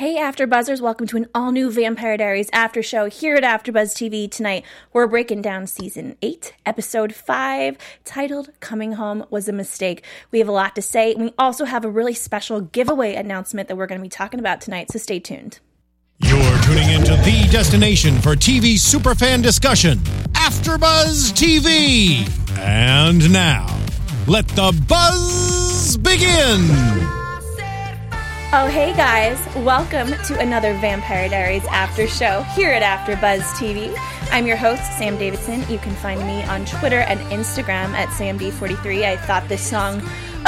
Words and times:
Hey, 0.00 0.16
AfterBuzzers! 0.16 0.80
Welcome 0.80 1.06
to 1.08 1.18
an 1.18 1.26
all-new 1.34 1.70
Vampire 1.70 2.16
Diaries 2.16 2.48
after 2.54 2.82
show 2.82 3.04
here 3.10 3.36
at 3.36 3.42
AfterBuzz 3.42 3.92
TV 3.92 4.30
tonight. 4.30 4.64
We're 4.94 5.06
breaking 5.06 5.42
down 5.42 5.66
season 5.66 6.16
eight, 6.22 6.54
episode 6.64 7.14
five, 7.14 7.76
titled 8.06 8.48
"Coming 8.60 8.92
Home 8.92 9.26
Was 9.28 9.46
a 9.46 9.52
Mistake." 9.52 10.02
We 10.30 10.38
have 10.38 10.48
a 10.48 10.52
lot 10.52 10.74
to 10.76 10.80
say, 10.80 11.12
and 11.12 11.24
we 11.24 11.34
also 11.38 11.66
have 11.66 11.84
a 11.84 11.90
really 11.90 12.14
special 12.14 12.62
giveaway 12.62 13.14
announcement 13.14 13.68
that 13.68 13.76
we're 13.76 13.86
going 13.86 14.00
to 14.00 14.02
be 14.02 14.08
talking 14.08 14.40
about 14.40 14.62
tonight. 14.62 14.90
So 14.90 14.98
stay 14.98 15.20
tuned. 15.20 15.58
You're 16.20 16.58
tuning 16.62 16.88
into 16.88 17.16
the 17.16 17.46
destination 17.52 18.22
for 18.22 18.34
TV 18.34 18.76
superfan 18.76 19.42
discussion, 19.42 19.98
AfterBuzz 20.32 21.34
TV. 21.34 22.26
And 22.58 23.30
now, 23.30 23.66
let 24.26 24.48
the 24.48 24.72
buzz 24.88 25.98
begin. 25.98 27.19
Oh, 28.52 28.66
hey 28.66 28.92
guys, 28.96 29.38
welcome 29.58 30.08
to 30.24 30.36
another 30.40 30.74
Vampire 30.74 31.28
Diaries 31.28 31.64
after 31.66 32.08
show 32.08 32.42
here 32.56 32.70
at 32.70 32.82
AfterBuzz 32.82 33.42
TV. 33.52 33.94
I'm 34.32 34.44
your 34.44 34.56
host, 34.56 34.82
Sam 34.98 35.16
Davidson. 35.16 35.64
You 35.70 35.78
can 35.78 35.94
find 35.94 36.18
me 36.26 36.42
on 36.42 36.64
Twitter 36.64 36.98
and 36.98 37.20
Instagram 37.30 37.90
at 37.92 38.08
SamD43. 38.08 39.04
I 39.04 39.16
thought 39.18 39.48
this 39.48 39.64
song 39.64 40.02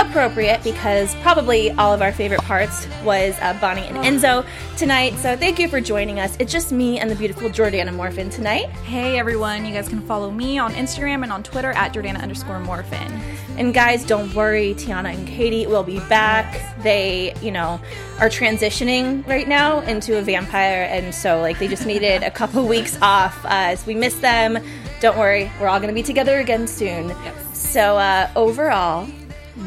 appropriate 0.06 0.62
because 0.64 1.14
probably 1.16 1.70
all 1.72 1.94
of 1.94 2.02
our 2.02 2.12
favorite 2.12 2.42
parts 2.42 2.86
was 3.04 3.36
uh, 3.40 3.56
Bonnie 3.60 3.82
and 3.82 3.96
Enzo 3.98 4.44
tonight. 4.76 5.14
So 5.16 5.36
thank 5.36 5.58
you 5.58 5.68
for 5.68 5.80
joining 5.80 6.18
us. 6.18 6.36
It's 6.38 6.52
just 6.52 6.72
me 6.72 6.98
and 6.98 7.10
the 7.10 7.14
beautiful 7.14 7.48
Jordana 7.48 7.90
Morfin 7.90 8.30
tonight. 8.30 8.68
Hey 8.84 9.18
everyone, 9.18 9.64
you 9.64 9.72
guys 9.72 9.88
can 9.88 10.00
follow 10.00 10.30
me 10.30 10.58
on 10.58 10.72
Instagram 10.74 11.22
and 11.22 11.32
on 11.32 11.42
Twitter 11.42 11.70
at 11.70 11.94
Jordana 11.94 12.20
underscore 12.20 12.60
Morfin. 12.60 13.10
And 13.56 13.72
guys, 13.72 14.04
don't 14.04 14.34
worry, 14.34 14.74
Tiana 14.74 15.14
and 15.14 15.26
Katie 15.26 15.66
will 15.66 15.84
be 15.84 16.00
back. 16.00 16.60
They, 16.82 17.34
you 17.40 17.50
know, 17.50 17.80
are 18.18 18.28
transitioning 18.28 19.26
right 19.26 19.46
now 19.46 19.80
into 19.80 20.18
a 20.18 20.22
vampire, 20.22 20.88
and 20.90 21.14
so 21.14 21.40
like 21.40 21.58
they 21.58 21.68
just 21.68 21.86
needed 21.86 22.22
a 22.22 22.30
couple 22.30 22.66
weeks 22.68 22.98
off. 23.02 23.44
Uh, 23.44 23.76
so 23.76 23.86
we 23.86 23.94
miss 23.94 24.14
them. 24.16 24.58
Don't 25.00 25.18
worry, 25.18 25.50
we're 25.60 25.68
all 25.68 25.80
gonna 25.80 25.92
be 25.92 26.02
together 26.02 26.38
again 26.38 26.66
soon. 26.66 27.08
Yep. 27.08 27.34
So 27.52 27.98
uh, 27.98 28.30
overall, 28.36 29.06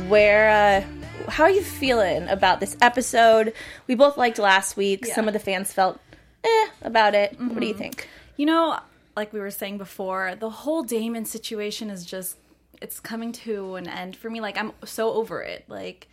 where 0.07 0.49
uh, 0.49 1.29
how 1.29 1.43
are 1.43 1.49
you 1.49 1.63
feeling 1.63 2.27
about 2.27 2.59
this 2.59 2.75
episode? 2.81 3.53
We 3.87 3.95
both 3.95 4.17
liked 4.17 4.39
last 4.39 4.77
week. 4.77 5.05
Yeah. 5.07 5.15
Some 5.15 5.27
of 5.27 5.33
the 5.33 5.39
fans 5.39 5.71
felt 5.73 5.99
eh 6.43 6.67
about 6.81 7.15
it. 7.15 7.39
What 7.39 7.59
do 7.59 7.65
you 7.65 7.73
think? 7.73 8.07
You 8.37 8.45
know, 8.45 8.79
like 9.15 9.33
we 9.33 9.39
were 9.39 9.51
saying 9.51 9.77
before, 9.77 10.35
the 10.35 10.49
whole 10.49 10.83
Damon 10.83 11.25
situation 11.25 11.89
is 11.89 12.05
just 12.05 12.37
it's 12.81 12.99
coming 12.99 13.31
to 13.31 13.75
an 13.75 13.87
end 13.87 14.15
for 14.15 14.29
me. 14.29 14.41
Like 14.41 14.57
I'm 14.57 14.73
so 14.83 15.13
over 15.13 15.41
it. 15.41 15.65
Like 15.67 16.07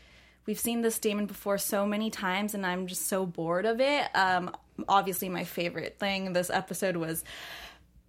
we've 0.46 0.58
seen 0.58 0.82
this 0.82 0.98
Damon 0.98 1.26
before 1.26 1.58
so 1.58 1.86
many 1.86 2.10
times 2.10 2.54
and 2.54 2.64
I'm 2.64 2.86
just 2.86 3.06
so 3.06 3.26
bored 3.26 3.66
of 3.66 3.80
it. 3.80 4.08
Um 4.14 4.54
obviously 4.88 5.28
my 5.28 5.44
favorite 5.44 5.98
thing 5.98 6.32
this 6.32 6.50
episode 6.50 6.96
was 6.96 7.24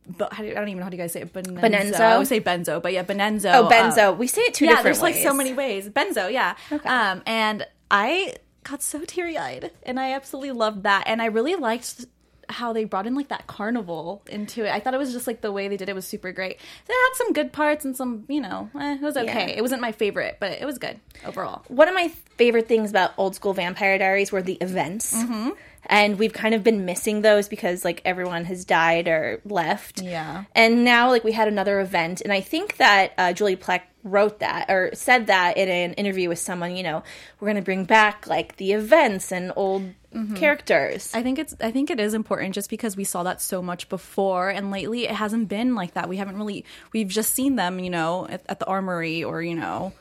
but 0.06 0.34
how 0.34 0.44
do, 0.44 0.50
I 0.50 0.54
don't 0.56 0.68
even 0.68 0.80
know 0.80 0.84
how 0.84 0.90
do 0.90 0.98
you 0.98 1.04
guys 1.04 1.14
say 1.14 1.22
it. 1.22 1.34
Benenzo. 1.34 1.59
Benenzo? 1.62 2.00
I 2.00 2.18
would 2.18 2.28
say 2.28 2.42
Benzo, 2.42 2.82
but 2.82 2.94
yeah, 2.94 3.04
Benenzo. 3.04 3.54
Oh, 3.54 3.70
Benzo. 3.70 4.18
we 4.18 4.28
say 4.28 4.42
it 4.42 4.54
two 4.54 4.66
yeah, 4.66 4.72
different 4.72 4.84
there's 4.84 5.02
like 5.02 5.16
so 5.16 5.34
many 5.34 5.54
ways. 5.54 5.90
Benzo, 5.90 6.32
yeah. 6.32 6.56
Um, 6.86 7.22
and 7.26 7.66
I 7.90 8.36
got 8.64 8.81
so 8.81 9.04
teary 9.06 9.38
eyed, 9.38 9.72
and 9.84 10.00
I 10.00 10.14
absolutely 10.14 10.52
loved 10.52 10.84
that. 10.84 11.04
And 11.08 11.22
I 11.22 11.26
really 11.26 11.56
liked 11.56 12.06
how 12.50 12.74
they 12.74 12.84
brought 12.84 13.08
in 13.08 13.16
like 13.16 13.30
that 13.30 13.48
carnival 13.48 14.22
into 14.30 14.66
it. 14.66 14.72
I 14.72 14.80
thought 14.80 14.94
it 14.94 14.98
was 14.98 15.14
just 15.14 15.28
like 15.28 15.42
the 15.42 15.52
way 15.52 15.68
they 15.68 15.78
did 15.78 15.90
it 15.90 15.96
was 15.96 16.06
super 16.06 16.31
great. 16.31 16.59
They 16.88 16.94
had 16.94 17.09
some 17.16 17.34
good 17.34 17.54
parts 17.54 17.86
and 17.86 17.96
some, 17.96 18.26
you 18.28 18.42
know, 18.42 18.70
eh, 18.80 18.96
it 18.96 19.02
was 19.02 19.18
okay. 19.18 19.50
Yeah. 19.50 19.56
It 19.58 19.62
wasn't 19.62 19.81
my 19.81 19.92
favorite, 19.92 20.38
but 20.40 20.52
it 20.52 20.66
was 20.66 20.78
good 20.78 21.00
overall. 21.26 21.64
one 21.68 21.88
of 21.88 21.96
my 21.96 22.09
favorite 22.38 22.68
things 22.68 22.90
about 22.90 23.14
old 23.18 23.36
school 23.36 23.54
Vampire 23.54 23.98
Diaries 23.98 24.31
were 24.31 24.42
the 24.42 24.56
events. 24.56 25.16
Mm-hmm. 25.16 25.50
And 25.86 26.17
we've 26.17 26.34
kind 26.34 26.56
of 26.56 26.64
been 26.64 26.86
missing 26.86 27.22
those 27.22 27.48
because 27.48 27.84
like 27.84 28.02
everyone 28.06 28.45
has 28.45 28.66
died 28.66 29.08
or 29.08 29.42
left. 29.45 30.02
Yeah. 30.02 30.45
And 30.56 30.84
now 30.84 31.09
like 31.09 31.23
we 31.23 31.34
had 31.34 31.48
another 31.48 31.80
event, 31.80 32.22
and 32.22 32.31
I 32.31 32.42
think 32.42 32.78
that 32.78 33.13
uh, 33.18 33.34
Julie 33.34 33.56
Plec 33.58 33.81
wrote 34.03 34.40
that 34.40 34.69
or 34.69 34.91
said 34.94 35.28
that 35.28 35.56
in 35.58 35.69
an 35.69 35.94
interview 35.94 36.28
with 36.30 36.40
someone. 36.40 36.75
You 36.75 36.84
know, 36.84 37.03
we're 37.40 37.47
going 37.47 37.56
to 37.56 37.62
bring 37.62 37.85
back 37.85 38.28
like 38.28 38.58
the 38.58 38.72
events 38.74 39.31
and 39.31 39.52
old 39.56 39.84
Mm-hmm. 40.13 40.35
characters. 40.35 41.09
I 41.16 41.24
think 41.24 41.40
it's 41.40 41.56
I 41.59 41.72
think 41.72 41.90
it 41.90 42.00
is 42.00 42.13
important 42.13 42.53
just 42.53 42.69
because 42.69 42.96
we 42.96 43.03
saw 43.03 43.24
that 43.24 43.41
so 43.41 43.63
much 43.63 43.90
before 43.90 44.52
and 44.52 44.69
lately 44.69 45.06
it 45.06 45.16
hasn't 45.16 45.50
been 45.50 45.74
like 45.74 45.96
that. 45.96 46.08
We 46.08 46.18
haven't 46.18 46.38
really 46.38 46.66
we've 46.91 47.08
just 47.08 47.34
seen 47.34 47.56
them, 47.56 47.79
you 47.79 47.90
know, 47.90 48.28
at, 48.28 48.44
at 48.47 48.59
the 48.59 48.68
armory 48.68 49.24
or, 49.24 49.41
you 49.41 49.56
know, 49.56 49.91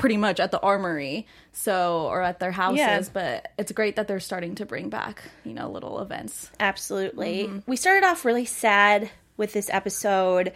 pretty 0.00 0.16
much 0.16 0.40
at 0.40 0.50
the 0.50 0.60
armory. 0.60 1.26
So 1.52 2.06
or 2.06 2.22
at 2.22 2.40
their 2.40 2.52
houses, 2.52 2.78
Yeah. 2.78 3.02
but 3.12 3.52
it's 3.58 3.70
great 3.72 3.96
that 3.96 4.08
they're 4.08 4.18
starting 4.20 4.54
to 4.56 4.66
bring 4.66 4.88
back, 4.88 5.22
you 5.44 5.52
know, 5.52 5.68
little 5.70 6.00
events. 6.00 6.50
Absolutely. 6.58 7.44
Mm-hmm. 7.44 7.58
We 7.70 7.76
started 7.76 8.04
off 8.06 8.24
really 8.24 8.44
sad 8.46 9.10
with 9.40 9.52
this 9.52 9.68
episode, 9.72 10.52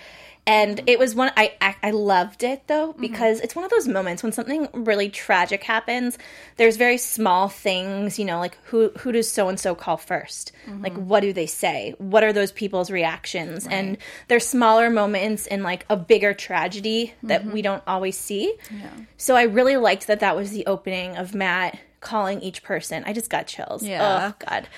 and 0.47 0.83
it 0.87 0.99
was 0.99 1.15
one 1.15 1.33
I 1.37 1.53
I, 1.83 1.91
loved 1.91 2.43
it 2.45 2.69
though 2.69 2.93
Mm-hmm. 2.93 3.01
because 3.01 3.41
it's 3.41 3.57
one 3.57 3.65
of 3.65 3.71
those 3.71 3.89
moments 3.89 4.23
when 4.23 4.31
something 4.33 4.69
really 4.75 5.09
tragic 5.09 5.65
happens. 5.65 6.19
There's 6.59 6.77
very 6.77 6.99
small 6.99 7.49
things, 7.49 8.19
you 8.19 8.27
know, 8.27 8.39
like 8.39 8.57
who 8.65 8.91
who 8.99 9.11
does 9.11 9.31
so 9.31 9.49
and 9.49 9.59
so 9.59 9.75
call 9.75 9.97
1st 9.97 10.53
Mm-hmm. 10.69 10.83
Like 10.83 10.95
what 10.95 11.21
do 11.21 11.33
they 11.33 11.47
say? 11.47 11.95
What 11.99 12.23
are 12.25 12.33
those 12.33 12.53
people's 12.53 12.91
reactions? 12.91 13.67
And 13.67 13.97
there's 14.29 14.47
smaller 14.47 14.91
moments 14.91 15.47
in 15.47 15.63
like 15.63 15.87
a 15.89 15.97
bigger 15.97 16.35
tragedy 16.35 17.15
that 17.23 17.45
we 17.47 17.63
don't 17.63 17.83
always 17.87 18.17
see. 18.19 18.55
Mm-hmm. 18.67 18.81
Yeah. 18.81 18.91
So 19.17 19.35
I 19.37 19.43
really 19.45 19.77
liked 19.79 20.07
that 20.09 20.21
that 20.21 20.37
was 20.37 20.51
the 20.51 20.67
opening 20.67 21.17
of 21.17 21.35
Matt 21.35 21.79
calling 22.01 22.43
each 22.43 22.63
person. 22.63 23.03
I 23.07 23.15
just 23.15 23.31
got 23.31 23.47
chills. 23.47 23.83
Yeah. 23.83 24.33
Oh 24.33 24.45
god. 24.47 24.69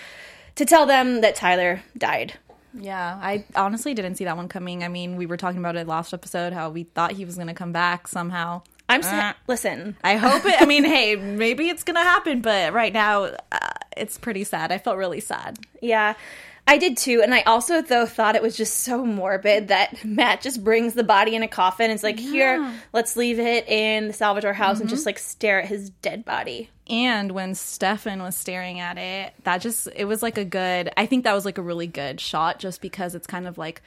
To 0.56 0.64
tell 0.64 0.86
them 0.86 1.20
that 1.22 1.34
Tyler 1.34 1.82
died. 1.98 2.34
Yeah, 2.78 3.18
I 3.20 3.44
honestly 3.54 3.94
didn't 3.94 4.16
see 4.16 4.24
that 4.24 4.36
one 4.36 4.48
coming. 4.48 4.84
I 4.84 4.88
mean, 4.88 5.16
we 5.16 5.26
were 5.26 5.36
talking 5.36 5.58
about 5.58 5.76
it 5.76 5.86
last 5.86 6.12
episode 6.12 6.52
how 6.52 6.70
we 6.70 6.84
thought 6.84 7.12
he 7.12 7.24
was 7.24 7.36
going 7.36 7.46
to 7.48 7.54
come 7.54 7.72
back 7.72 8.06
somehow. 8.08 8.62
I'm 8.88 9.02
so, 9.02 9.10
Uh. 9.10 9.32
listen. 9.48 9.96
I 10.04 10.16
hope 10.16 10.44
it. 10.46 10.60
I 10.60 10.64
mean, 10.66 10.84
hey, 10.94 11.16
maybe 11.16 11.68
it's 11.68 11.82
gonna 11.82 12.04
happen, 12.04 12.40
but 12.40 12.72
right 12.72 12.92
now, 12.92 13.24
uh, 13.50 13.58
it's 13.96 14.16
pretty 14.16 14.44
sad. 14.44 14.70
I 14.70 14.78
felt 14.78 14.96
really 14.96 15.18
sad. 15.20 15.58
Yeah. 15.80 16.14
I 16.68 16.78
did 16.78 16.96
too, 16.96 17.22
and 17.22 17.32
I 17.32 17.42
also 17.42 17.80
though 17.80 18.06
thought 18.06 18.34
it 18.34 18.42
was 18.42 18.56
just 18.56 18.80
so 18.80 19.04
morbid 19.04 19.68
that 19.68 20.04
Matt 20.04 20.40
just 20.40 20.64
brings 20.64 20.94
the 20.94 21.04
body 21.04 21.36
in 21.36 21.42
a 21.42 21.48
coffin. 21.48 21.90
It's 21.90 22.02
like 22.02 22.18
here, 22.18 22.72
let's 22.92 23.16
leave 23.16 23.38
it 23.38 23.68
in 23.68 24.08
the 24.08 24.12
Salvatore 24.12 24.52
house 24.52 24.80
and 24.80 24.88
just 24.88 25.02
mm-hmm. 25.02 25.08
like 25.08 25.18
stare 25.18 25.62
at 25.62 25.68
his 25.68 25.90
dead 25.90 26.24
body. 26.24 26.70
And 26.88 27.32
when 27.32 27.54
Stefan 27.54 28.22
was 28.22 28.36
staring 28.36 28.80
at 28.80 28.98
it, 28.98 29.32
that 29.44 29.60
just 29.60 29.88
it 29.94 30.06
was 30.06 30.22
like 30.22 30.38
a 30.38 30.44
good. 30.44 30.90
I 30.96 31.06
think 31.06 31.24
that 31.24 31.34
was 31.34 31.44
like 31.44 31.58
a 31.58 31.62
really 31.62 31.86
good 31.86 32.20
shot, 32.20 32.58
just 32.58 32.80
because 32.80 33.14
it's 33.14 33.26
kind 33.28 33.46
of 33.46 33.58
like, 33.58 33.82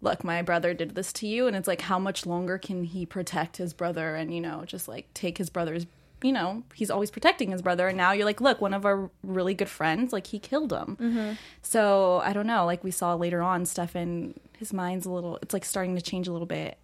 look, 0.00 0.24
my 0.24 0.40
brother 0.40 0.72
did 0.72 0.94
this 0.94 1.12
to 1.14 1.26
you, 1.26 1.46
and 1.46 1.56
it's 1.56 1.68
like, 1.68 1.82
how 1.82 1.98
much 1.98 2.24
longer 2.24 2.56
can 2.56 2.84
he 2.84 3.04
protect 3.04 3.58
his 3.58 3.74
brother, 3.74 4.14
and 4.14 4.34
you 4.34 4.40
know, 4.40 4.64
just 4.66 4.88
like 4.88 5.12
take 5.12 5.36
his 5.36 5.50
brother's. 5.50 5.86
You 6.22 6.32
know, 6.32 6.62
he's 6.74 6.90
always 6.90 7.10
protecting 7.10 7.50
his 7.50 7.62
brother, 7.62 7.88
and 7.88 7.96
now 7.96 8.12
you're 8.12 8.24
like, 8.24 8.40
look, 8.40 8.60
one 8.60 8.74
of 8.74 8.84
our 8.86 9.10
really 9.22 9.54
good 9.54 9.68
friends, 9.68 10.12
like 10.12 10.28
he 10.28 10.38
killed 10.38 10.72
him. 10.72 10.96
Mm-hmm. 11.00 11.32
So 11.62 12.20
I 12.24 12.32
don't 12.32 12.46
know. 12.46 12.64
Like 12.64 12.84
we 12.84 12.90
saw 12.90 13.14
later 13.14 13.42
on, 13.42 13.66
Stefan, 13.66 14.34
his 14.58 14.72
mind's 14.72 15.06
a 15.06 15.10
little. 15.10 15.38
It's 15.42 15.52
like 15.52 15.64
starting 15.64 15.96
to 15.96 16.02
change 16.02 16.28
a 16.28 16.32
little 16.32 16.46
bit. 16.46 16.78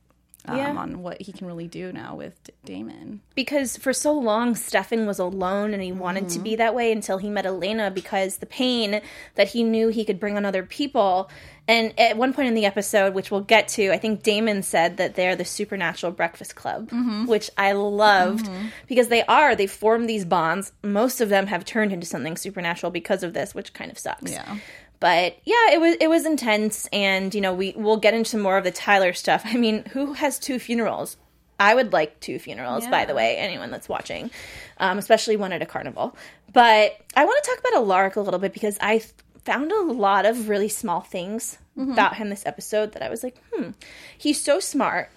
Um, 0.48 0.56
Yeah. 0.56 0.76
on 0.76 1.02
what 1.02 1.20
he 1.20 1.32
can 1.32 1.46
really 1.46 1.68
do 1.68 1.92
now 1.92 2.14
with 2.14 2.42
D- 2.44 2.52
Damon. 2.64 3.20
because 3.34 3.76
for 3.76 3.92
so 3.92 4.12
long 4.12 4.54
Stefan 4.54 5.06
was 5.06 5.18
alone 5.18 5.74
and 5.74 5.82
he 5.82 5.92
wanted 5.92 6.28
to 6.30 6.38
be 6.38 6.50
mm-hmm. 6.50 6.58
that 6.58 6.74
way 6.74 6.90
until 6.90 7.18
he 7.18 7.28
met 7.28 7.46
Elena 7.46 7.90
because 7.90 8.38
the 8.38 8.46
pain 8.46 9.00
that 9.34 9.48
he 9.48 9.62
knew 9.62 9.88
he 9.88 10.04
could 10.04 10.18
bring 10.18 10.36
on 10.36 10.44
other 10.44 10.62
people. 10.62 11.30
And 11.66 11.92
at 12.00 12.16
one 12.16 12.32
point 12.32 12.48
in 12.48 12.54
the 12.54 12.64
episode, 12.64 13.12
which 13.12 13.30
we'll 13.30 13.42
get 13.42 13.68
to, 13.68 13.90
I 13.92 13.98
think 13.98 14.22
Damon 14.22 14.62
said 14.62 14.96
that 14.96 15.16
they're 15.16 15.36
the 15.36 15.44
supernatural 15.44 16.12
breakfast 16.12 16.54
club, 16.54 16.88
mm-hmm. 16.88 17.26
which 17.26 17.50
I 17.58 17.72
loved 17.72 18.46
mm-hmm. 18.46 18.68
because 18.86 19.08
they 19.08 19.22
are. 19.24 19.54
They 19.54 19.66
form 19.66 20.06
these 20.06 20.24
bonds. 20.24 20.72
Most 20.82 21.20
of 21.20 21.28
them 21.28 21.46
have 21.48 21.66
turned 21.66 21.92
into 21.92 22.06
something 22.06 22.38
supernatural 22.38 22.90
because 22.90 23.22
of 23.22 23.34
this, 23.34 23.54
which 23.54 23.74
kind 23.74 23.90
of 23.90 23.98
sucks. 23.98 24.32
Yeah. 24.32 24.56
But 25.00 25.38
yeah, 25.44 25.72
it 25.72 25.80
was 25.80 25.96
it 26.00 26.08
was 26.08 26.26
intense, 26.26 26.88
and 26.92 27.32
you 27.34 27.40
know 27.40 27.54
we 27.54 27.72
we'll 27.76 27.98
get 27.98 28.14
into 28.14 28.36
more 28.36 28.56
of 28.58 28.64
the 28.64 28.70
Tyler 28.70 29.12
stuff. 29.12 29.42
I 29.44 29.56
mean, 29.56 29.84
who 29.92 30.14
has 30.14 30.38
two 30.38 30.58
funerals? 30.58 31.16
I 31.60 31.74
would 31.74 31.92
like 31.92 32.20
two 32.20 32.38
funerals, 32.38 32.86
by 32.86 33.04
the 33.04 33.14
way. 33.14 33.36
Anyone 33.36 33.70
that's 33.72 33.88
watching, 33.88 34.30
um, 34.78 34.98
especially 34.98 35.36
one 35.36 35.52
at 35.52 35.60
a 35.62 35.66
carnival. 35.66 36.16
But 36.52 36.96
I 37.16 37.24
want 37.24 37.42
to 37.42 37.50
talk 37.50 37.58
about 37.60 37.74
Alaric 37.74 38.16
a 38.16 38.20
little 38.20 38.38
bit 38.38 38.52
because 38.52 38.78
I 38.80 38.98
th- 38.98 39.12
found 39.44 39.72
a 39.72 39.82
lot 39.82 40.24
of 40.24 40.48
really 40.48 40.68
small 40.68 41.00
things 41.00 41.58
about 41.92 42.16
him 42.16 42.28
this 42.28 42.44
episode 42.46 42.92
that 42.92 43.02
I 43.02 43.08
was 43.08 43.22
like, 43.22 43.40
hmm, 43.52 43.70
he's 44.16 44.40
so 44.40 44.58
smart, 44.60 45.10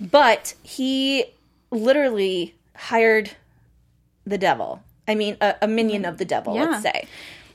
but 0.00 0.54
he 0.62 1.24
literally 1.70 2.54
hired 2.76 3.32
the 4.24 4.38
devil. 4.38 4.82
I 5.06 5.14
mean, 5.14 5.36
a, 5.40 5.54
a 5.62 5.68
minion 5.68 6.04
of 6.04 6.18
the 6.18 6.24
devil, 6.24 6.54
let's 6.70 6.82
say. 6.82 7.06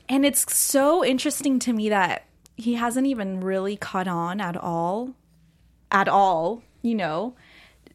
And 0.08 0.26
it's 0.26 0.54
so 0.54 1.04
interesting 1.04 1.58
to 1.60 1.72
me 1.72 1.88
that 1.88 2.24
he 2.56 2.74
hasn't 2.74 3.06
even 3.06 3.40
really 3.40 3.76
caught 3.76 4.08
on 4.08 4.40
at 4.40 4.56
all. 4.56 5.14
At 5.90 6.08
all, 6.08 6.62
you 6.82 6.94
know. 6.94 7.34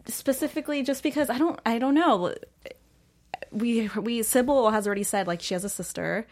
Specifically 0.06 0.82
just 0.82 1.04
because 1.04 1.30
I 1.30 1.38
don't 1.38 1.60
I 1.66 1.78
don't 1.78 1.94
know. 1.94 2.34
We 3.52 3.90
we 3.90 4.24
Sybil 4.24 4.72
has 4.72 4.88
already 4.88 5.04
said 5.04 5.28
like 5.28 5.42
she 5.42 5.54
has 5.54 5.64
a 5.64 5.70
sister. 5.70 6.26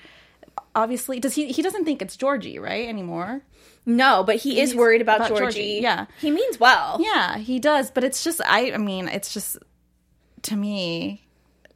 obviously 0.75 1.19
does 1.19 1.35
he 1.35 1.51
he 1.51 1.61
doesn't 1.61 1.85
think 1.85 2.01
it's 2.01 2.17
Georgie, 2.17 2.59
right, 2.59 2.87
anymore? 2.87 3.41
No, 3.85 4.23
but 4.23 4.37
he 4.37 4.59
is 4.59 4.75
worried 4.75 5.01
about, 5.01 5.17
about 5.17 5.29
Georgie. 5.29 5.41
Georgie, 5.41 5.79
yeah. 5.81 6.07
He 6.19 6.31
means 6.31 6.59
well. 6.59 6.97
Yeah, 6.99 7.37
he 7.37 7.59
does, 7.59 7.91
but 7.91 8.03
it's 8.03 8.23
just 8.23 8.41
I 8.45 8.71
I 8.71 8.77
mean, 8.77 9.07
it's 9.07 9.33
just 9.33 9.57
to 10.43 10.55
me 10.55 11.27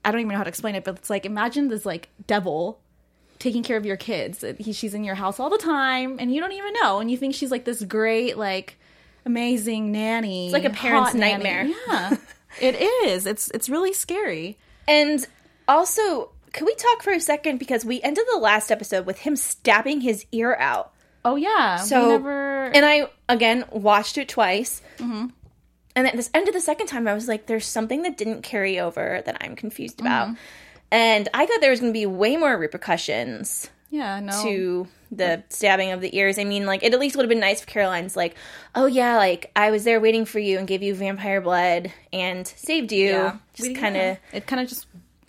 I 0.03 0.11
don't 0.11 0.21
even 0.21 0.31
know 0.31 0.37
how 0.37 0.43
to 0.43 0.49
explain 0.49 0.75
it, 0.75 0.83
but 0.83 0.97
it's 0.97 1.09
like 1.09 1.25
imagine 1.25 1.67
this 1.67 1.85
like 1.85 2.09
devil 2.25 2.80
taking 3.41 3.63
care 3.63 3.75
of 3.75 3.85
your 3.85 3.97
kids. 3.97 4.45
He, 4.59 4.71
she's 4.71 4.93
in 4.93 5.03
your 5.03 5.15
house 5.15 5.39
all 5.39 5.49
the 5.49 5.57
time 5.57 6.17
and 6.19 6.33
you 6.33 6.39
don't 6.39 6.51
even 6.51 6.73
know 6.81 6.99
and 6.99 7.09
you 7.09 7.17
think 7.17 7.33
she's 7.33 7.51
like 7.51 7.65
this 7.65 7.83
great 7.83 8.37
like 8.37 8.77
amazing 9.25 9.91
nanny. 9.91 10.45
It's 10.45 10.53
like 10.53 10.65
a 10.65 10.69
parent's 10.69 11.15
nightmare. 11.15 11.65
Yeah. 11.87 12.17
it 12.61 12.75
is. 12.79 13.25
It's 13.25 13.49
it's 13.49 13.67
really 13.67 13.93
scary. 13.93 14.57
And 14.87 15.25
also, 15.67 16.31
can 16.53 16.65
we 16.65 16.75
talk 16.75 17.01
for 17.01 17.11
a 17.11 17.19
second 17.19 17.57
because 17.57 17.83
we 17.83 18.01
ended 18.01 18.25
the 18.31 18.39
last 18.39 18.71
episode 18.71 19.05
with 19.05 19.19
him 19.19 19.35
stabbing 19.35 20.01
his 20.01 20.25
ear 20.31 20.55
out. 20.55 20.93
Oh 21.25 21.35
yeah. 21.35 21.77
So, 21.77 22.09
never 22.09 22.65
and 22.65 22.85
I 22.85 23.07
again 23.27 23.65
watched 23.71 24.17
it 24.17 24.29
twice. 24.29 24.81
Mm-hmm. 24.97 25.27
And 25.95 26.07
at 26.07 26.15
this 26.15 26.29
end 26.33 26.47
of 26.47 26.53
the 26.53 26.61
second 26.61 26.87
time, 26.87 27.07
I 27.07 27.13
was 27.13 27.27
like, 27.27 27.47
"There's 27.47 27.65
something 27.65 28.03
that 28.03 28.17
didn't 28.17 28.43
carry 28.43 28.79
over 28.79 29.21
that 29.25 29.37
I'm 29.41 29.55
confused 29.55 29.99
about." 29.99 30.35
And 30.91 31.29
I 31.33 31.45
thought 31.45 31.61
there 31.61 31.71
was 31.71 31.79
going 31.79 31.93
to 31.93 31.97
be 31.97 32.05
way 32.05 32.35
more 32.37 32.57
repercussions 32.57 33.69
Yeah, 33.89 34.19
no. 34.19 34.43
to 34.43 34.87
the 35.11 35.43
stabbing 35.49 35.91
of 35.91 36.01
the 36.01 36.15
ears. 36.17 36.37
I 36.37 36.43
mean, 36.43 36.65
like 36.65 36.83
it 36.83 36.93
at 36.93 36.99
least 36.99 37.15
would 37.15 37.23
have 37.23 37.29
been 37.29 37.39
nice 37.39 37.61
if 37.61 37.67
Caroline's 37.67 38.15
like, 38.15 38.35
"Oh 38.75 38.85
yeah, 38.85 39.17
like 39.17 39.51
I 39.55 39.71
was 39.71 39.83
there 39.83 39.99
waiting 39.99 40.25
for 40.25 40.39
you 40.39 40.57
and 40.57 40.67
gave 40.67 40.81
you 40.83 40.93
vampire 40.95 41.41
blood 41.41 41.91
and 42.13 42.45
saved 42.47 42.91
you." 42.91 43.07
yeah. 43.07 43.37
Just 43.53 43.75
kind 43.75 43.95
of. 43.97 44.17
it 44.33 44.47
kind 44.47 44.61
of 44.61 44.67
just 44.69 44.87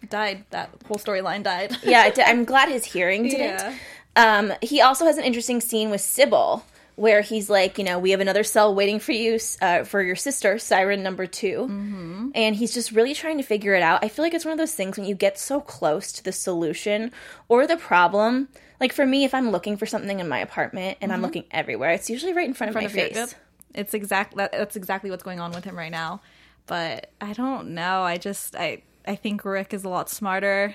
died. 0.08 0.44
That 0.50 0.70
whole 0.86 0.96
storyline 0.98 1.42
died. 1.42 1.76
yeah, 1.82 2.06
it, 2.06 2.18
I'm 2.26 2.44
glad 2.44 2.68
his 2.68 2.84
hearing 2.84 3.24
didn't. 3.24 3.40
Yeah. 3.40 3.74
Um, 4.14 4.52
he 4.60 4.80
also 4.80 5.06
has 5.06 5.16
an 5.16 5.24
interesting 5.24 5.60
scene 5.60 5.90
with 5.90 6.00
Sybil 6.00 6.64
where 6.96 7.22
he's 7.22 7.48
like, 7.48 7.78
you 7.78 7.84
know, 7.84 7.98
we 7.98 8.10
have 8.10 8.20
another 8.20 8.44
cell 8.44 8.74
waiting 8.74 8.98
for 9.00 9.12
you 9.12 9.38
uh, 9.60 9.84
for 9.84 10.02
your 10.02 10.16
sister, 10.16 10.58
Siren 10.58 11.02
number 11.02 11.26
2 11.26 11.46
Mm-hmm. 11.68 12.28
and 12.34 12.54
he's 12.54 12.74
just 12.74 12.92
really 12.92 13.14
trying 13.14 13.38
to 13.38 13.42
figure 13.42 13.74
it 13.74 13.82
out. 13.82 14.04
I 14.04 14.08
feel 14.08 14.24
like 14.24 14.34
it's 14.34 14.44
one 14.44 14.52
of 14.52 14.58
those 14.58 14.74
things 14.74 14.96
when 14.98 15.06
you 15.06 15.14
get 15.14 15.38
so 15.38 15.60
close 15.60 16.12
to 16.12 16.24
the 16.24 16.32
solution 16.32 17.10
or 17.48 17.66
the 17.66 17.76
problem. 17.76 18.48
Like 18.80 18.92
for 18.92 19.06
me, 19.06 19.24
if 19.24 19.32
I'm 19.34 19.50
looking 19.50 19.76
for 19.76 19.86
something 19.86 20.20
in 20.20 20.28
my 20.28 20.38
apartment 20.40 20.98
and 21.00 21.12
I'm 21.12 21.22
looking 21.22 21.44
everywhere, 21.50 21.90
it's 21.92 22.10
usually 22.10 22.32
right 22.32 22.46
in 22.48 22.54
front, 22.54 22.70
Mm-hmm. 22.74 22.80
front 22.80 22.86
of 22.86 22.92
of 22.92 22.96
my 22.96 23.02
your- 23.02 23.08
face. 23.26 23.32
yep. 23.32 23.40
It's 23.74 23.94
exact. 23.94 24.36
That, 24.36 24.52
that's 24.52 24.76
exactly 24.76 25.10
what's 25.10 25.22
going 25.22 25.40
on 25.40 25.52
with 25.52 25.64
him 25.64 25.78
right 25.78 25.90
now. 25.90 26.20
But 26.66 27.10
I 27.20 27.32
don't 27.32 27.70
know. 27.70 28.02
I 28.02 28.18
just 28.18 28.54
I 28.54 28.82
I 29.06 29.14
think 29.16 29.44
Rick 29.46 29.72
is 29.72 29.84
a 29.84 29.88
lot 29.88 30.10
smarter, 30.10 30.74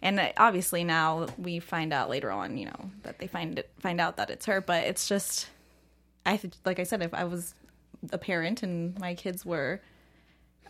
and 0.00 0.32
obviously 0.36 0.84
now 0.84 1.26
we 1.38 1.58
find 1.58 1.92
out 1.92 2.08
later 2.08 2.30
on, 2.30 2.56
you 2.56 2.66
know, 2.66 2.90
that 3.02 3.18
they 3.18 3.26
find 3.26 3.58
it 3.58 3.68
find 3.80 4.00
out 4.00 4.16
that 4.18 4.30
it's 4.30 4.46
her. 4.46 4.60
But 4.60 4.84
it's 4.84 5.08
just, 5.08 5.48
I 6.26 6.38
like 6.64 6.78
I 6.80 6.82
said, 6.82 7.02
if 7.02 7.14
I 7.14 7.24
was 7.24 7.54
a 8.12 8.18
parent 8.18 8.62
and 8.62 8.98
my 8.98 9.14
kids 9.14 9.46
were. 9.46 9.80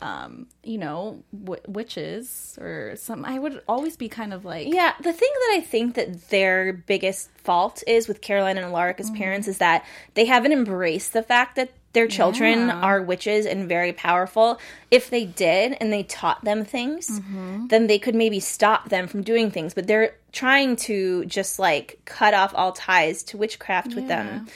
Um, 0.02 0.48
you 0.62 0.76
know, 0.76 1.22
w- 1.32 1.62
witches 1.66 2.58
or 2.60 2.96
some. 2.96 3.24
I 3.24 3.38
would 3.38 3.62
always 3.66 3.96
be 3.96 4.10
kind 4.10 4.34
of 4.34 4.44
like, 4.44 4.68
Yeah, 4.70 4.92
the 5.00 5.10
thing 5.14 5.30
that 5.32 5.54
I 5.56 5.60
think 5.62 5.94
that 5.94 6.28
their 6.28 6.74
biggest 6.74 7.30
fault 7.38 7.82
is 7.86 8.06
with 8.06 8.20
Caroline 8.20 8.58
and 8.58 8.66
Alaric 8.66 8.98
Mm-hmm. 8.98 9.14
as 9.14 9.18
parents 9.18 9.48
is 9.48 9.56
that 9.56 9.86
they 10.12 10.26
haven't 10.26 10.52
embraced 10.52 11.14
the 11.14 11.22
fact 11.22 11.56
that 11.56 11.70
their 11.94 12.08
children 12.08 12.68
Yeah. 12.68 12.78
are 12.82 13.00
witches 13.00 13.46
and 13.46 13.70
very 13.70 13.94
powerful. 13.94 14.60
If 14.90 15.08
they 15.08 15.24
did 15.24 15.78
and 15.80 15.90
they 15.90 16.02
taught 16.02 16.44
them 16.44 16.66
things, 16.66 17.08
Mm-hmm. 17.18 17.68
then 17.68 17.86
they 17.86 17.98
could 17.98 18.14
maybe 18.14 18.38
stop 18.38 18.90
them 18.90 19.06
from 19.08 19.22
doing 19.22 19.50
things. 19.50 19.72
But 19.72 19.86
they're 19.86 20.14
trying 20.30 20.76
to 20.76 21.24
just 21.24 21.58
like 21.58 22.00
cut 22.04 22.34
off 22.34 22.52
all 22.54 22.72
ties 22.72 23.22
to 23.22 23.38
witchcraft 23.38 23.94
with 23.94 24.08
them. 24.08 24.46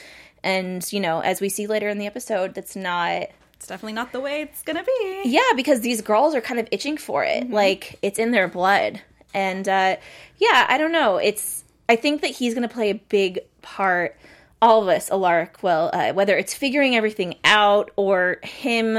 And, 0.43 0.91
you 0.91 0.99
know, 0.99 1.19
as 1.19 1.39
we 1.39 1.49
see 1.49 1.67
later 1.67 1.89
in 1.89 1.97
the 1.97 2.07
episode, 2.07 2.55
that's 2.55 2.75
not 2.75 3.27
it's 3.55 3.67
definitely 3.67 3.93
not 3.93 4.11
the 4.11 4.19
way 4.19 4.41
it's 4.41 4.63
gonna 4.63 4.83
be. 4.83 5.21
yeah, 5.25 5.51
because 5.55 5.81
these 5.81 6.01
girls 6.01 6.33
are 6.33 6.41
kind 6.41 6.59
of 6.59 6.67
itching 6.71 6.97
for 6.97 7.23
it. 7.23 7.43
Mm-hmm. 7.43 7.53
Like 7.53 7.99
it's 8.01 8.17
in 8.17 8.31
their 8.31 8.47
blood. 8.47 9.01
And 9.33 9.67
uh 9.67 9.97
yeah, 10.37 10.65
I 10.67 10.77
don't 10.77 10.91
know. 10.91 11.17
It's 11.17 11.63
I 11.87 11.95
think 11.95 12.21
that 12.21 12.31
he's 12.31 12.53
going 12.53 12.67
to 12.67 12.73
play 12.73 12.89
a 12.89 12.95
big 12.95 13.41
part 13.61 14.17
all 14.61 14.83
of 14.83 14.87
us, 14.87 15.09
Alaric 15.11 15.61
will, 15.63 15.89
uh, 15.91 16.13
whether 16.13 16.37
it's 16.37 16.53
figuring 16.53 16.95
everything 16.95 17.35
out 17.43 17.91
or 17.95 18.37
him 18.43 18.97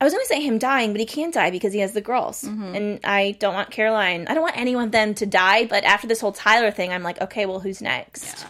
I 0.00 0.04
was 0.04 0.14
going 0.14 0.24
to 0.24 0.28
say 0.28 0.40
him 0.40 0.56
dying, 0.56 0.92
but 0.92 1.00
he 1.00 1.06
can't 1.06 1.32
die 1.32 1.50
because 1.50 1.74
he 1.74 1.80
has 1.80 1.92
the 1.92 2.00
girls. 2.00 2.42
Mm-hmm. 2.42 2.74
And 2.74 3.00
I 3.04 3.36
don't 3.38 3.52
want 3.52 3.70
Caroline. 3.70 4.26
I 4.28 4.34
don't 4.34 4.42
want 4.42 4.56
anyone 4.56 4.90
then 4.90 5.14
to 5.16 5.26
die, 5.26 5.66
but 5.66 5.84
after 5.84 6.06
this 6.06 6.20
whole 6.20 6.32
Tyler 6.32 6.70
thing, 6.70 6.90
I'm 6.90 7.02
like, 7.02 7.20
okay, 7.20 7.44
well, 7.44 7.60
who's 7.60 7.82
next? 7.82 8.46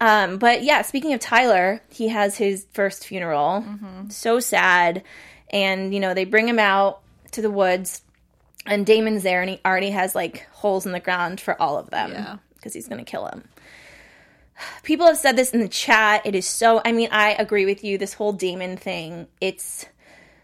Um, 0.00 0.38
but 0.38 0.62
yeah, 0.62 0.82
speaking 0.82 1.12
of 1.14 1.20
Tyler, 1.20 1.80
he 1.90 2.08
has 2.08 2.36
his 2.36 2.66
first 2.72 3.06
funeral. 3.06 3.62
Mm-hmm. 3.66 4.10
So 4.10 4.40
sad. 4.40 5.02
And, 5.50 5.94
you 5.94 6.00
know, 6.00 6.14
they 6.14 6.24
bring 6.24 6.48
him 6.48 6.58
out 6.58 7.00
to 7.32 7.42
the 7.42 7.50
woods, 7.50 8.02
and 8.66 8.84
Damon's 8.84 9.22
there, 9.22 9.40
and 9.40 9.50
he 9.50 9.60
already 9.64 9.90
has 9.90 10.14
like 10.14 10.46
holes 10.52 10.84
in 10.86 10.92
the 10.92 11.00
ground 11.00 11.40
for 11.40 11.60
all 11.60 11.78
of 11.78 11.90
them 11.90 12.12
Yeah. 12.12 12.36
because 12.56 12.72
he's 12.72 12.88
going 12.88 13.04
to 13.04 13.08
kill 13.10 13.26
him. 13.26 13.44
People 14.82 15.06
have 15.06 15.16
said 15.18 15.36
this 15.36 15.50
in 15.50 15.60
the 15.60 15.68
chat. 15.68 16.22
It 16.24 16.34
is 16.34 16.46
so, 16.46 16.80
I 16.84 16.92
mean, 16.92 17.08
I 17.12 17.32
agree 17.32 17.66
with 17.66 17.84
you. 17.84 17.98
This 17.98 18.14
whole 18.14 18.32
Damon 18.32 18.76
thing, 18.76 19.26
it's, 19.40 19.86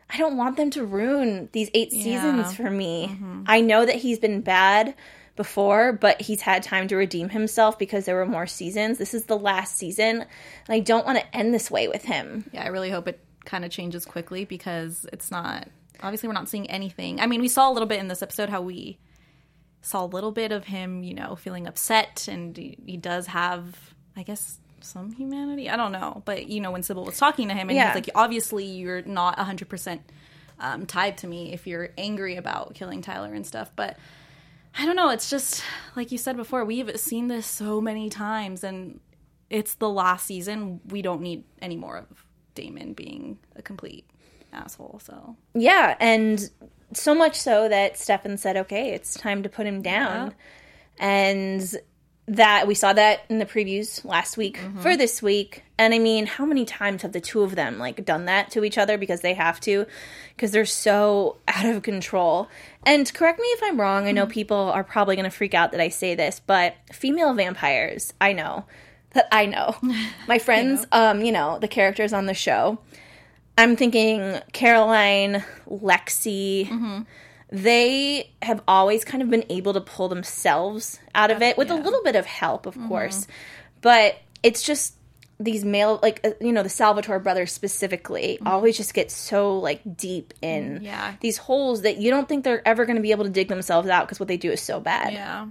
I 0.08 0.16
don't 0.18 0.36
want 0.36 0.56
them 0.56 0.70
to 0.70 0.84
ruin 0.84 1.48
these 1.52 1.70
eight 1.74 1.90
seasons 1.92 2.54
for 2.54 2.70
me. 2.70 3.18
I 3.46 3.60
know 3.60 3.84
that 3.86 3.96
he's 3.96 4.18
been 4.18 4.40
bad 4.42 4.94
before, 5.40 5.94
but 5.94 6.20
he's 6.20 6.42
had 6.42 6.62
time 6.62 6.86
to 6.88 6.96
redeem 6.96 7.30
himself 7.30 7.78
because 7.78 8.04
there 8.04 8.14
were 8.16 8.26
more 8.26 8.46
seasons. 8.46 8.98
This 8.98 9.14
is 9.14 9.24
the 9.24 9.38
last 9.38 9.74
season, 9.78 10.20
and 10.20 10.26
I 10.68 10.80
don't 10.80 11.06
want 11.06 11.16
to 11.18 11.34
end 11.36 11.54
this 11.54 11.70
way 11.70 11.88
with 11.88 12.04
him. 12.04 12.44
Yeah, 12.52 12.62
I 12.62 12.66
really 12.66 12.90
hope 12.90 13.08
it 13.08 13.18
kind 13.46 13.64
of 13.64 13.70
changes 13.70 14.04
quickly 14.04 14.44
because 14.44 15.06
it's 15.14 15.30
not 15.30 15.66
obviously 16.02 16.28
we're 16.28 16.34
not 16.34 16.50
seeing 16.50 16.68
anything. 16.68 17.20
I 17.20 17.26
mean, 17.26 17.40
we 17.40 17.48
saw 17.48 17.70
a 17.70 17.72
little 17.72 17.88
bit 17.88 18.00
in 18.00 18.08
this 18.08 18.20
episode 18.22 18.50
how 18.50 18.60
we 18.60 18.98
saw 19.80 20.04
a 20.04 20.06
little 20.06 20.30
bit 20.32 20.52
of 20.52 20.64
him, 20.64 21.02
you 21.02 21.14
know, 21.14 21.36
feeling 21.36 21.66
upset 21.66 22.28
and 22.30 22.54
he, 22.54 22.76
he 22.84 22.96
does 22.98 23.26
have 23.28 23.74
I 24.14 24.22
guess 24.24 24.58
some 24.82 25.12
humanity. 25.12 25.70
I 25.70 25.76
don't 25.76 25.92
know, 25.92 26.20
but 26.26 26.48
you 26.48 26.60
know 26.60 26.70
when 26.70 26.82
Sybil 26.82 27.04
was 27.06 27.16
talking 27.16 27.48
to 27.48 27.54
him 27.54 27.70
and 27.70 27.76
Yeah. 27.76 27.88
he's 27.88 27.94
like 27.94 28.10
obviously 28.14 28.66
you're 28.66 29.00
not 29.02 29.38
100% 29.38 30.00
um, 30.58 30.84
tied 30.84 31.16
to 31.18 31.26
me 31.26 31.54
if 31.54 31.66
you're 31.66 31.88
angry 31.96 32.36
about 32.36 32.74
killing 32.74 33.00
Tyler 33.00 33.32
and 33.32 33.46
stuff, 33.46 33.70
but 33.74 33.96
I 34.76 34.86
don't 34.86 34.96
know, 34.96 35.10
it's 35.10 35.28
just 35.30 35.62
like 35.96 36.12
you 36.12 36.18
said 36.18 36.36
before, 36.36 36.64
we've 36.64 36.98
seen 36.98 37.28
this 37.28 37.46
so 37.46 37.80
many 37.80 38.08
times 38.08 38.64
and 38.64 39.00
it's 39.50 39.74
the 39.74 39.88
last 39.88 40.26
season. 40.26 40.80
We 40.88 41.02
don't 41.02 41.20
need 41.20 41.44
any 41.60 41.76
more 41.76 41.96
of 41.98 42.24
Damon 42.54 42.92
being 42.94 43.38
a 43.56 43.62
complete 43.62 44.04
asshole. 44.52 45.00
So 45.04 45.36
Yeah, 45.54 45.96
and 46.00 46.50
so 46.92 47.14
much 47.14 47.36
so 47.36 47.68
that 47.68 47.96
Stefan 47.98 48.36
said, 48.36 48.56
"Okay, 48.56 48.90
it's 48.90 49.14
time 49.14 49.42
to 49.42 49.48
put 49.48 49.66
him 49.66 49.82
down," 49.82 50.34
and 50.98 51.76
that 52.30 52.68
we 52.68 52.76
saw 52.76 52.92
that 52.92 53.24
in 53.28 53.40
the 53.40 53.44
previews 53.44 54.04
last 54.04 54.36
week 54.36 54.56
for 54.78 54.96
this 54.96 55.20
week. 55.20 55.64
And 55.76 55.92
I 55.92 55.98
mean, 55.98 56.26
how 56.26 56.44
many 56.44 56.64
times 56.64 57.02
have 57.02 57.10
the 57.10 57.20
two 57.20 57.42
of 57.42 57.56
them 57.56 57.78
like 57.78 58.04
done 58.04 58.26
that 58.26 58.52
to 58.52 58.62
each 58.62 58.78
other 58.78 58.96
because 58.96 59.20
they 59.20 59.34
have 59.34 59.58
to, 59.62 59.84
because 60.36 60.52
they're 60.52 60.64
so 60.64 61.38
out 61.48 61.66
of 61.66 61.82
control? 61.82 62.48
And 62.84 63.12
correct 63.12 63.40
me 63.40 63.46
if 63.46 63.62
I'm 63.64 63.80
wrong. 63.80 64.06
I 64.06 64.12
know 64.12 64.26
people 64.26 64.56
are 64.56 64.84
probably 64.84 65.16
going 65.16 65.28
to 65.28 65.36
freak 65.36 65.54
out 65.54 65.72
that 65.72 65.80
I 65.80 65.88
say 65.88 66.14
this, 66.14 66.40
but 66.46 66.76
female 66.92 67.34
vampires, 67.34 68.14
I 68.20 68.32
know 68.32 68.64
that 69.10 69.26
I 69.32 69.46
know. 69.46 69.74
My 70.28 70.38
friends, 70.38 70.86
um, 70.92 71.22
you 71.22 71.32
know, 71.32 71.58
the 71.58 71.68
characters 71.68 72.12
on 72.12 72.26
the 72.26 72.34
show. 72.34 72.78
I'm 73.58 73.74
thinking 73.74 74.38
Caroline, 74.52 75.44
Lexi. 75.68 76.70
They 77.52 78.30
have 78.42 78.62
always 78.68 79.04
kind 79.04 79.22
of 79.22 79.30
been 79.30 79.44
able 79.48 79.72
to 79.72 79.80
pull 79.80 80.08
themselves 80.08 81.00
out 81.14 81.30
of 81.30 81.42
it 81.42 81.58
with 81.58 81.70
a 81.70 81.74
little 81.74 82.02
bit 82.02 82.14
of 82.14 82.26
help, 82.26 82.66
of 82.66 82.74
mm-hmm. 82.74 82.88
course. 82.88 83.26
But 83.80 84.18
it's 84.42 84.62
just 84.62 84.94
these 85.40 85.64
male, 85.64 85.98
like, 86.02 86.20
uh, 86.22 86.30
you 86.40 86.52
know, 86.52 86.62
the 86.62 86.68
Salvatore 86.68 87.18
brothers 87.18 87.50
specifically, 87.50 88.36
mm-hmm. 88.36 88.46
always 88.46 88.76
just 88.76 88.94
get 88.94 89.10
so, 89.10 89.58
like, 89.58 89.80
deep 89.96 90.34
in 90.42 90.80
mm, 90.80 90.82
Yeah. 90.84 91.14
these 91.20 91.38
holes 91.38 91.82
that 91.82 91.96
you 91.96 92.10
don't 92.10 92.28
think 92.28 92.44
they're 92.44 92.66
ever 92.68 92.84
going 92.84 92.96
to 92.96 93.02
be 93.02 93.10
able 93.10 93.24
to 93.24 93.30
dig 93.30 93.48
themselves 93.48 93.88
out 93.88 94.06
because 94.06 94.20
what 94.20 94.28
they 94.28 94.36
do 94.36 94.52
is 94.52 94.60
so 94.60 94.78
bad. 94.80 95.14
yeah, 95.14 95.46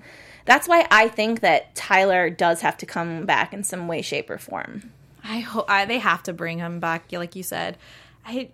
That's 0.45 0.67
why 0.67 0.87
I 0.91 1.07
think 1.07 1.41
that 1.41 1.73
Tyler 1.75 2.29
does 2.29 2.61
have 2.61 2.77
to 2.77 2.85
come 2.85 3.25
back 3.25 3.51
in 3.51 3.63
some 3.63 3.87
way, 3.87 4.01
shape, 4.03 4.29
or 4.29 4.37
form. 4.37 4.91
I 5.23 5.39
hope 5.39 5.65
I, 5.67 5.85
they 5.85 5.99
have 5.99 6.23
to 6.23 6.33
bring 6.33 6.59
him 6.59 6.79
back. 6.79 7.11
Like 7.11 7.35
you 7.35 7.43
said, 7.43 7.77
I. 8.25 8.49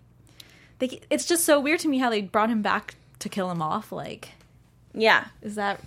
They, 0.79 0.99
it's 1.09 1.25
just 1.25 1.45
so 1.45 1.59
weird 1.59 1.79
to 1.81 1.87
me 1.87 1.99
how 1.99 2.09
they 2.09 2.21
brought 2.21 2.49
him 2.49 2.61
back 2.61 2.95
to 3.19 3.29
kill 3.29 3.49
him 3.51 3.61
off. 3.61 3.91
Like, 3.91 4.29
Yeah. 4.93 5.25
is 5.41 5.55
that? 5.55 5.79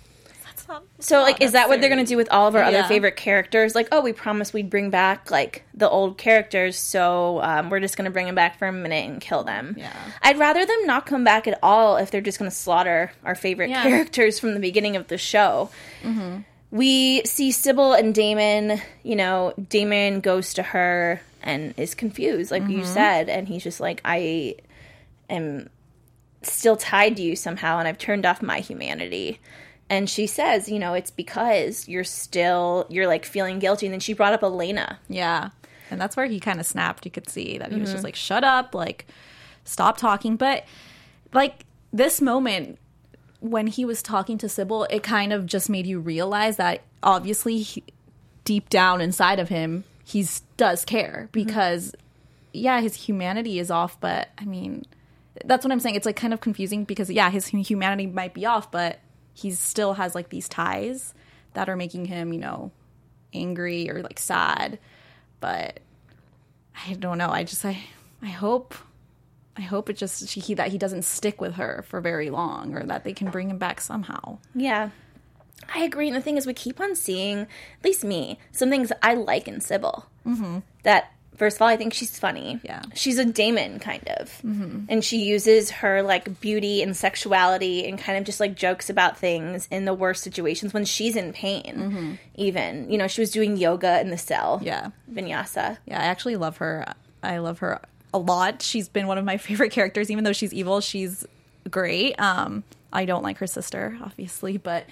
That's 0.45 0.67
not. 0.67 0.83
So, 0.99 1.21
like, 1.21 1.41
is 1.41 1.53
that 1.53 1.69
what 1.69 1.79
they're 1.79 1.89
going 1.89 2.03
to 2.03 2.09
do 2.09 2.17
with 2.17 2.27
all 2.31 2.47
of 2.47 2.55
our 2.55 2.63
other 2.63 2.83
favorite 2.83 3.15
characters? 3.15 3.75
Like, 3.75 3.87
oh, 3.91 4.01
we 4.01 4.11
promised 4.13 4.53
we'd 4.53 4.69
bring 4.69 4.89
back, 4.89 5.31
like, 5.31 5.63
the 5.73 5.89
old 5.89 6.17
characters, 6.17 6.77
so 6.77 7.41
um, 7.41 7.69
we're 7.69 7.79
just 7.79 7.95
going 7.95 8.05
to 8.05 8.11
bring 8.11 8.25
them 8.25 8.35
back 8.35 8.57
for 8.59 8.67
a 8.67 8.71
minute 8.73 9.09
and 9.09 9.21
kill 9.21 9.43
them. 9.43 9.75
Yeah. 9.77 9.93
I'd 10.21 10.37
rather 10.37 10.65
them 10.65 10.85
not 10.85 11.05
come 11.05 11.23
back 11.23 11.47
at 11.47 11.57
all 11.63 11.95
if 11.97 12.11
they're 12.11 12.19
just 12.21 12.39
going 12.39 12.51
to 12.51 12.55
slaughter 12.55 13.11
our 13.23 13.35
favorite 13.35 13.69
Yeah. 13.69 13.83
characters 13.83 14.39
from 14.39 14.53
the 14.53 14.59
beginning 14.59 14.95
of 14.97 15.07
the 15.07 15.17
show. 15.17 15.69
we 16.71 17.23
see 17.25 17.51
Sybil 17.51 17.93
and 17.93 18.13
Damon. 18.13 18.81
You 19.03 19.15
know, 19.15 19.53
Damon 19.69 20.19
goes 20.19 20.53
to 20.55 20.63
her 20.63 21.21
and 21.41 21.73
is 21.77 21.95
confused, 21.95 22.51
like 22.51 22.67
you 22.67 22.83
said, 22.85 23.29
and 23.29 23.47
he's 23.47 23.63
just 23.63 23.79
like, 23.79 24.01
I 24.03 24.55
am 25.29 25.69
still 26.41 26.77
tied 26.77 27.17
to 27.17 27.21
you 27.21 27.35
somehow, 27.35 27.79
and 27.79 27.87
I've 27.87 27.97
turned 27.97 28.25
off 28.25 28.41
my 28.41 28.59
humanity. 28.59 29.39
And 29.89 30.09
she 30.09 30.27
says, 30.27 30.69
you 30.69 30.77
know, 30.77 30.93
it's 30.93 31.09
because 31.11 31.87
you're 31.87 32.03
still 32.03 32.85
you're 32.89 33.07
like 33.07 33.25
feeling 33.25 33.57
guilty. 33.57 33.87
And 33.87 33.93
then 33.93 33.99
she 33.99 34.13
brought 34.13 34.33
up 34.33 34.43
Elena. 34.43 34.99
Yeah. 35.09 35.49
And 35.91 35.99
that's 35.99 36.15
where 36.15 36.27
he 36.27 36.39
kind 36.39 36.59
of 36.59 36.65
snapped. 36.67 37.05
You 37.05 37.11
could 37.11 37.27
see 37.27 37.57
that 37.57 37.71
he 37.71 37.79
was 37.79 37.89
just 37.89 37.97
mm-hmm. 37.97 38.05
like, 38.05 38.15
shut 38.15 38.43
up, 38.43 38.75
like, 38.75 39.07
stop 39.63 39.97
talking. 39.97 40.35
But, 40.35 40.65
like, 41.33 41.65
this 41.91 42.21
moment 42.21 42.77
when 43.39 43.65
he 43.65 43.85
was 43.85 44.03
talking 44.03 44.37
to 44.37 44.47
Sybil, 44.47 44.83
it 44.91 45.01
kind 45.01 45.33
of 45.33 45.47
just 45.47 45.67
made 45.67 45.87
you 45.87 45.99
realize 45.99 46.57
that 46.57 46.83
obviously, 47.01 47.61
he, 47.61 47.83
deep 48.43 48.69
down 48.69 49.01
inside 49.01 49.39
of 49.39 49.49
him, 49.49 49.83
he 50.05 50.27
does 50.57 50.85
care 50.85 51.23
mm-hmm. 51.23 51.31
because, 51.31 51.95
yeah, 52.53 52.81
his 52.81 52.93
humanity 52.93 53.57
is 53.57 53.71
off. 53.71 53.99
But, 53.99 54.29
I 54.37 54.45
mean, 54.45 54.85
that's 55.45 55.65
what 55.65 55.71
I'm 55.71 55.79
saying. 55.79 55.95
It's 55.95 56.05
like 56.05 56.15
kind 56.15 56.33
of 56.33 56.41
confusing 56.41 56.83
because, 56.83 57.09
yeah, 57.09 57.29
his 57.29 57.47
humanity 57.47 58.07
might 58.07 58.33
be 58.33 58.45
off, 58.45 58.71
but 58.71 58.99
he 59.33 59.51
still 59.51 59.93
has 59.93 60.15
like 60.15 60.29
these 60.29 60.49
ties 60.49 61.13
that 61.53 61.69
are 61.69 61.75
making 61.75 62.05
him, 62.05 62.33
you 62.33 62.39
know, 62.39 62.71
angry 63.33 63.89
or 63.89 64.01
like 64.01 64.19
sad 64.19 64.79
but 65.39 65.79
I 66.87 66.93
don't 66.93 67.17
know. 67.17 67.29
I 67.29 67.43
just 67.43 67.63
I 67.65 67.79
I 68.21 68.27
hope 68.27 68.75
I 69.57 69.61
hope 69.61 69.89
it 69.89 69.97
just 69.97 70.29
he 70.31 70.53
that 70.53 70.69
he 70.69 70.77
doesn't 70.77 71.03
stick 71.03 71.41
with 71.41 71.55
her 71.55 71.83
for 71.87 72.01
very 72.01 72.29
long 72.29 72.75
or 72.75 72.83
that 72.85 73.03
they 73.03 73.13
can 73.13 73.29
bring 73.29 73.49
him 73.49 73.57
back 73.57 73.81
somehow. 73.81 74.37
Yeah. 74.55 74.89
I 75.73 75.83
agree. 75.83 76.07
And 76.07 76.15
the 76.15 76.21
thing 76.21 76.37
is, 76.37 76.47
we 76.47 76.53
keep 76.53 76.79
on 76.79 76.95
seeing, 76.95 77.39
at 77.39 77.83
least 77.83 78.05
me, 78.05 78.39
some 78.53 78.69
things 78.69 78.93
I 79.03 79.15
like 79.15 79.45
in 79.45 79.59
Sybil. 79.59 80.05
Mm-hmm. 80.25 80.59
That, 80.83 81.11
first 81.39 81.57
of 81.57 81.63
all, 81.63 81.67
I 81.67 81.77
think 81.77 81.93
she's 81.93 82.19
funny. 82.19 82.59
Yeah. 82.63 82.83
She's 82.93 83.17
a 83.17 83.25
Damon, 83.25 83.79
kind 83.79 84.07
of. 84.17 84.29
Mm-hmm. 84.43 84.85
And 84.89 85.03
she 85.03 85.23
uses 85.23 85.71
her, 85.71 86.03
like, 86.03 86.39
beauty 86.39 86.83
and 86.83 86.95
sexuality 86.95 87.87
and 87.87 87.97
kind 87.97 88.17
of 88.17 88.25
just, 88.25 88.39
like, 88.39 88.55
jokes 88.55 88.89
about 88.89 89.17
things 89.17 89.67
in 89.71 89.85
the 89.85 89.93
worst 89.93 90.21
situations 90.21 90.73
when 90.73 90.85
she's 90.85 91.15
in 91.15 91.33
pain, 91.33 92.19
even. 92.35 92.91
You 92.91 92.99
know, 92.99 93.07
she 93.07 93.21
was 93.21 93.31
doing 93.31 93.57
yoga 93.57 93.99
in 94.01 94.11
the 94.11 94.17
cell. 94.17 94.59
Yeah. 94.61 94.89
Vinyasa. 95.11 95.77
Yeah, 95.87 95.99
I 95.99 96.05
actually 96.05 96.35
love 96.35 96.57
her. 96.57 96.85
I 97.23 97.39
love 97.39 97.59
her 97.59 97.81
a 98.13 98.17
lot. 98.17 98.61
She's 98.61 98.89
been 98.89 99.07
one 99.07 99.17
of 99.17 99.25
my 99.25 99.37
favorite 99.49 99.71
characters 99.71 100.09
even 100.11 100.23
though 100.23 100.33
she's 100.33 100.53
evil, 100.53 100.81
she's 100.81 101.25
great. 101.69 102.15
Um 102.19 102.63
I 102.91 103.05
don't 103.05 103.21
like 103.21 103.37
her 103.37 103.47
sister, 103.47 103.97
obviously, 104.01 104.57
but 104.57 104.85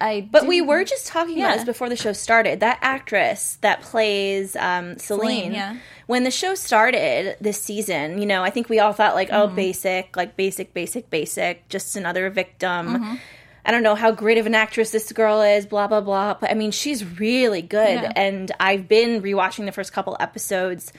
I 0.00 0.28
But 0.30 0.46
we 0.46 0.60
were 0.60 0.84
just 0.84 1.06
talking 1.06 1.38
Yeah. 1.38 1.46
about 1.46 1.56
this 1.56 1.64
before 1.64 1.88
the 1.88 1.96
show 1.96 2.12
started. 2.12 2.60
That 2.60 2.78
actress 2.82 3.58
that 3.60 3.82
plays 3.82 4.56
um, 4.56 4.98
Celine, 4.98 5.52
yeah. 5.52 5.76
when 6.06 6.24
the 6.24 6.30
show 6.30 6.54
started 6.54 7.36
this 7.40 7.60
season, 7.60 8.20
you 8.20 8.26
know, 8.26 8.42
I 8.42 8.50
think 8.50 8.68
we 8.68 8.78
all 8.80 8.92
thought 8.92 9.14
like, 9.14 9.28
Mm-hmm. 9.30 9.52
oh, 9.52 9.54
basic, 9.54 10.16
like 10.16 10.36
basic, 10.36 10.74
basic, 10.74 11.10
basic, 11.10 11.68
just 11.68 11.96
another 11.96 12.30
victim. 12.30 12.86
Mm-hmm. 12.88 13.14
I 13.66 13.70
don't 13.70 13.82
know 13.82 13.94
how 13.94 14.10
great 14.10 14.36
of 14.36 14.44
an 14.46 14.54
actress 14.54 14.90
this 14.90 15.10
girl 15.12 15.40
is, 15.40 15.64
blah 15.64 15.86
blah 15.86 16.02
blah. 16.02 16.34
But 16.34 16.50
I 16.50 16.54
mean, 16.54 16.70
she's 16.70 17.02
really 17.18 17.62
good, 17.62 18.02
Yeah. 18.02 18.12
and 18.14 18.52
I've 18.60 18.88
been 18.88 19.22
rewatching 19.22 19.64
the 19.64 19.72
first 19.72 19.92
couple 19.92 20.16
episodes. 20.20 20.92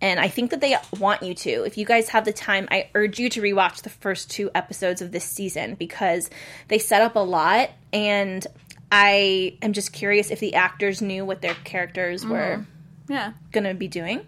And 0.00 0.20
I 0.20 0.28
think 0.28 0.50
that 0.50 0.60
they 0.60 0.76
want 0.98 1.22
you 1.22 1.34
to. 1.34 1.64
If 1.64 1.78
you 1.78 1.86
guys 1.86 2.08
have 2.10 2.24
the 2.24 2.32
time, 2.32 2.68
I 2.70 2.90
urge 2.94 3.18
you 3.18 3.30
to 3.30 3.40
rewatch 3.40 3.82
the 3.82 3.90
first 3.90 4.30
two 4.30 4.50
episodes 4.54 5.00
of 5.00 5.12
this 5.12 5.24
season 5.24 5.76
because 5.76 6.28
they 6.68 6.78
set 6.78 7.00
up 7.00 7.16
a 7.16 7.20
lot. 7.20 7.70
And 7.92 8.46
I 8.92 9.56
am 9.62 9.72
just 9.72 9.92
curious 9.92 10.30
if 10.30 10.40
the 10.40 10.54
actors 10.54 11.00
knew 11.00 11.24
what 11.24 11.40
their 11.40 11.54
characters 11.54 12.26
were 12.26 12.66
yeah. 13.08 13.32
going 13.52 13.64
to 13.64 13.74
be 13.74 13.88
doing. 13.88 14.20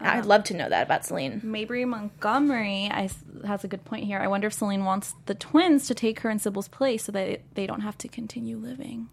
Uh-huh. 0.00 0.18
I'd 0.18 0.26
love 0.26 0.44
to 0.44 0.54
know 0.54 0.68
that 0.68 0.84
about 0.84 1.04
Celine. 1.04 1.40
Mabry 1.42 1.84
Montgomery 1.84 2.88
I, 2.92 3.08
has 3.44 3.64
a 3.64 3.68
good 3.68 3.84
point 3.84 4.04
here. 4.04 4.18
I 4.18 4.28
wonder 4.28 4.48
if 4.48 4.52
Celine 4.52 4.84
wants 4.84 5.14
the 5.26 5.34
twins 5.34 5.86
to 5.88 5.94
take 5.94 6.20
her 6.20 6.30
in 6.30 6.38
Sybil's 6.38 6.68
place 6.68 7.04
so 7.04 7.12
that 7.12 7.40
they 7.54 7.66
don't 7.66 7.80
have 7.80 7.98
to 7.98 8.08
continue 8.08 8.56
living. 8.56 9.08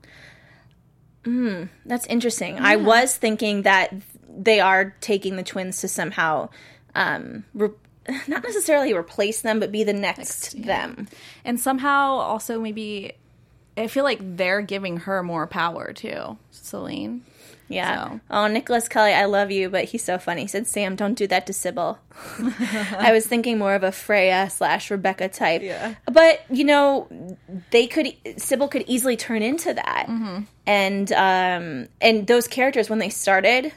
That's 1.85 2.05
interesting. 2.07 2.59
I 2.59 2.77
was 2.77 3.15
thinking 3.15 3.63
that 3.63 3.93
they 4.37 4.59
are 4.59 4.95
taking 5.01 5.35
the 5.35 5.43
twins 5.43 5.81
to 5.81 5.87
somehow, 5.87 6.49
um, 6.95 7.45
re- 7.53 7.69
not 8.27 8.43
necessarily 8.43 8.93
replace 8.93 9.41
them, 9.41 9.59
but 9.59 9.71
be 9.71 9.83
the 9.83 9.93
next 9.93 10.61
them. 10.63 11.07
And 11.45 11.59
somehow 11.59 12.11
also 12.13 12.59
maybe 12.59 13.13
I 13.77 13.87
feel 13.87 14.03
like 14.03 14.19
they're 14.37 14.61
giving 14.61 14.97
her 14.97 15.23
more 15.23 15.47
power 15.47 15.93
too, 15.93 16.37
Celine. 16.51 17.23
Yeah. 17.71 18.09
So. 18.09 18.19
Oh, 18.31 18.47
Nicholas 18.47 18.87
Kelly, 18.89 19.13
I 19.13 19.25
love 19.25 19.51
you, 19.51 19.69
but 19.69 19.83
he's 19.85 20.03
so 20.03 20.17
funny. 20.17 20.41
He 20.41 20.47
said, 20.47 20.65
"Sam, 20.65 20.95
don't 20.95 21.13
do 21.13 21.27
that 21.27 21.45
to 21.45 21.53
Sybil." 21.53 21.99
I 22.97 23.11
was 23.13 23.27
thinking 23.27 23.59
more 23.59 23.75
of 23.75 23.83
a 23.83 23.91
Freya 23.91 24.49
slash 24.49 24.89
Rebekah 24.89 25.29
type. 25.29 25.61
Yeah. 25.61 25.93
But 26.11 26.41
you 26.49 26.63
know, 26.63 27.07
they 27.69 27.85
could 27.85 28.07
Sybil 28.37 28.69
could 28.69 28.85
easily 28.87 29.15
turn 29.15 29.43
into 29.43 29.71
that, 29.75 30.07
Mm-hmm. 30.09 30.39
and 30.65 31.11
um, 31.13 31.89
and 32.01 32.25
those 32.25 32.47
characters 32.47 32.89
when 32.89 32.97
they 32.97 33.09
started, 33.09 33.71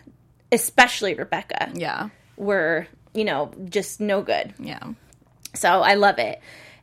especially 0.53 1.15
Rebekah, 1.15 1.71
Yeah. 1.75 2.11
were 2.37 2.87
you 3.15 3.25
know 3.25 3.51
just 3.69 4.01
no 4.01 4.23
good. 4.23 4.55
Yeah. 4.59 4.93
So 5.55 5.69
I 5.69 5.95
love 5.95 6.19
it. 6.19 6.41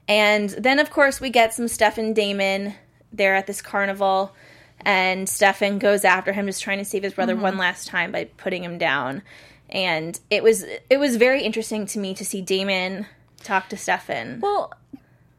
And 0.07 0.49
then, 0.49 0.79
of 0.79 0.89
course, 0.89 1.21
we 1.21 1.29
get 1.29 1.53
some 1.53 1.67
Stefan 1.67 2.13
Damon 2.13 2.73
there 3.13 3.35
at 3.35 3.45
this 3.47 3.61
carnival. 3.61 4.35
And 4.81 5.29
Stefan 5.29 5.77
goes 5.77 6.03
after 6.03 6.31
him, 6.33 6.47
just 6.47 6.63
trying 6.63 6.79
to 6.79 6.85
save 6.85 7.03
his 7.03 7.13
brother 7.13 7.33
mm-hmm. 7.33 7.43
one 7.43 7.57
last 7.57 7.87
time 7.87 8.11
by 8.11 8.25
putting 8.25 8.63
him 8.63 8.77
down. 8.77 9.21
And 9.69 10.19
it 10.31 10.41
was 10.41 10.63
it 10.89 10.97
was 10.97 11.17
very 11.17 11.43
interesting 11.43 11.85
to 11.87 11.99
me 11.99 12.15
to 12.15 12.25
see 12.25 12.41
Damon 12.41 13.05
talk 13.43 13.69
to 13.69 13.77
Stefan. 13.77 14.39
Well, 14.39 14.73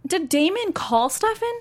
did 0.07 0.29
Damon 0.29 0.73
call 0.73 1.09
Stefan? 1.09 1.61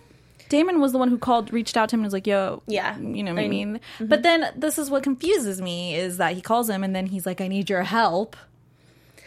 Damon 0.50 0.82
was 0.82 0.92
the 0.92 0.98
one 0.98 1.08
who 1.10 1.18
called, 1.18 1.54
reached 1.54 1.78
out 1.78 1.90
to 1.90 1.96
him 1.96 2.00
and 2.02 2.06
was 2.08 2.14
like, 2.14 2.28
yo, 2.28 2.62
Yeah. 2.68 2.98
you 2.98 3.24
know 3.24 3.34
what 3.34 3.44
I 3.44 3.48
mean? 3.48 3.74
mean, 3.74 3.82
But 4.00 4.24
then 4.24 4.52
this 4.56 4.78
is 4.78 4.90
what 4.90 5.04
confuses 5.04 5.62
me 5.62 5.96
is 5.96 6.18
that 6.18 6.34
he 6.34 6.42
calls 6.42 6.70
him 6.70 6.84
and 6.84 6.96
then 6.96 7.06
he's 7.06 7.26
like, 7.26 7.40
I 7.40 7.48
need 7.48 7.70
your 7.70 7.84
help. 7.84 8.36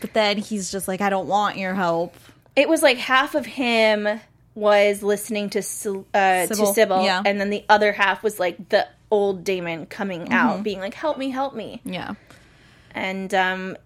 But 0.01 0.13
then 0.15 0.37
he's 0.39 0.71
just 0.73 0.89
like, 0.89 1.01
I 1.01 1.09
don't 1.11 1.29
want 1.29 1.57
your 1.59 1.75
help. 1.75 2.15
It 2.57 2.69
was 2.69 2.83
like 2.83 2.99
half 2.99 3.35
of 3.37 3.47
him 3.47 4.21
was 4.55 5.03
listening 5.03 5.49
to 5.51 5.61
uh, 5.61 5.63
Sybil, 6.47 6.67
to 6.67 6.75
Sybil, 6.75 7.05
yeah. 7.05 7.23
and 7.25 7.41
then 7.41 7.51
the 7.51 7.65
other 7.69 7.93
half 7.93 8.23
was 8.23 8.39
like 8.39 8.69
the 8.69 8.87
old 9.11 9.45
Damon 9.45 9.87
coming 9.87 10.31
out, 10.31 10.63
being 10.63 10.79
like, 10.81 10.93
"Help 10.93 11.17
me, 11.17 11.31
help 11.31 11.55
me." 11.55 11.81
Yeah. 11.85 12.15
and 12.95 13.33
um, 13.33 13.77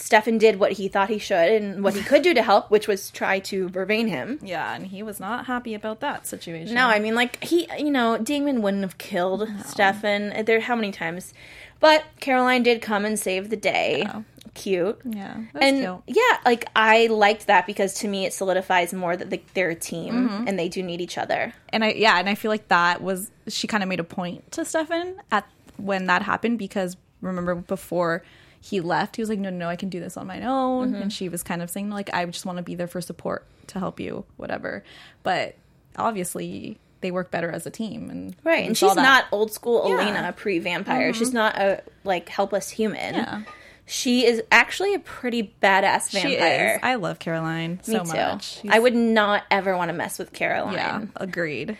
Stefan 0.00 0.38
did 0.38 0.58
what 0.58 0.72
he 0.72 0.88
thought 0.88 1.08
he 1.10 1.18
should 1.18 1.50
and 1.50 1.84
what 1.84 1.94
he 1.94 2.02
could 2.02 2.22
do 2.22 2.32
to 2.34 2.42
help, 2.42 2.70
which 2.70 2.88
was 2.88 3.10
try 3.10 3.38
to 3.40 3.68
vervain 3.68 4.08
him. 4.08 4.38
Yeah. 4.42 4.74
And 4.74 4.86
he 4.86 5.02
was 5.02 5.20
not 5.20 5.46
happy 5.46 5.74
about 5.74 6.00
that 6.00 6.26
situation. 6.26 6.74
No, 6.74 6.86
I 6.86 6.98
mean, 6.98 7.14
like 7.14 7.42
he, 7.44 7.68
you 7.78 7.90
know, 7.90 8.16
Damon 8.18 8.62
wouldn't 8.62 8.82
have 8.82 8.98
killed 8.98 9.48
Stefan. 9.66 10.44
There, 10.44 10.60
how 10.60 10.74
many 10.74 10.90
times? 10.90 11.34
But 11.80 12.04
Caroline 12.20 12.62
did 12.62 12.82
come 12.82 13.04
and 13.04 13.18
save 13.18 13.50
the 13.50 13.56
day. 13.56 14.06
Cute. 14.54 14.98
Yeah. 15.04 15.36
That's 15.52 15.64
And 15.64 15.78
cute. 15.78 16.18
yeah, 16.18 16.38
like 16.44 16.66
I 16.74 17.06
liked 17.06 17.46
that 17.46 17.66
because 17.66 17.94
to 17.94 18.08
me 18.08 18.26
it 18.26 18.32
solidifies 18.32 18.92
more 18.92 19.16
that 19.16 19.30
like, 19.30 19.52
they're 19.54 19.70
a 19.70 19.74
team 19.74 20.28
mm-hmm. 20.28 20.48
and 20.48 20.58
they 20.58 20.68
do 20.68 20.82
need 20.82 21.00
each 21.00 21.16
other. 21.18 21.52
and 21.68 21.84
I 21.84 21.92
yeah, 21.92 22.18
and 22.18 22.28
I 22.28 22.34
feel 22.34 22.50
like 22.50 22.68
that 22.68 23.00
was 23.00 23.30
she 23.48 23.66
kind 23.66 23.82
of 23.82 23.88
made 23.88 24.00
a 24.00 24.04
point 24.04 24.50
to 24.52 24.64
Stefan 24.64 25.16
at 25.30 25.46
when 25.76 26.06
that 26.06 26.22
happened 26.22 26.58
because 26.58 26.96
remember 27.20 27.54
before 27.54 28.22
he 28.60 28.80
left, 28.80 29.16
he 29.16 29.22
was 29.22 29.28
like, 29.28 29.38
"No, 29.38 29.50
no, 29.50 29.56
no 29.56 29.68
I 29.68 29.76
can 29.76 29.88
do 29.88 30.00
this 30.00 30.16
on 30.16 30.26
my 30.26 30.42
own," 30.44 30.94
and 30.94 31.12
she 31.12 31.28
was 31.28 31.42
kind 31.42 31.62
of 31.62 31.70
saying 31.70 31.90
like, 31.90 32.12
"I 32.12 32.24
just 32.26 32.44
want 32.46 32.58
to 32.58 32.62
be 32.62 32.74
there 32.74 32.86
for 32.86 33.00
support 33.00 33.46
to 33.68 33.78
help 33.78 33.98
you, 34.00 34.24
whatever." 34.36 34.84
But 35.22 35.56
obviously, 35.96 36.78
they 37.00 37.10
work 37.10 37.30
better 37.30 37.50
as 37.50 37.66
a 37.66 37.70
team, 37.70 38.10
and 38.10 38.36
Right, 38.44 38.66
and 38.66 38.76
she's 38.76 38.94
not 38.94 39.24
old 39.32 39.52
school 39.52 39.88
Yeah. 39.88 40.00
Elena 40.02 40.32
pre 40.36 40.58
vampire. 40.58 41.12
She's 41.14 41.32
not 41.32 41.56
a 41.56 41.82
like 42.04 42.28
helpless 42.28 42.70
human. 42.70 43.14
Yeah. 43.14 43.42
She 43.86 44.24
is 44.24 44.40
actually 44.52 44.94
a 44.94 45.00
pretty 45.00 45.52
badass 45.60 46.10
She 46.10 46.20
vampire. 46.20 46.74
is. 46.74 46.80
I 46.82 46.94
love 46.94 47.18
Caroline 47.18 47.80
Me 47.88 47.94
so 47.94 48.04
too. 48.04 48.12
much. 48.12 48.60
She's- 48.60 48.72
I 48.74 48.78
would 48.78 48.94
not 48.94 49.42
ever 49.50 49.76
want 49.76 49.88
to 49.88 49.92
mess 49.94 50.16
with 50.18 50.32
Caroline. 50.32 50.74
Yeah, 50.74 51.00
agreed. 51.16 51.76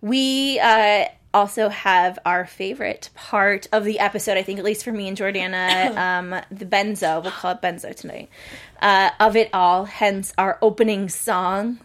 We 0.00 0.60
uh, 0.60 1.06
also 1.38 1.68
have 1.68 2.18
our 2.26 2.44
favorite 2.46 3.10
part 3.14 3.66
of 3.72 3.84
the 3.84 3.98
episode, 4.00 4.36
I 4.36 4.42
think, 4.42 4.58
at 4.58 4.64
least 4.64 4.84
for 4.84 4.92
me 4.92 5.08
and 5.08 5.16
Jordana, 5.16 5.96
um, 6.06 6.30
the 6.50 6.66
benzo. 6.66 7.22
We'll 7.22 7.32
call 7.32 7.52
it 7.52 7.62
benzo 7.62 7.94
tonight. 7.94 8.28
Uh, 8.82 9.10
of 9.20 9.36
it 9.36 9.48
all, 9.52 9.84
hence 9.84 10.32
our 10.36 10.58
opening 10.60 11.08
song. 11.08 11.78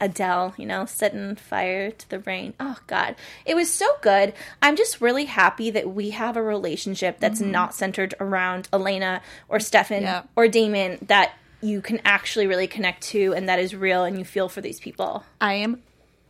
Adele, 0.00 0.52
you 0.58 0.66
know, 0.66 0.84
setting 0.84 1.36
fire 1.36 1.92
to 1.92 2.10
the 2.10 2.18
rain. 2.18 2.54
Oh 2.58 2.76
God, 2.88 3.14
it 3.46 3.54
was 3.54 3.72
so 3.72 3.86
good. 4.00 4.32
I'm 4.60 4.74
just 4.74 5.00
really 5.00 5.26
happy 5.26 5.70
that 5.70 5.88
we 5.94 6.10
have 6.10 6.36
a 6.36 6.42
relationship 6.42 7.20
that's 7.20 7.40
not 7.40 7.72
centered 7.72 8.12
around 8.18 8.68
Elena 8.72 9.22
or 9.48 9.60
Stefan 9.60 10.02
Yeah. 10.02 10.22
or 10.34 10.48
Damon 10.48 10.98
that 11.06 11.32
you 11.60 11.80
can 11.80 12.00
actually 12.04 12.48
really 12.48 12.66
connect 12.66 13.04
to 13.14 13.32
and 13.32 13.48
that 13.48 13.60
is 13.60 13.76
real 13.76 14.02
and 14.02 14.18
you 14.18 14.24
feel 14.24 14.48
for 14.48 14.60
these 14.60 14.80
people. 14.80 15.22
I 15.40 15.54
am 15.54 15.80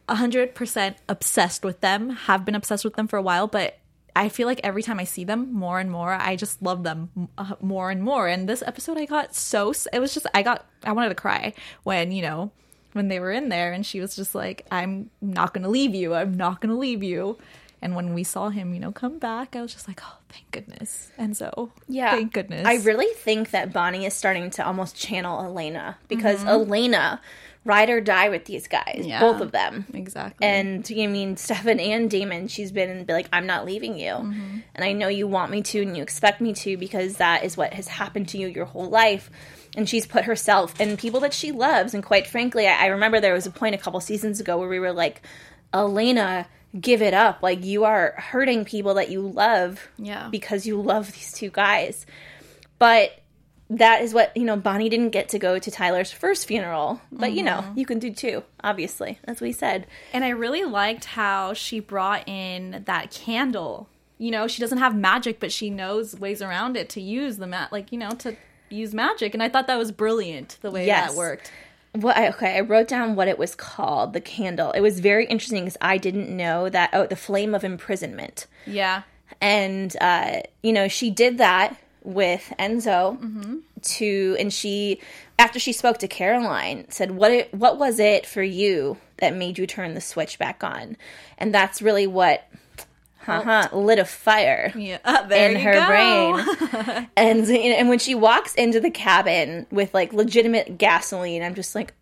100% 0.08 0.94
obsessed 1.08 1.64
with 1.64 1.80
them, 1.80 2.10
have 2.10 2.44
been 2.44 2.54
obsessed 2.54 2.84
with 2.84 2.94
them 2.94 3.08
for 3.08 3.16
a 3.16 3.22
while, 3.22 3.46
but 3.46 3.78
I 4.14 4.28
feel 4.28 4.46
like 4.46 4.60
every 4.62 4.82
time 4.82 4.98
I 5.00 5.04
see 5.04 5.24
them 5.24 5.52
more 5.54 5.80
and 5.80 5.90
more, 5.90 6.12
I 6.12 6.36
just 6.36 6.60
love 6.62 6.82
them 6.82 7.10
uh, 7.38 7.54
more 7.62 7.90
and 7.90 8.02
more. 8.02 8.28
And 8.28 8.48
this 8.48 8.62
episode, 8.66 8.98
I 8.98 9.06
got 9.06 9.34
so, 9.34 9.72
it 9.92 10.00
was 10.00 10.12
just, 10.12 10.26
I 10.34 10.42
got, 10.42 10.66
I 10.84 10.92
wanted 10.92 11.08
to 11.10 11.14
cry 11.14 11.54
when, 11.82 12.12
you 12.12 12.20
know, 12.22 12.50
when 12.92 13.08
they 13.08 13.20
were 13.20 13.32
in 13.32 13.48
there 13.48 13.72
and 13.72 13.86
she 13.86 14.00
was 14.00 14.14
just 14.14 14.34
like, 14.34 14.66
I'm 14.70 15.08
not 15.22 15.54
going 15.54 15.62
to 15.62 15.70
leave 15.70 15.94
you. 15.94 16.12
I'm 16.14 16.34
not 16.34 16.60
going 16.60 16.74
to 16.74 16.78
leave 16.78 17.02
you. 17.02 17.38
And 17.80 17.96
when 17.96 18.12
we 18.14 18.22
saw 18.22 18.50
him, 18.50 18.74
you 18.74 18.80
know, 18.80 18.92
come 18.92 19.18
back, 19.18 19.56
I 19.56 19.62
was 19.62 19.72
just 19.72 19.88
like, 19.88 20.00
oh, 20.04 20.18
thank 20.28 20.48
goodness. 20.50 21.10
And 21.16 21.34
so, 21.36 21.72
Yeah. 21.88 22.10
thank 22.12 22.32
goodness. 22.34 22.66
I 22.66 22.74
really 22.76 23.12
think 23.14 23.50
that 23.52 23.72
Bonnie 23.72 24.04
is 24.04 24.12
starting 24.14 24.50
to 24.52 24.66
almost 24.66 24.94
channel 24.94 25.42
Elena 25.42 25.96
because 26.06 26.40
Mm-hmm. 26.40 26.48
Elena, 26.48 27.20
ride 27.64 27.90
or 27.90 28.00
die 28.00 28.28
with 28.28 28.44
these 28.46 28.66
guys, 28.66 29.02
Yeah. 29.04 29.20
both 29.20 29.40
of 29.40 29.52
them. 29.52 29.86
exactly. 29.94 30.44
And 30.46 30.88
you 30.90 31.08
mean 31.08 31.36
Stefan 31.36 31.78
and 31.78 32.10
Damon, 32.10 32.48
she's 32.48 32.72
been 32.72 32.90
and 32.90 33.06
be 33.06 33.12
like, 33.12 33.28
I'm 33.32 33.46
not 33.46 33.64
leaving 33.64 33.96
you. 33.96 34.10
Mm-hmm. 34.14 34.58
And 34.74 34.84
I 34.84 34.92
know 34.92 35.06
you 35.08 35.28
want 35.28 35.52
me 35.52 35.62
to 35.62 35.82
and 35.82 35.96
you 35.96 36.02
expect 36.02 36.40
me 36.40 36.52
to 36.54 36.76
because 36.76 37.18
that 37.18 37.44
is 37.44 37.56
what 37.56 37.72
has 37.74 37.86
happened 37.86 38.28
to 38.30 38.38
you 38.38 38.48
your 38.48 38.64
whole 38.64 38.88
life. 38.88 39.30
And 39.76 39.88
she's 39.88 40.06
put 40.06 40.24
herself 40.24 40.74
and 40.80 40.98
people 40.98 41.20
that 41.20 41.32
she 41.32 41.52
loves. 41.52 41.94
And 41.94 42.02
quite 42.02 42.26
frankly, 42.26 42.66
I, 42.66 42.84
I 42.84 42.86
remember 42.86 43.20
there 43.20 43.32
was 43.32 43.46
a 43.46 43.50
point 43.52 43.74
a 43.74 43.78
couple 43.78 44.00
seasons 44.00 44.40
ago 44.40 44.58
where 44.58 44.68
we 44.68 44.80
were 44.80 44.92
like, 44.92 45.22
Elena, 45.72 46.46
give 46.78 47.00
it 47.00 47.14
up. 47.14 47.42
Like 47.42 47.64
you 47.64 47.84
are 47.84 48.14
hurting 48.18 48.64
people 48.64 48.94
that 48.94 49.08
you 49.08 49.20
love 49.22 49.88
Yeah. 49.98 50.28
because 50.30 50.66
you 50.66 50.80
love 50.82 51.12
these 51.12 51.32
two 51.32 51.50
guys. 51.50 52.06
But 52.78 53.12
that 53.78 54.02
is 54.02 54.12
what, 54.12 54.36
you 54.36 54.44
know, 54.44 54.56
Bonnie 54.56 54.88
didn't 54.88 55.10
get 55.10 55.28
to 55.30 55.38
go 55.38 55.58
to 55.58 55.70
Tyler's 55.70 56.10
first 56.10 56.46
funeral. 56.46 57.00
But, 57.10 57.32
you 57.32 57.42
know, 57.42 57.64
you 57.74 57.86
can 57.86 57.98
do 57.98 58.12
two, 58.12 58.42
obviously. 58.62 59.18
That's 59.24 59.40
what 59.40 59.46
he 59.46 59.52
said. 59.52 59.86
And 60.12 60.24
I 60.24 60.30
really 60.30 60.64
liked 60.64 61.04
how 61.06 61.52
she 61.54 61.80
brought 61.80 62.28
in 62.28 62.82
that 62.86 63.10
candle. 63.10 63.88
You 64.18 64.30
know, 64.30 64.46
she 64.46 64.60
doesn't 64.60 64.78
have 64.78 64.94
magic, 64.96 65.40
but 65.40 65.50
she 65.52 65.70
knows 65.70 66.18
ways 66.18 66.42
around 66.42 66.76
it 66.76 66.88
to 66.90 67.00
use 67.00 67.38
the 67.38 67.46
mat, 67.46 67.72
like 67.72 67.90
you 67.92 67.98
know, 67.98 68.10
to 68.10 68.36
use 68.68 68.94
magic. 68.94 69.34
And 69.34 69.42
I 69.42 69.48
thought 69.48 69.66
that 69.66 69.78
was 69.78 69.90
brilliant 69.92 70.58
the 70.60 70.70
way 70.70 70.86
Yes. 70.86 71.10
that 71.10 71.16
worked. 71.18 71.50
What 71.94 72.16
I, 72.16 72.28
okay, 72.28 72.56
I 72.56 72.60
wrote 72.60 72.88
down 72.88 73.16
what 73.16 73.28
it 73.28 73.38
was 73.38 73.54
called, 73.54 74.12
the 74.12 74.20
candle. 74.20 74.70
It 74.72 74.80
was 74.80 75.00
very 75.00 75.26
interesting 75.26 75.64
because 75.64 75.76
I 75.80 75.98
didn't 75.98 76.34
know 76.34 76.68
that. 76.70 76.90
Oh, 76.92 77.06
the 77.06 77.16
flame 77.16 77.54
of 77.54 77.64
imprisonment, 77.64 78.46
Yeah, 78.66 79.02
and 79.42 79.94
uh, 80.00 80.40
you 80.62 80.72
know 80.72 80.88
she 80.88 81.10
did 81.10 81.36
that 81.38 81.76
with 82.02 82.52
Enzo 82.58 83.60
to, 83.82 84.36
and 84.38 84.52
she 84.52 85.00
after 85.38 85.58
she 85.58 85.72
spoke 85.72 85.98
to 85.98 86.08
Caroline 86.08 86.86
said, 86.88 87.12
"What 87.12 87.30
it, 87.30 87.54
what 87.54 87.78
was 87.78 87.98
it 87.98 88.26
for 88.26 88.42
you 88.42 88.98
that 89.18 89.34
made 89.34 89.58
you 89.58 89.66
turn 89.66 89.94
the 89.94 90.00
switch 90.00 90.38
back 90.38 90.62
on?" 90.62 90.96
And 91.38 91.54
that's 91.54 91.82
really 91.82 92.06
what, 92.06 92.44
haha, 93.18 93.68
lit 93.76 93.98
a 93.98 94.04
fire 94.04 94.72
yeah. 94.76 94.98
Uh, 95.04 95.26
there 95.26 95.50
in 95.50 95.56
you 95.56 95.62
her 95.64 95.72
go. 95.72 95.86
brain. 95.86 97.08
and 97.16 97.46
and 97.48 97.88
when 97.88 97.98
she 97.98 98.14
walks 98.14 98.54
into 98.54 98.80
the 98.80 98.90
cabin 98.90 99.66
with 99.70 99.94
like 99.94 100.12
legitimate 100.12 100.78
gasoline, 100.78 101.42
I'm 101.42 101.54
just 101.54 101.74
like 101.74 101.94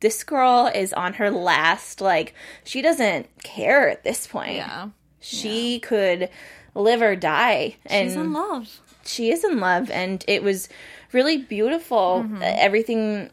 this 0.00 0.22
girl 0.22 0.70
is 0.72 0.92
on 0.92 1.14
her 1.14 1.30
last 1.30 2.00
like 2.00 2.34
she 2.62 2.82
doesn't 2.82 3.26
care 3.42 3.88
at 3.88 4.04
this 4.04 4.26
point. 4.26 4.56
Yeah, 4.56 4.90
She 5.20 5.80
could 5.80 6.28
live 6.74 7.00
or 7.00 7.16
die 7.16 7.76
and 7.86 8.08
she's 8.10 8.16
in 8.16 8.32
love. 8.32 8.80
She 9.06 9.30
is 9.30 9.44
in 9.44 9.60
love 9.60 9.90
and 9.90 10.24
it 10.28 10.42
was 10.42 10.68
really 11.12 11.38
beautiful 11.38 12.22
Mm-hmm. 12.24 12.36
uh, 12.42 12.44
everything 12.44 13.30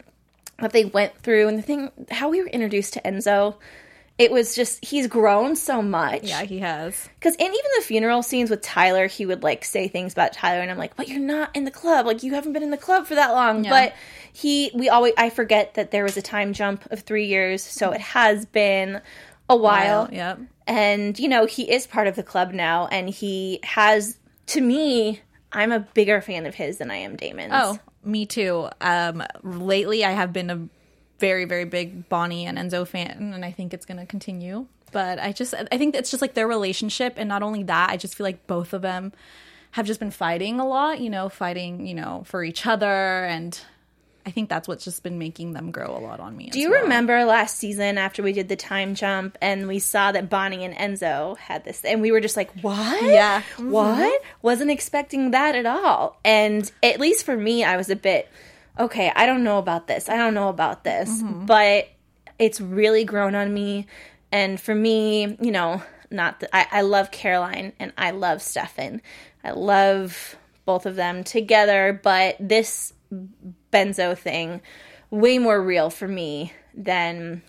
that 0.60 0.72
they 0.74 0.86
went 0.86 1.16
through 1.18 1.48
and 1.48 1.58
the 1.58 1.63
thing 1.63 1.92
how 2.12 2.30
we 2.30 2.42
were 2.42 2.48
introduced 2.48 2.94
to 2.94 3.01
Enzo 3.01 3.56
it 4.18 4.30
was 4.32 4.54
just 4.56 4.84
he's 4.86 5.08
grown 5.08 5.56
so 5.56 5.82
much 5.82 6.24
Yeah, 6.24 6.44
he 6.44 6.60
has. 6.60 7.10
because 7.20 7.34
in 7.36 7.48
even 7.48 7.72
the 7.78 7.84
funeral 7.84 8.22
scenes 8.22 8.51
with 8.51 8.62
Tyler, 8.62 9.08
he 9.08 9.25
would 9.25 9.42
like 9.42 9.66
say 9.66 9.88
things 9.88 10.13
about 10.13 10.32
Tyler, 10.34 10.62
and 10.62 10.70
I'm 10.70 10.78
like, 10.78 10.96
"But 10.96 11.08
you're 11.08 11.18
not 11.20 11.56
in 11.56 11.63
the 11.63 11.72
club. 11.72 12.05
Like 12.05 12.22
you 12.22 12.36
haven't 12.36 12.53
been 12.53 12.62
in 12.62 12.70
the 12.70 12.77
club 12.77 13.07
for 13.07 13.16
that 13.16 13.31
long." 13.31 13.64
Yeah. 13.64 13.72
But 13.72 13.94
he, 14.31 14.70
we 14.75 14.90
always, 14.90 15.14
I 15.18 15.31
forget 15.31 15.74
that 15.74 15.90
there 15.90 16.03
was 16.03 16.18
a 16.18 16.22
time 16.22 16.53
jump 16.53 16.86
of 16.92 17.00
three 17.00 17.25
years, 17.25 17.64
so 17.64 17.92
it 17.94 18.01
has 18.01 18.46
been 18.46 19.01
a 19.50 19.55
while. 19.55 20.07
Yep. 20.12 20.40
And 20.68 21.18
you 21.18 21.27
know, 21.27 21.48
he 21.48 21.72
is 21.72 21.88
part 21.88 22.05
of 22.05 22.16
the 22.16 22.22
club 22.24 22.51
now, 22.53 22.88
and 22.88 23.10
he 23.10 23.60
has, 23.64 24.18
to 24.48 24.62
me, 24.62 25.22
I'm 25.53 25.72
a 25.72 25.79
bigger 25.79 26.22
fan 26.22 26.46
of 26.46 26.55
his 26.55 26.77
than 26.77 26.92
I 26.92 26.98
am 26.98 27.16
Damon's. 27.16 27.53
Oh, 27.53 27.79
me 28.03 28.25
too. 28.25 28.70
Um, 28.79 29.24
lately, 29.44 30.05
I 30.05 30.11
have 30.11 30.31
been 30.33 30.50
a 30.50 30.68
very, 31.20 31.46
very 31.46 31.66
big 31.66 32.09
Bonnie 32.09 32.46
and 32.46 32.57
Enzo 32.57 32.87
fan, 32.87 33.33
and 33.33 33.46
I 33.46 33.51
think 33.51 33.74
it's 33.74 33.85
going 33.85 34.00
to 34.00 34.05
continue. 34.05 34.68
But 34.92 35.20
I 35.20 35.31
just, 35.31 35.53
I 35.53 35.77
think 35.77 35.96
it's 35.96 36.11
just 36.11 36.22
like 36.22 36.33
their 36.33 36.48
relationship, 36.48 37.14
and 37.18 37.29
not 37.29 37.44
only 37.44 37.64
that, 37.64 37.90
I 37.90 37.98
just 37.98 38.16
feel 38.16 38.25
like 38.25 38.48
both 38.48 38.74
of 38.74 38.81
them 38.81 39.14
have 39.72 39.85
just 39.85 40.00
been 40.00 40.11
fighting 40.11 40.59
a 40.59 40.68
lot. 40.68 41.00
You 41.00 41.09
know, 41.09 41.29
fighting, 41.29 41.85
you 41.85 41.94
know, 41.94 42.24
for 42.25 42.44
each 42.44 42.66
other, 42.66 43.25
and 43.25 43.59
I 44.25 44.31
think 44.31 44.50
that's 44.50 44.68
what's 44.68 44.84
just 44.84 45.03
been 45.03 45.18
making 45.18 45.53
them 45.53 45.72
grow 45.72 45.96
a 45.96 46.00
lot 46.00 46.20
on 46.20 46.36
me. 46.38 46.50
Do 46.50 46.60
you 46.60 46.74
remember 46.74 47.24
last 47.25 47.57
season 47.57 47.98
after 47.98 48.22
we 48.22 48.34
did 48.34 48.50
the 48.50 48.55
time 48.55 48.96
jump 48.96 49.38
and 49.42 49.68
we 49.68 49.79
saw 49.79 50.12
that 50.12 50.29
Bonnie 50.29 50.64
and 50.64 50.75
Enzo 50.75 51.38
had 51.38 51.64
this, 51.64 51.84
and 51.84 52.01
we 52.01 52.12
were 52.12 52.22
just 52.22 52.38
like, 52.38 52.51
"What? 52.62 53.03
Yeah. 53.03 53.42
what? 53.57 53.98
Mm-hmm. 53.98 54.25
Wasn't 54.42 54.72
expecting 54.72 55.31
that 55.31 55.55
at 55.55 55.66
all." 55.66 56.20
And 56.24 56.72
at 56.84 57.00
least 57.00 57.25
for 57.25 57.36
me, 57.36 57.64
I 57.64 57.77
was 57.77 57.90
a 57.90 57.96
bit 57.96 58.29
okay. 58.79 59.12
I 59.16 59.25
don't 59.25 59.44
know 59.44 59.57
about 59.57 59.88
this. 59.88 60.10
I 60.10 60.18
don't 60.18 60.34
know 60.34 60.50
about 60.50 60.84
this, 60.84 61.10
mm-hmm. 61.10 61.46
but 61.46 61.90
it's 62.38 62.62
really 62.62 63.05
grown 63.05 63.36
on 63.36 63.53
me. 63.53 63.88
And 64.31 64.60
for 64.60 64.74
me, 64.74 65.38
you 65.42 65.51
know, 65.51 65.81
not 66.10 66.40
that 66.42 66.50
I, 66.53 66.68
I 66.72 66.81
love 66.81 67.12
Caroline 67.12 67.74
and 67.79 67.94
I 67.98 68.12
love 68.12 68.42
Stefan. 68.42 69.01
I 69.44 69.51
love 69.51 70.36
both 70.66 70.86
of 70.86 70.96
them 70.96 71.24
together, 71.24 72.00
but 72.03 72.36
this 72.40 72.94
benzo 73.72 74.18
thing 74.18 74.62
way 75.10 75.38
more 75.38 75.62
real 75.62 75.90
for 75.90 76.07
me 76.07 76.53
than 76.74 77.42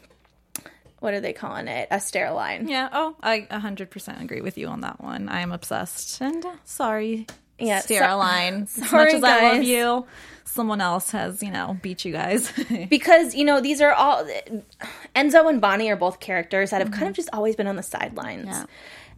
what 0.98 1.14
are 1.14 1.20
they 1.20 1.32
calling 1.32 1.66
it? 1.68 1.88
A 1.90 2.00
sterile 2.00 2.40
Yeah. 2.62 2.88
Oh, 2.92 3.16
I 3.22 3.40
100% 3.50 4.22
agree 4.22 4.40
with 4.40 4.56
you 4.56 4.68
on 4.68 4.82
that 4.82 5.00
one. 5.02 5.28
I 5.28 5.40
am 5.40 5.50
obsessed. 5.50 6.20
And 6.20 6.44
uh, 6.44 6.52
sorry, 6.64 7.26
Yeah, 7.58 7.80
so- 7.80 7.88
Caroline. 7.98 8.62
as 8.76 8.92
much 8.92 9.12
as 9.14 9.24
I 9.24 9.52
love 9.54 9.62
you, 9.64 10.06
someone 10.44 10.80
else 10.80 11.10
has, 11.10 11.42
you 11.42 11.50
know, 11.50 11.76
beat 11.82 12.04
you 12.04 12.12
guys. 12.12 12.52
because 12.90 13.34
you 13.34 13.44
know 13.44 13.60
these 13.60 13.80
are 13.80 13.92
all 13.92 14.24
Enzo 15.16 15.48
and 15.48 15.60
Bonnie 15.60 15.90
are 15.90 15.96
both 15.96 16.20
characters 16.20 16.70
that 16.70 16.80
have 16.80 16.92
kind 16.92 17.08
of 17.08 17.14
just 17.14 17.30
always 17.32 17.56
been 17.56 17.66
on 17.66 17.76
the 17.76 17.82
sidelines. 17.82 18.46
Yeah. 18.46 18.64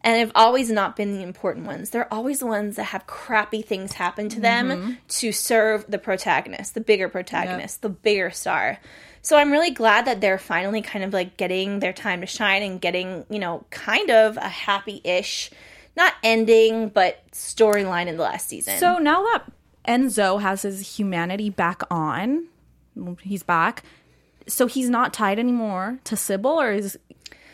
And 0.05 0.19
have 0.19 0.33
always 0.35 0.71
not 0.71 0.97
been 0.97 1.15
the 1.15 1.23
important 1.23 1.65
ones. 1.65 1.89
They're 1.89 2.13
always 2.13 2.41
the 2.41 2.47
ones 2.47 2.77
that 2.77 2.85
have 2.85 3.07
crappy 3.07 3.63
things 3.63 3.95
happen 3.95 4.29
to 4.29 4.39
them 4.39 4.69
mm-hmm. 4.69 4.93
to 5.09 5.33
serve 5.33 5.87
the 5.89 5.99
protagonist, 5.99 6.75
the 6.75 6.83
bigger 6.83 7.09
protagonist, 7.09 7.81
the 7.81 7.89
bigger 7.89 8.31
star. 8.31 8.79
So 9.23 9.39
I'm 9.39 9.51
really 9.51 9.71
glad 9.71 10.05
that 10.05 10.21
they're 10.21 10.37
finally 10.37 10.83
kind 10.83 11.07
of 11.07 11.15
like 11.15 11.39
getting 11.39 11.79
their 11.79 11.95
time 11.95 12.21
to 12.21 12.27
shine 12.27 12.63
and 12.63 12.79
getting, 12.79 13.25
you 13.31 13.39
know, 13.39 13.65
kind 13.71 14.11
of 14.11 14.37
a 14.37 14.47
happy 14.47 15.01
ish, 15.03 15.51
not 15.97 16.13
ending, 16.23 16.91
but 16.91 17.23
storyline 17.33 18.07
in 18.07 18.19
the 18.19 18.23
last 18.23 18.47
season. 18.47 18.79
So 18.79 18.99
now 18.99 19.23
that 19.23 19.51
Enzo 19.89 20.39
has 20.39 20.61
his 20.61 20.99
humanity 20.99 21.49
back 21.49 21.81
on, 21.91 22.49
he's 23.23 23.43
back. 23.43 23.83
So 24.47 24.67
he's 24.67 24.91
not 24.91 25.15
tied 25.15 25.39
anymore 25.39 26.01
to 26.05 26.15
Sybil, 26.15 26.61
or 26.61 26.73
is 26.73 26.99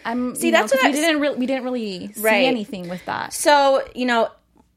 I'm 0.05 0.35
see 0.35 0.51
that's 0.51 0.73
what 0.73 0.83
we 0.83 0.89
I 0.89 0.91
was- 0.91 0.99
didn't 1.01 1.21
really 1.21 1.37
we 1.39 1.47
didn't 1.47 1.65
really 1.65 2.13
see 2.13 2.21
Right. 2.23 2.45
anything 2.47 2.89
with 2.89 3.05
that. 3.07 3.33
So, 3.33 3.83
you 3.95 4.07
know, 4.07 4.31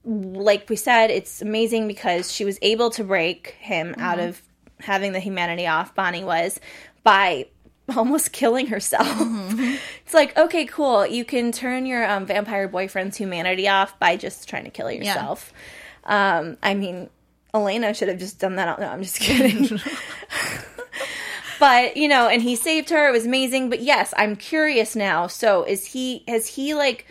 like 0.05 0.69
we 0.69 0.75
said, 0.75 1.09
it's 1.11 1.41
amazing 1.41 1.87
because 1.87 2.31
she 2.31 2.43
was 2.45 2.59
able 2.61 2.89
to 2.91 3.03
break 3.03 3.55
him 3.59 3.95
out 3.97 4.19
of 4.19 4.41
having 4.79 5.13
the 5.13 5.19
humanity 5.19 5.65
off, 5.65 5.95
Bonnie 5.95 6.25
was, 6.25 6.59
by 7.03 7.47
almost 7.95 8.31
killing 8.33 8.67
herself. 8.67 9.07
it's 10.05 10.13
like, 10.13 10.35
okay, 10.37 10.65
cool. 10.65 11.07
You 11.07 11.23
can 11.23 11.51
turn 11.53 11.85
your 11.85 12.09
um, 12.09 12.25
vampire 12.25 12.67
boyfriend's 12.67 13.15
humanity 13.17 13.67
off 13.69 13.97
by 13.99 14.17
just 14.17 14.49
trying 14.49 14.65
to 14.65 14.69
kill 14.71 14.91
yourself. 14.91 15.53
Um, 16.03 16.57
I 16.61 16.73
mean, 16.73 17.09
Elena 17.53 17.93
should 17.93 18.09
have 18.09 18.19
just 18.19 18.39
done 18.39 18.55
that. 18.57 18.79
No, 18.79 18.87
I'm 18.87 19.03
just 19.03 19.19
kidding. 19.19 19.79
but 21.63 21.95
you 21.95 22.09
know 22.09 22.27
and 22.27 22.41
he 22.41 22.57
saved 22.57 22.89
her. 22.89 23.07
It 23.07 23.13
was 23.13 23.25
amazing. 23.25 23.69
But 23.69 23.79
yes 23.79 24.13
i'm 24.17 24.35
curious 24.35 24.97
now. 24.97 25.27
So 25.27 25.63
is 25.63 25.85
he 25.85 26.25
has 26.27 26.45
he 26.45 26.73
like 26.73 27.07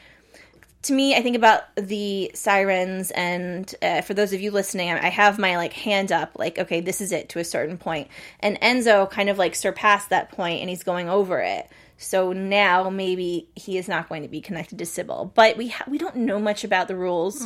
to 0.82 0.92
me 0.92 1.14
i 1.14 1.22
think 1.22 1.36
about 1.36 1.62
the 1.76 2.30
sirens 2.34 3.12
and 3.12 3.74
uh, 3.80 4.02
for 4.02 4.14
those 4.14 4.32
of 4.32 4.40
you 4.42 4.50
listening 4.50 4.90
I, 4.90 5.06
I 5.06 5.08
have 5.10 5.38
my 5.38 5.56
like 5.56 5.72
hand 5.72 6.10
up 6.10 6.32
like 6.36 6.58
okay 6.58 6.80
this 6.80 7.00
is 7.00 7.12
it 7.12 7.30
to 7.30 7.38
a 7.38 7.44
certain 7.44 7.78
point. 7.78 8.08
And 8.40 8.60
enzo 8.60 9.10
kind 9.10 9.30
of 9.30 9.38
like 9.38 9.54
surpassed 9.54 10.10
that 10.10 10.30
point 10.30 10.60
and 10.60 10.68
he's 10.68 10.82
going 10.82 11.08
over 11.08 11.40
it 11.40 11.66
So 12.02 12.32
now 12.32 12.90
maybe 12.90 13.48
he 13.54 13.78
is 13.78 13.88
not 13.88 14.08
going 14.08 14.22
to 14.22 14.28
be 14.28 14.40
connected 14.40 14.78
to 14.78 14.86
Sybil, 14.86 15.32
but 15.34 15.56
we 15.56 15.68
ha- 15.68 15.84
we 15.88 15.98
don't 15.98 16.16
know 16.16 16.38
much 16.38 16.64
about 16.64 16.88
the 16.88 16.96
rules 16.96 17.40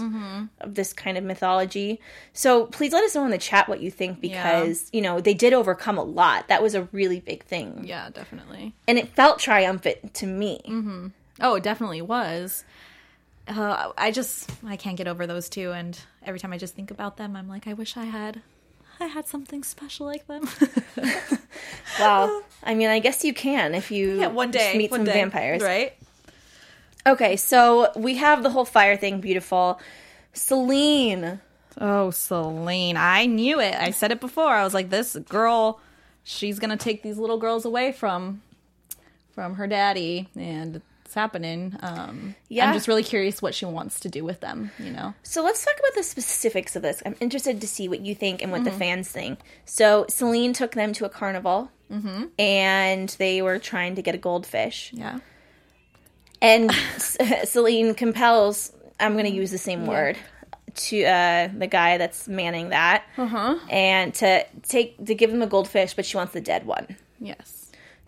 of 0.60 0.74
this 0.74 0.92
kind 0.92 1.18
of 1.18 1.24
mythology. 1.24 2.00
So 2.32 2.66
please 2.66 2.92
let 2.92 3.04
us 3.04 3.14
know 3.14 3.24
in 3.24 3.30
the 3.30 3.38
chat 3.38 3.68
what 3.68 3.80
you 3.80 3.90
think 3.90 4.20
because 4.20 4.88
you 4.92 5.02
know 5.02 5.20
they 5.20 5.34
did 5.34 5.52
overcome 5.52 5.98
a 5.98 6.02
lot. 6.02 6.48
That 6.48 6.62
was 6.62 6.74
a 6.74 6.84
really 6.92 7.20
big 7.20 7.44
thing, 7.44 7.84
Yeah, 7.86 8.10
definitely. 8.10 8.74
and 8.88 8.98
it 8.98 9.08
felt 9.10 9.38
triumphant 9.38 10.14
to 10.14 10.26
me. 10.26 10.60
Oh, 11.40 11.54
it 11.56 11.62
definitely 11.62 12.00
was. 12.02 12.64
Uh, 13.48 13.92
I 13.96 14.10
just 14.10 14.50
I 14.66 14.76
can't 14.76 14.96
get 14.96 15.06
over 15.06 15.26
those 15.26 15.48
two, 15.48 15.70
and 15.72 15.96
every 16.24 16.40
time 16.40 16.52
I 16.52 16.58
just 16.58 16.74
think 16.74 16.90
about 16.90 17.16
them, 17.16 17.36
I'm 17.36 17.48
like, 17.48 17.68
I 17.68 17.74
wish 17.74 17.96
I 17.96 18.04
had, 18.06 18.40
I 18.98 19.04
had 19.06 19.28
something 19.28 19.62
special 19.62 20.06
like 20.06 20.26
them. 20.26 20.48
Well, 21.98 22.42
I 22.62 22.74
mean, 22.74 22.88
I 22.88 22.98
guess 22.98 23.24
you 23.24 23.32
can 23.34 23.74
if 23.74 23.90
you 23.90 24.18
just 24.50 24.76
meet 24.76 24.90
some 24.90 25.04
vampires, 25.04 25.62
right? 25.62 25.94
Okay, 27.06 27.36
so 27.36 27.92
we 27.96 28.16
have 28.16 28.42
the 28.42 28.50
whole 28.50 28.64
fire 28.64 28.96
thing. 28.96 29.20
Beautiful, 29.20 29.80
Celine. 30.32 31.40
Oh, 31.80 32.10
Celine, 32.10 32.96
I 32.96 33.26
knew 33.26 33.60
it. 33.60 33.74
I 33.74 33.90
said 33.90 34.10
it 34.10 34.20
before. 34.20 34.48
I 34.48 34.64
was 34.64 34.74
like, 34.74 34.90
this 34.90 35.14
girl, 35.14 35.80
she's 36.24 36.58
gonna 36.58 36.76
take 36.76 37.02
these 37.02 37.18
little 37.18 37.38
girls 37.38 37.64
away 37.64 37.92
from, 37.92 38.42
from 39.34 39.54
her 39.54 39.66
daddy, 39.66 40.28
and 40.34 40.76
it's 40.76 40.84
happening. 41.16 41.76
Um, 41.80 42.36
Yeah. 42.48 42.68
I'm 42.68 42.74
just 42.74 42.86
really 42.86 43.02
curious 43.02 43.42
what 43.42 43.54
she 43.54 43.64
wants 43.64 43.98
to 44.00 44.08
do 44.08 44.22
with 44.24 44.38
them. 44.40 44.70
You 44.78 44.92
know. 44.92 45.14
So 45.24 45.42
let's 45.42 45.64
talk 45.64 45.74
about 45.80 45.94
the 45.96 46.04
specifics 46.04 46.76
of 46.76 46.82
this. 46.82 47.02
I'm 47.04 47.16
interested 47.20 47.60
to 47.60 47.66
see 47.66 47.88
what 47.88 48.00
you 48.00 48.14
think 48.14 48.40
and 48.42 48.52
what 48.52 48.62
the 48.62 48.70
fans 48.70 49.08
think. 49.08 49.40
So 49.64 50.06
Celine 50.08 50.52
took 50.52 50.72
them 50.72 50.92
to 50.92 51.04
a 51.04 51.08
carnival, 51.08 51.70
and 52.38 53.08
they 53.18 53.42
were 53.42 53.58
trying 53.58 53.96
to 53.96 54.02
get 54.02 54.14
a 54.14 54.18
goldfish. 54.18 54.90
Yeah. 54.92 55.18
And 56.40 56.70
Celine 57.44 57.94
compels. 57.94 58.72
I'm 59.00 59.12
going 59.14 59.24
to 59.26 59.30
use 59.32 59.50
the 59.50 59.58
same 59.58 59.86
word 59.86 60.16
to 60.74 61.04
uh, 61.04 61.48
the 61.56 61.66
guy 61.66 61.96
that's 61.98 62.28
manning 62.28 62.68
that, 62.70 63.04
and 63.70 64.12
to 64.14 64.44
take 64.62 65.04
to 65.06 65.14
give 65.14 65.30
them 65.30 65.42
a 65.42 65.46
goldfish, 65.46 65.94
but 65.94 66.04
she 66.04 66.16
wants 66.16 66.32
the 66.34 66.40
dead 66.40 66.66
one. 66.66 66.96
Yes. 67.18 67.55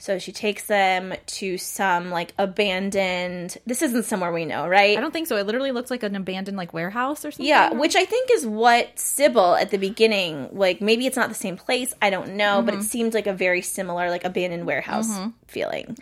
So 0.00 0.18
she 0.20 0.30
takes 0.30 0.64
them 0.66 1.12
to 1.26 1.58
some 1.58 2.11
like 2.11 2.32
abandoned. 2.38 3.58
This 3.66 3.82
isn't 3.82 4.04
somewhere 4.04 4.32
we 4.32 4.44
know, 4.44 4.68
right? 4.68 4.96
I 4.96 5.00
don't 5.00 5.12
think 5.12 5.26
so. 5.26 5.37
It 5.37 5.46
literally 5.46 5.72
looks 5.72 5.90
like 5.90 6.04
an 6.04 6.14
abandoned 6.14 6.56
like 6.56 6.72
warehouse 6.72 7.24
or 7.24 7.32
something. 7.32 7.46
Yeah, 7.46 7.72
which 7.72 7.96
I 7.96 8.04
think 8.04 8.30
is 8.30 8.46
what 8.46 8.96
Sybil 8.98 9.56
at 9.56 9.70
the 9.70 9.76
beginning, 9.76 10.50
like 10.52 10.80
maybe 10.80 11.06
it's 11.06 11.16
not 11.16 11.28
the 11.28 11.34
same 11.34 11.56
place, 11.56 11.92
I 12.00 12.11
don't 12.11 12.37
know, 12.37 12.62
but 12.62 12.74
it 12.74 12.82
seemed 12.84 13.12
like 13.12 13.26
a 13.26 13.32
very 13.32 13.61
similar, 13.61 14.08
like 14.08 14.24
abandoned 14.24 14.66
warehouse 14.66 15.11
feeling. 15.48 15.98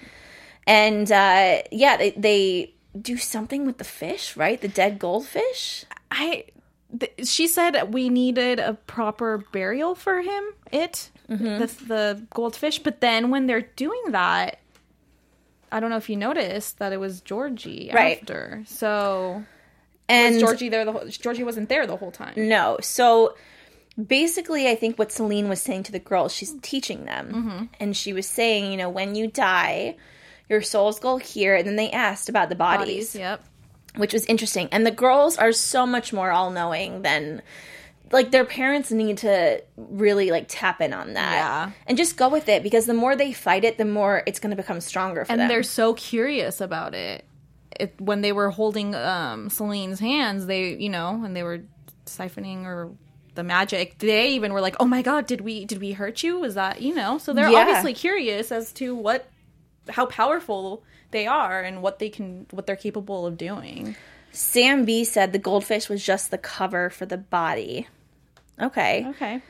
And 0.67 1.11
uh, 1.11 1.63
yeah, 1.73 1.97
they, 1.97 2.11
they 2.11 2.75
do 3.01 3.17
something 3.17 3.65
with 3.65 3.79
the 3.79 3.85
fish, 3.85 4.37
right? 4.37 4.61
The 4.61 4.69
dead 4.69 4.99
goldfish. 4.99 5.85
I. 6.11 6.45
Th- 6.99 7.29
she 7.29 7.49
said 7.49 7.93
we 7.93 8.09
needed 8.09 8.61
a 8.61 8.75
proper 8.75 9.45
burial 9.53 9.95
for 9.95 10.23
him. 10.23 10.45
It 10.71 11.11
mm-hmm. 11.29 11.59
the 11.59 11.67
the 11.87 12.27
goldfish, 12.31 12.79
but 12.79 13.01
then 13.01 13.31
when 13.31 13.47
they're 13.47 13.69
doing 13.77 14.03
that, 14.11 14.61
I 15.73 15.81
don't 15.81 15.91
know 15.91 15.97
if 15.97 16.09
you 16.09 16.17
noticed 16.17 16.79
that 16.79 16.93
it 16.93 16.99
was 16.99 17.21
Georgie 17.21 17.91
Right. 17.93 18.19
after. 18.21 18.63
So 18.67 19.45
And 20.09 20.35
was 20.35 20.43
Georgie 20.43 20.69
there? 20.69 20.85
The 20.85 20.93
whole, 20.93 21.09
Georgie 21.09 21.43
wasn't 21.43 21.69
there 21.69 21.87
the 21.87 21.97
whole 21.97 22.13
time. 22.13 22.35
no, 22.37 22.79
so 22.81 23.35
basically, 24.07 24.69
I 24.69 24.75
think 24.75 24.99
what 24.99 25.11
Celine 25.11 25.49
was 25.49 25.61
saying 25.61 25.85
to 25.85 25.93
the 25.93 25.99
girls, 25.99 26.33
she's 26.33 26.55
teaching 26.63 27.05
them, 27.05 27.33
mm-hmm. 27.33 27.65
and 27.81 27.97
she 27.97 28.13
was 28.13 28.27
saying, 28.27 28.71
you 28.71 28.77
know, 28.77 28.91
when 28.91 29.15
you 29.15 29.27
die, 29.27 29.97
your 30.49 30.63
souls 30.63 31.01
go 31.01 31.17
here, 31.17 31.57
and 31.57 31.67
then 31.67 31.77
they 31.77 31.91
asked 31.91 32.29
about 32.29 32.49
the 32.49 32.55
bodies. 32.55 33.15
Yep. 33.15 33.45
Which 33.97 34.13
was 34.13 34.25
interesting. 34.27 34.69
And 34.73 34.87
the 34.87 34.91
girls 34.91 35.37
are 35.37 35.53
so 35.53 35.87
much 35.87 36.13
more 36.13 36.31
all 36.31 36.51
knowing 36.51 37.03
than 37.03 37.43
like 38.13 38.31
their 38.31 38.45
parents 38.45 38.93
need 38.93 39.19
to 39.19 39.63
really 39.77 40.31
like 40.31 40.45
tap 40.49 40.81
in 40.81 40.93
on 40.93 41.15
that 41.15 41.35
Yeah. 41.35 41.71
and 41.89 41.99
just 41.99 42.17
go 42.17 42.29
with 42.29 42.49
it 42.49 42.63
because 42.63 42.87
the 42.87 42.95
more 42.95 43.17
they 43.17 43.33
fight 43.33 43.65
it, 43.65 43.79
the 43.79 43.85
more 43.85 44.23
it's 44.27 44.39
going 44.39 44.51
to 44.51 44.57
become 44.57 44.81
stronger 44.81 45.25
for 45.25 45.29
them. 45.33 45.35
and 45.35 45.41
them. 45.41 45.49
they're 45.49 45.63
so 45.65 45.93
curious 45.95 46.61
about 46.61 46.95
it. 46.95 47.25
it. 47.81 47.95
When 48.01 48.21
they 48.21 48.31
were 48.33 48.51
holding 48.51 48.95
um, 48.95 49.51
Celine's 49.51 49.99
hands, 49.99 50.47
they 50.47 50.75
you 50.75 50.89
know, 50.89 51.21
and 51.25 51.35
they 51.35 51.43
were 51.43 51.63
siphoning 52.07 52.65
or 52.65 52.91
the 53.35 53.43
magic. 53.43 53.99
They 53.99 54.29
even 54.31 54.53
were 54.53 54.61
like, 54.63 54.77
"Oh 54.81 54.87
my 54.87 55.03
god, 55.03 55.27
did 55.27 55.41
we 55.43 55.65
did 55.65 55.79
we 55.81 55.93
hurt 55.93 56.23
you? 56.23 56.39
Was 56.39 56.55
that 56.55 56.81
you 56.81 56.95
know?" 56.95 57.19
So 57.19 57.33
they're 57.33 57.51
Yeah. 57.51 57.59
obviously 57.59 57.93
curious 57.93 58.53
as 58.53 58.73
to 58.75 58.95
what 58.95 59.29
how 59.89 60.07
powerful 60.07 60.83
they 61.11 61.27
are 61.27 61.61
and 61.63 61.83
what 61.83 61.99
they 61.99 62.09
can 62.09 62.47
what 62.51 62.67
they're 62.67 62.77
capable 62.77 63.27
of 63.27 63.37
doing. 63.39 63.97
Sam 64.33 64.85
B 64.85 65.05
said 65.05 65.33
the 65.33 65.39
goldfish 65.39 65.89
was 65.89 66.05
just 66.05 66.31
the 66.31 66.39
cover 66.39 66.91
for 66.91 67.07
the 67.07 67.17
body. 67.19 67.89
Okay, 68.61 69.07
Okay. 69.11 69.41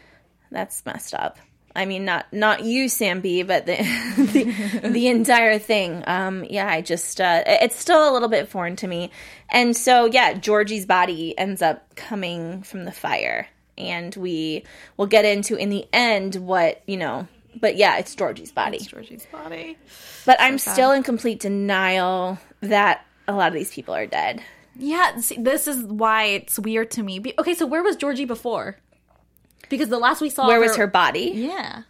that's 0.51 0.85
messed 0.87 1.15
up. 1.15 1.39
I 1.75 1.85
mean, 1.85 2.05
not 2.07 2.33
not 2.33 2.65
you, 2.65 2.89
Sam 2.89 3.21
B, 3.21 3.43
but 3.43 3.67
the 3.67 3.77
the, 4.83 4.89
the 4.89 5.09
entire 5.09 5.59
thing. 5.59 6.03
Um, 6.07 6.45
yeah, 6.49 6.69
I 6.69 6.81
just 6.81 7.21
uh, 7.21 7.43
it's 7.47 7.77
still 7.79 8.11
a 8.11 8.13
little 8.13 8.29
bit 8.29 8.49
foreign 8.49 8.77
to 8.77 8.87
me. 8.89 9.11
And 9.51 9.77
so, 9.77 10.07
yeah, 10.07 10.33
Georgie's 10.35 10.87
body 10.87 11.37
ends 11.39 11.61
up 11.63 11.95
coming 11.95 12.63
from 12.63 12.85
the 12.87 12.93
fire, 12.93 13.49
and 13.77 14.15
we 14.17 14.65
will 14.97 15.07
get 15.07 15.25
into 15.27 15.55
in 15.57 15.69
the 15.69 15.87
end 15.93 16.37
what 16.37 16.81
you 16.87 16.97
know. 16.97 17.29
But 17.61 17.77
yeah, 17.77 17.99
it's 17.99 18.15
Georgie's 18.15 18.53
body. 18.53 18.79
Georgie's 18.79 19.27
body. 19.27 19.79
But 20.25 20.37
I'm 20.41 20.59
still 20.59 20.93
in 20.93 21.03
complete 21.03 21.41
denial 21.41 22.39
that 22.61 23.05
a 23.29 23.33
lot 23.33 23.49
of 23.49 23.55
these 23.55 23.73
people 23.73 23.95
are 23.95 24.07
dead. 24.07 24.43
Yeah, 24.79 25.17
see, 25.21 25.37
this 25.39 25.67
is 25.67 25.85
why 25.85 26.25
it's 26.25 26.59
weird 26.59 26.91
to 26.93 27.03
me. 27.03 27.23
Okay, 27.39 27.55
so 27.55 27.67
where 27.67 27.83
was 27.83 27.97
Georgie 27.97 28.27
before? 28.27 28.77
Because 29.69 29.89
the 29.89 29.99
last 29.99 30.21
we 30.21 30.31
saw 30.31 30.47
Where 30.47 30.61
was 30.61 30.77
her 30.77 30.87
body? 30.87 31.33
Yeah. 31.35 31.83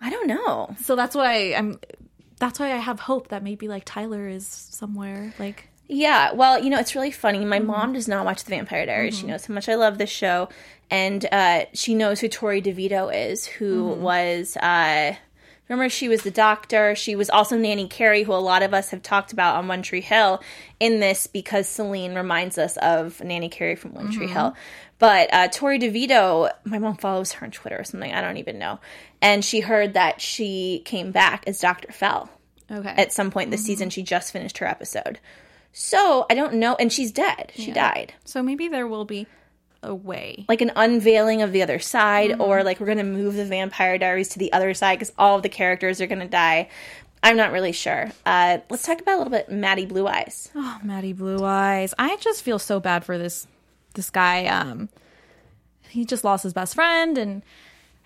I 0.00 0.10
don't 0.10 0.26
know. 0.26 0.74
So 0.82 0.96
that's 0.96 1.14
why 1.14 1.54
I'm. 1.54 1.78
That's 2.40 2.58
why 2.58 2.72
I 2.72 2.76
have 2.76 2.98
hope 2.98 3.28
that 3.28 3.42
maybe 3.42 3.68
like 3.68 3.84
Tyler 3.84 4.28
is 4.28 4.46
somewhere. 4.46 5.32
Like 5.38 5.68
Yeah, 5.86 6.32
well, 6.32 6.62
you 6.62 6.70
know, 6.70 6.78
it's 6.78 6.94
really 6.94 7.10
funny. 7.10 7.44
My 7.44 7.58
mom 7.58 7.92
does 7.92 8.08
not 8.08 8.24
watch 8.24 8.44
The 8.44 8.50
Vampire 8.50 8.86
Diaries. 8.86 9.18
She 9.18 9.26
knows 9.26 9.44
how 9.44 9.52
much 9.52 9.68
I 9.68 9.74
love 9.74 9.98
this 9.98 10.10
show, 10.10 10.48
and 10.90 11.26
uh, 11.30 11.66
she 11.74 11.94
knows 11.94 12.20
who 12.20 12.28
Torrey 12.28 12.62
DeVitto 12.62 13.14
is, 13.14 13.44
who 13.44 13.88
was. 13.88 14.56
Uh, 14.56 15.14
remember, 15.68 15.90
she 15.90 16.08
was 16.08 16.22
the 16.22 16.30
doctor. 16.30 16.94
She 16.94 17.16
was 17.16 17.28
also 17.28 17.58
Nanny 17.58 17.86
Carrie, 17.86 18.22
who 18.22 18.32
a 18.32 18.36
lot 18.36 18.62
of 18.62 18.72
us 18.72 18.90
have 18.90 19.02
talked 19.02 19.34
about 19.34 19.56
on 19.56 19.68
One 19.68 19.82
Tree 19.82 20.00
Hill 20.00 20.42
in 20.80 21.00
this 21.00 21.26
because 21.26 21.68
Celine 21.68 22.14
reminds 22.14 22.56
us 22.56 22.78
of 22.78 23.22
Nanny 23.22 23.50
Carrie 23.50 23.76
from 23.76 23.92
One 23.92 24.10
Tree 24.10 24.28
Hill. 24.28 24.54
But 24.98 25.28
uh, 25.34 25.48
Torrey 25.48 25.78
DeVitto, 25.78 26.50
my 26.64 26.78
mom 26.78 26.96
follows 26.96 27.32
her 27.32 27.44
on 27.44 27.50
Twitter 27.50 27.78
or 27.78 27.84
something. 27.84 28.12
I 28.12 28.22
don't 28.22 28.38
even 28.38 28.58
know. 28.58 28.80
And 29.20 29.44
she 29.44 29.60
heard 29.60 29.94
that 29.94 30.20
she 30.20 30.80
came 30.86 31.12
back 31.12 31.44
as 31.46 31.60
Dr. 31.60 31.92
Fell 31.92 32.30
okay, 32.70 32.94
at 32.96 33.12
some 33.12 33.30
point 33.30 33.50
this 33.50 33.64
season. 33.64 33.90
She 33.90 34.02
just 34.02 34.32
finished 34.32 34.58
her 34.58 34.66
episode. 34.66 35.18
So 35.76 36.24
I 36.30 36.34
don't 36.34 36.54
know. 36.54 36.76
And 36.76 36.90
she's 36.92 37.10
dead. 37.12 37.52
She 37.54 37.72
died. 37.72 38.14
so 38.24 38.42
maybe 38.42 38.68
there 38.68 38.86
will 38.86 39.04
be 39.04 39.26
a 39.82 39.94
way. 39.94 40.46
Like 40.48 40.60
an 40.62 40.70
unveiling 40.76 41.42
of 41.42 41.52
the 41.52 41.62
other 41.62 41.78
side, 41.80 42.40
or 42.40 42.62
like 42.62 42.80
we're 42.80 42.86
going 42.86 42.98
to 42.98 43.04
move 43.04 43.34
the 43.34 43.44
Vampire 43.44 43.98
Diaries 43.98 44.30
to 44.30 44.38
the 44.38 44.52
other 44.52 44.72
side 44.72 44.98
because 44.98 45.12
all 45.18 45.36
of 45.36 45.42
the 45.42 45.48
characters 45.48 46.00
are 46.00 46.06
going 46.06 46.20
to 46.20 46.28
die. 46.28 46.70
I'm 47.22 47.36
not 47.36 47.52
really 47.52 47.72
sure. 47.72 48.10
Uh, 48.24 48.58
let's 48.70 48.84
talk 48.84 49.00
about 49.00 49.16
a 49.16 49.18
little 49.18 49.30
bit 49.30 49.50
Matty 49.50 49.84
Blue 49.84 50.06
Eyes. 50.06 50.48
Oh, 50.54 50.78
Matty 50.84 51.12
Blue 51.12 51.44
Eyes. 51.44 51.92
I 51.98 52.16
just 52.16 52.42
feel 52.42 52.58
so 52.58 52.80
bad 52.80 53.04
for 53.04 53.18
this 53.18 53.46
this 53.94 54.10
guy. 54.10 54.46
Um, 54.46 54.88
he 55.88 56.04
just 56.04 56.22
lost 56.22 56.44
his 56.44 56.52
best 56.52 56.74
friend, 56.74 57.18
and 57.18 57.42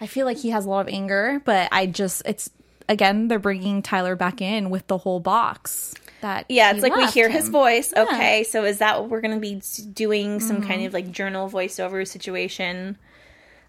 I 0.01 0.07
feel 0.07 0.25
like 0.25 0.39
he 0.39 0.51
has 0.51 0.65
a 0.65 0.71
lot 0.71 0.81
of 0.81 0.89
anger. 0.89 1.43
But 1.45 1.69
I 1.71 1.87
just, 1.87 2.23
it's 2.25 2.49
again, 2.89 3.29
they're 3.29 3.39
bringing 3.39 3.83
Tyler 3.83 4.17
back 4.17 4.41
in 4.41 4.71
with 4.71 4.87
the 4.87 4.99
whole 4.99 5.21
box. 5.21 5.95
That 6.21 6.47
Yeah, 6.49 6.73
it's 6.73 6.83
like 6.83 6.97
we 6.97 7.07
hear 7.07 7.29
his 7.29 7.47
him. 7.47 7.53
voice. 7.53 7.93
Okay, 7.97 8.45
so 8.45 8.65
is 8.65 8.79
that 8.79 9.01
what 9.01 9.09
we're 9.11 9.21
going 9.21 9.35
to 9.35 9.41
be 9.41 9.63
doing? 9.93 10.41
Some 10.41 10.63
kind 10.63 10.85
of 10.85 10.93
like 10.93 11.11
journal 11.13 11.49
voiceover 11.49 12.07
situation? 12.07 12.99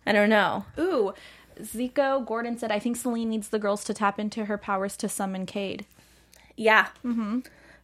I 0.05 0.11
don't 0.13 0.29
know. 0.29 0.65
Ooh, 0.79 1.13
Zico 1.61 2.25
Gordon 2.25 2.57
said, 2.57 2.71
"I 2.71 2.79
think 2.79 2.95
Celine 2.97 3.29
needs 3.29 3.49
the 3.49 3.59
girls 3.59 3.83
to 3.85 3.93
tap 3.93 4.17
into 4.19 4.45
her 4.45 4.57
powers 4.57 4.97
to 4.97 5.09
summon 5.09 5.45
Cade." 5.45 5.85
Yeah. 6.55 6.87
Mm-hmm. 7.05 7.39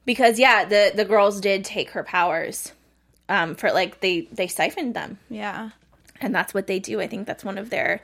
Because 0.06 0.40
yeah, 0.40 0.66
the 0.66 0.92
the 0.96 1.06
girls 1.06 1.40
did 1.42 1.64
take 1.66 1.92
her 1.92 2.04
powers. 2.04 2.72
Um, 3.28 3.56
for 3.56 3.72
like 3.72 4.02
they 4.02 4.22
they 4.32 4.48
siphoned 4.48 4.94
them, 4.96 5.18
Yeah, 5.30 5.72
and 6.22 6.34
that's 6.34 6.54
what 6.54 6.68
they 6.68 6.78
do. 6.80 7.02
I 7.02 7.08
think 7.08 7.26
that's 7.26 7.44
one 7.44 7.58
of 7.58 7.72
their 7.72 8.02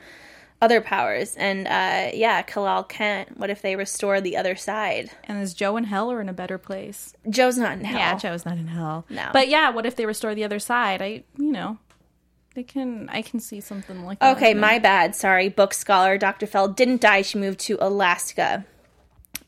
other 0.62 0.80
powers. 0.80 1.36
And 1.36 1.66
uh, 1.66 2.16
yeah, 2.16 2.42
Kalal 2.42 2.88
Kent. 2.88 3.36
What 3.36 3.50
if 3.50 3.60
they 3.60 3.76
restore 3.76 4.20
the 4.22 4.36
other 4.38 4.56
side? 4.56 5.10
and 5.24 5.42
is 5.42 5.52
Joe 5.52 5.76
in 5.76 5.84
hell 5.84 6.10
or 6.10 6.20
in 6.22 6.28
a 6.28 6.32
better 6.32 6.56
place? 6.56 7.12
Joe's 7.28 7.58
not 7.58 7.72
in 7.72 7.84
hell. 7.84 7.98
Yeah, 7.98 8.16
Joe's 8.16 8.46
not 8.46 8.56
in 8.56 8.68
hell. 8.68 9.04
No. 9.10 9.28
but 9.32 9.48
yeah, 9.48 9.70
what 9.70 9.84
if 9.84 9.96
they 9.96 10.06
restore 10.06 10.34
the 10.34 10.44
other 10.44 10.58
side? 10.60 11.02
I, 11.02 11.24
you 11.36 11.52
know, 11.52 11.78
they 12.54 12.62
can. 12.62 13.08
I 13.10 13.22
can 13.22 13.40
see 13.40 13.60
something 13.60 14.04
like 14.04 14.20
that. 14.20 14.36
Okay, 14.36 14.54
my 14.54 14.78
bad. 14.78 15.14
Sorry. 15.16 15.48
Book 15.48 15.74
scholar 15.74 16.16
Dr. 16.16 16.46
Fell 16.46 16.68
didn't 16.68 17.00
die. 17.00 17.22
She 17.22 17.38
moved 17.38 17.60
to 17.60 17.76
Alaska. 17.80 18.64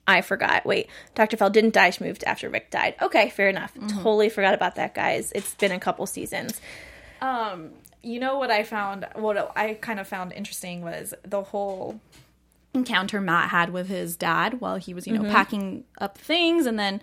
I 0.07 0.21
forgot. 0.21 0.67
Wait, 0.67 0.89
Dr. 1.15 1.37
Fell 1.39 1.49
didn't 1.49 1.73
die. 1.73 1.91
She 1.91 2.05
moved 2.05 2.25
after 2.25 2.51
Rick 2.51 2.71
died. 2.71 2.95
Okay, 3.01 3.31
fair 3.31 3.49
enough. 3.49 3.73
Totally 3.89 4.29
forgot 4.29 4.53
about 4.53 4.75
that, 4.75 4.95
guys. 4.95 5.33
It's 5.35 5.55
been 5.55 5.73
a 5.73 5.81
couple 5.81 6.05
seasons. 6.07 6.61
Um, 7.23 7.71
you 8.05 8.21
know 8.21 8.39
what 8.39 8.51
I 8.51 8.63
found? 8.63 9.07
What 9.15 9.53
I 9.57 9.75
kind 9.75 9.99
of 9.99 10.07
found 10.07 10.33
interesting 10.33 10.83
was 10.83 11.15
the 11.25 11.43
whole 11.43 12.01
encounter 12.75 13.21
Matt 13.21 13.51
had 13.51 13.71
with 13.71 13.89
his 13.89 14.17
dad 14.17 14.61
while 14.61 14.77
he 14.77 14.95
was, 14.95 15.07
you 15.07 15.15
know, 15.15 15.23
mm-hmm. 15.23 15.33
packing 15.33 15.85
up 15.99 16.19
things, 16.19 16.67
and 16.67 16.79
then 16.79 17.01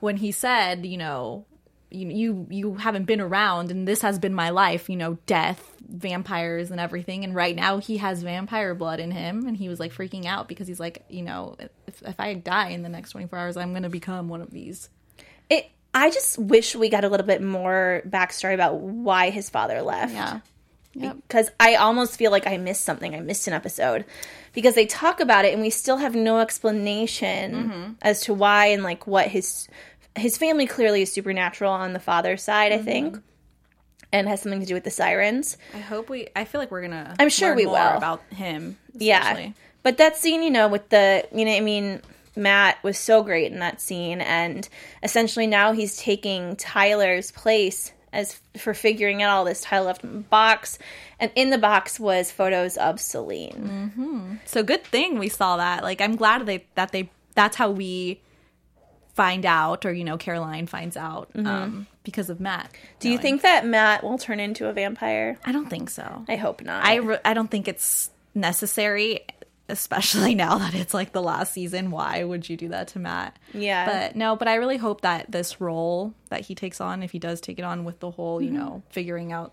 when 0.00 0.16
he 0.18 0.32
said, 0.32 0.86
you 0.86 0.98
know, 0.98 1.44
you 1.90 2.08
you 2.08 2.46
you 2.50 2.74
haven't 2.74 3.04
been 3.04 3.20
around, 3.20 3.70
and 3.70 3.86
this 3.86 4.02
has 4.02 4.18
been 4.18 4.34
my 4.34 4.50
life, 4.50 4.88
you 4.88 4.96
know, 4.96 5.18
death, 5.26 5.72
vampires, 5.88 6.70
and 6.70 6.80
everything, 6.80 7.24
and 7.24 7.34
right 7.34 7.56
now 7.56 7.78
he 7.78 7.96
has 7.98 8.22
vampire 8.22 8.74
blood 8.74 9.00
in 9.00 9.10
him, 9.10 9.46
and 9.46 9.56
he 9.56 9.68
was 9.68 9.80
like 9.80 9.92
freaking 9.92 10.26
out 10.26 10.48
because 10.48 10.68
he's 10.68 10.80
like, 10.80 11.04
you 11.08 11.22
know, 11.22 11.56
if 11.86 12.02
if 12.02 12.20
I 12.20 12.34
die 12.34 12.68
in 12.70 12.82
the 12.82 12.88
next 12.88 13.10
twenty 13.10 13.26
four 13.26 13.38
hours, 13.38 13.56
I'm 13.56 13.72
gonna 13.72 13.88
become 13.88 14.28
one 14.28 14.42
of 14.42 14.50
these. 14.50 14.88
It. 15.48 15.70
I 15.96 16.10
just 16.10 16.38
wish 16.38 16.76
we 16.76 16.88
got 16.88 17.04
a 17.04 17.08
little 17.08 17.26
bit 17.26 17.42
more 17.42 18.02
backstory 18.08 18.54
about 18.54 18.76
why 18.80 19.30
his 19.30 19.48
father 19.50 19.82
left. 19.82 20.12
Yeah. 20.12 20.40
Yep. 20.98 21.16
because 21.28 21.50
I 21.60 21.74
almost 21.74 22.16
feel 22.16 22.30
like 22.30 22.46
I 22.46 22.56
missed 22.56 22.82
something. 22.82 23.14
I 23.14 23.20
missed 23.20 23.46
an 23.46 23.52
episode 23.52 24.06
because 24.54 24.74
they 24.74 24.86
talk 24.86 25.20
about 25.20 25.44
it 25.44 25.52
and 25.52 25.60
we 25.60 25.68
still 25.68 25.98
have 25.98 26.14
no 26.14 26.38
explanation 26.40 27.52
Mm-hmm. 27.54 27.92
as 28.00 28.22
to 28.22 28.32
why 28.34 28.66
and 28.68 28.82
like 28.82 29.06
what 29.06 29.28
his 29.28 29.68
his 30.16 30.38
family 30.38 30.66
clearly 30.66 31.02
is 31.02 31.12
supernatural 31.12 31.70
on 31.72 31.92
the 31.92 32.00
father's 32.00 32.42
side. 32.42 32.72
Mm-hmm. 32.72 32.80
I 32.80 32.84
think, 32.84 33.22
and 34.12 34.26
has 34.28 34.40
something 34.40 34.60
to 34.60 34.66
do 34.66 34.72
with 34.74 34.84
the 34.84 34.90
sirens. 34.90 35.58
I 35.74 35.78
hope 35.80 36.08
we. 36.08 36.28
I 36.34 36.44
feel 36.46 36.60
like 36.62 36.70
we're 36.70 36.80
gonna. 36.82 37.14
I'm 37.18 37.28
sure 37.28 37.54
we 37.54 37.66
more 37.66 37.74
will. 37.74 37.96
about 37.98 38.22
him. 38.30 38.78
Yeah, 38.94 39.50
but 39.82 39.98
that 39.98 40.16
scene, 40.16 40.42
you 40.42 40.50
know, 40.50 40.68
with 40.68 40.88
the 40.88 41.26
you 41.32 41.44
know, 41.44 41.52
I 41.54 41.60
mean. 41.60 42.00
Matt 42.36 42.82
was 42.82 42.98
so 42.98 43.22
great 43.22 43.50
in 43.50 43.58
that 43.60 43.80
scene, 43.80 44.20
and 44.20 44.68
essentially 45.02 45.46
now 45.46 45.72
he's 45.72 45.96
taking 45.96 46.56
Tyler's 46.56 47.30
place 47.32 47.92
as 48.12 48.40
for 48.56 48.74
figuring 48.74 49.22
out 49.22 49.36
all 49.36 49.44
this. 49.44 49.60
Tyler 49.60 49.86
left 49.86 50.02
him 50.02 50.16
a 50.16 50.20
box, 50.20 50.78
and 51.18 51.30
in 51.34 51.50
the 51.50 51.58
box 51.58 51.98
was 51.98 52.30
photos 52.30 52.76
of 52.76 53.00
Celine. 53.00 54.40
So 54.44 54.62
good 54.62 54.84
thing 54.84 55.18
we 55.18 55.28
saw 55.28 55.56
that. 55.56 55.82
Like 55.82 56.00
I'm 56.00 56.16
glad 56.16 56.46
they 56.46 56.64
that 56.74 56.92
they 56.92 57.10
that's 57.34 57.56
how 57.56 57.70
we 57.70 58.20
find 59.14 59.46
out, 59.46 59.86
or 59.86 59.92
you 59.92 60.04
know, 60.04 60.18
Caroline 60.18 60.66
finds 60.66 60.96
out 60.96 61.30
um, 61.36 61.86
because 62.04 62.30
of 62.30 62.38
Matt. 62.38 62.66
Mm-hmm. 62.72 62.98
Do 63.00 63.10
you 63.10 63.18
think 63.18 63.42
that 63.42 63.66
Matt 63.66 64.04
will 64.04 64.18
turn 64.18 64.40
into 64.40 64.68
a 64.68 64.72
vampire? 64.72 65.38
I 65.44 65.52
don't 65.52 65.68
think 65.68 65.90
so. 65.90 66.24
I 66.28 66.36
hope 66.36 66.62
not. 66.62 66.84
I 66.84 66.96
re- 66.96 67.18
I 67.24 67.34
don't 67.34 67.50
think 67.50 67.66
it's 67.66 68.10
necessary, 68.34 69.20
especially 69.68 70.34
now 70.46 70.58
that 70.58 70.74
it's 70.74 70.94
like 70.94 71.12
the 71.12 71.22
last 71.22 71.52
season. 71.52 71.90
Why 71.90 72.22
would 72.24 72.48
you 72.48 72.56
do 72.56 72.68
that 72.68 72.88
to 72.88 72.98
Matt? 72.98 73.38
Yeah. 73.52 73.86
but 73.86 74.16
no. 74.16 74.36
But 74.36 74.48
I 74.48 74.54
really 74.56 74.76
hope 74.76 75.00
that 75.02 75.30
this 75.30 75.60
role 75.60 76.14
that 76.30 76.42
he 76.42 76.54
takes 76.54 76.80
on, 76.80 77.02
if 77.02 77.10
he 77.12 77.18
does 77.18 77.40
take 77.40 77.58
it 77.58 77.64
on 77.64 77.84
with 77.84 78.00
the 78.00 78.10
whole, 78.10 78.40
you 78.40 78.48
Mm-hmm. 78.50 78.58
know, 78.58 78.82
figuring 78.90 79.32
out 79.32 79.52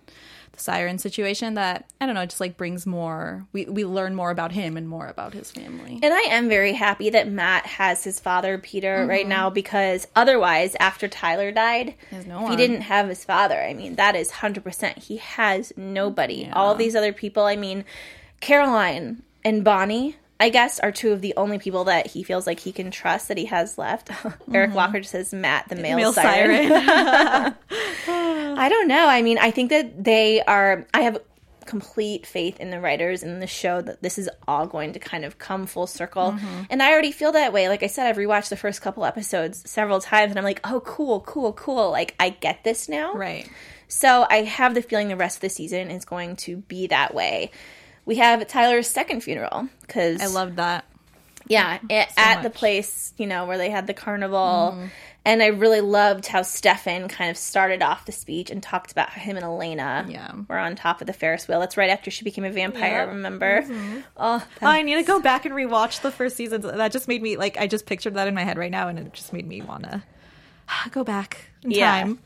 the 0.51 0.59
siren 0.59 0.99
situation, 0.99 1.55
that 1.55 1.89
I 1.99 2.05
don't 2.05 2.13
know, 2.13 2.27
just 2.27 2.39
like 2.39 2.57
brings 2.57 2.85
more. 2.85 3.47
We 3.53 3.65
we 3.65 3.85
learn 3.85 4.13
more 4.13 4.29
about 4.29 4.51
him 4.51 4.77
and 4.77 4.87
more 4.87 5.07
about 5.07 5.33
his 5.33 5.49
family. 5.49 5.99
and 6.03 6.13
I 6.13 6.19
am 6.29 6.47
very 6.47 6.73
happy 6.73 7.09
that 7.09 7.27
Matt 7.27 7.65
has 7.65 8.03
his 8.03 8.19
father, 8.19 8.59
Peter, 8.59 8.97
Mm-hmm. 8.99 9.09
right 9.09 9.27
now 9.27 9.49
because 9.49 10.07
otherwise, 10.15 10.75
after 10.79 11.07
Tyler 11.07 11.51
died, 11.51 11.95
no 12.27 12.47
he 12.49 12.55
didn't 12.55 12.81
have 12.81 13.09
his 13.09 13.25
father, 13.25 13.59
I 13.59 13.73
mean, 13.73 13.95
that 13.95 14.15
is 14.15 14.29
100%. 14.29 14.99
He 14.99 15.17
has 15.17 15.73
nobody. 15.75 16.47
All 16.53 16.75
these 16.75 16.95
other 16.95 17.13
people, 17.13 17.45
I 17.45 17.55
mean, 17.55 17.83
Caroline 18.39 19.23
and 19.45 19.63
Bonnie. 19.63 20.15
I 20.39 20.49
guess 20.49 20.79
are 20.79 20.91
two 20.91 21.13
of 21.13 21.21
the 21.21 21.33
only 21.37 21.57
people 21.57 21.85
that 21.85 22.07
he 22.07 22.21
feels 22.23 22.45
like 22.45 22.59
he 22.59 22.73
can 22.73 22.91
trust 22.91 23.29
that 23.29 23.37
he 23.37 23.45
has 23.45 23.77
left. 23.77 24.09
Eric 24.53 24.73
Walker 24.73 24.99
just 24.99 25.11
says 25.11 25.33
Matt, 25.33 25.69
the 25.69 25.75
male, 25.75 25.91
Mm-hmm. 25.91 25.97
Male 25.97 26.13
siren. 26.13 26.67
siren. 26.69 27.55
I 28.57 28.67
don't 28.67 28.87
know. 28.89 29.07
I 29.07 29.21
mean, 29.21 29.37
I 29.37 29.51
think 29.51 29.69
that 29.69 30.03
they 30.03 30.41
are. 30.41 30.85
I 30.93 31.01
have 31.01 31.19
complete 31.65 32.25
faith 32.25 32.59
in 32.59 32.71
the 32.71 32.79
writers 32.81 33.23
and 33.23 33.41
the 33.41 33.47
show 33.47 33.79
that 33.81 34.01
this 34.03 34.17
is 34.17 34.29
all 34.45 34.67
going 34.67 34.91
to 34.93 34.99
kind 34.99 35.23
of 35.23 35.37
come 35.37 35.65
full 35.65 35.87
circle. 35.87 36.37
And 36.69 36.83
I 36.83 36.91
already 36.91 37.13
feel 37.13 37.31
that 37.31 37.53
way. 37.53 37.69
Like 37.69 37.83
I 37.83 37.87
said, 37.87 38.07
I've 38.07 38.17
rewatched 38.17 38.49
the 38.49 38.57
first 38.57 38.81
couple 38.81 39.05
episodes 39.05 39.69
several 39.69 40.01
times, 40.01 40.31
and 40.31 40.37
I'm 40.37 40.43
like, 40.43 40.59
oh, 40.65 40.81
cool, 40.81 41.21
cool, 41.21 41.53
cool. 41.53 41.89
Like 41.89 42.15
I 42.19 42.29
get 42.31 42.63
this 42.65 42.89
now. 42.89 43.13
right. 43.13 43.47
So 43.87 44.25
I 44.29 44.37
have 44.41 44.73
the 44.73 44.81
feeling 44.81 45.07
the 45.07 45.15
rest 45.15 45.37
of 45.37 45.41
the 45.41 45.49
season 45.49 45.89
is 45.91 46.03
going 46.03 46.35
to 46.37 46.57
be 46.57 46.87
that 46.87 47.13
way. 47.13 47.51
We 48.05 48.15
have 48.17 48.45
Tyler's 48.47 48.87
second 48.89 49.21
funeral 49.21 49.69
because 49.81 50.21
I 50.21 50.27
loved 50.27 50.57
that. 50.57 50.85
yeah, 51.47 51.79
a- 51.89 52.07
at 52.19 52.43
the 52.43 52.49
place, 52.49 53.13
you 53.17 53.27
know, 53.27 53.45
where 53.45 53.57
they 53.57 53.69
had 53.69 53.87
the 53.87 53.93
carnival. 53.93 54.73
Mm-hmm. 54.75 54.85
And 55.25 55.41
I 55.41 55.47
really 55.47 55.79
loved 55.79 56.27
how 56.27 56.41
Stefan 56.41 57.07
kind 57.07 57.31
of 57.31 57.37
started 57.37 57.81
off 57.81 58.05
the 58.05 58.11
speech 58.11 58.51
and 58.51 58.61
talked 58.61 58.91
about 58.91 59.09
how 59.09 59.21
him 59.21 59.37
and 59.37 59.45
Elena 59.45 60.05
Yeah. 60.09 60.33
were 60.49 60.57
on 60.57 60.75
top 60.75 60.99
of 60.99 61.07
the 61.07 61.13
Ferris 61.13 61.47
wheel. 61.47 61.61
That's 61.61 61.77
right 61.77 61.89
after 61.89 62.11
she 62.11 62.25
became 62.25 62.43
a 62.43 62.51
vampire, 62.51 62.99
Yep. 63.03 63.07
remember? 63.07 63.61
Mm-hmm. 63.61 63.99
Oh, 64.17 64.45
Oh, 64.61 64.67
I 64.67 64.81
need 64.81 64.95
to 64.95 65.03
go 65.03 65.21
back 65.21 65.45
and 65.45 65.55
rewatch 65.55 66.01
the 66.01 66.11
first 66.11 66.35
season. 66.35 66.59
That 66.59 66.91
just 66.91 67.07
made 67.07 67.21
me 67.21 67.37
like 67.37 67.55
I 67.57 67.67
just 67.67 67.85
pictured 67.85 68.15
that 68.15 68.27
in 68.27 68.35
my 68.35 68.43
head 68.43 68.57
right 68.57 68.69
now, 68.71 68.89
and 68.89 68.99
it 68.99 69.13
just 69.13 69.31
made 69.31 69.47
me 69.47 69.61
want 69.61 69.83
to 69.83 70.03
go 70.91 71.05
back 71.05 71.37
in 71.63 71.71
Yeah. 71.71 71.89
time. 72.01 72.19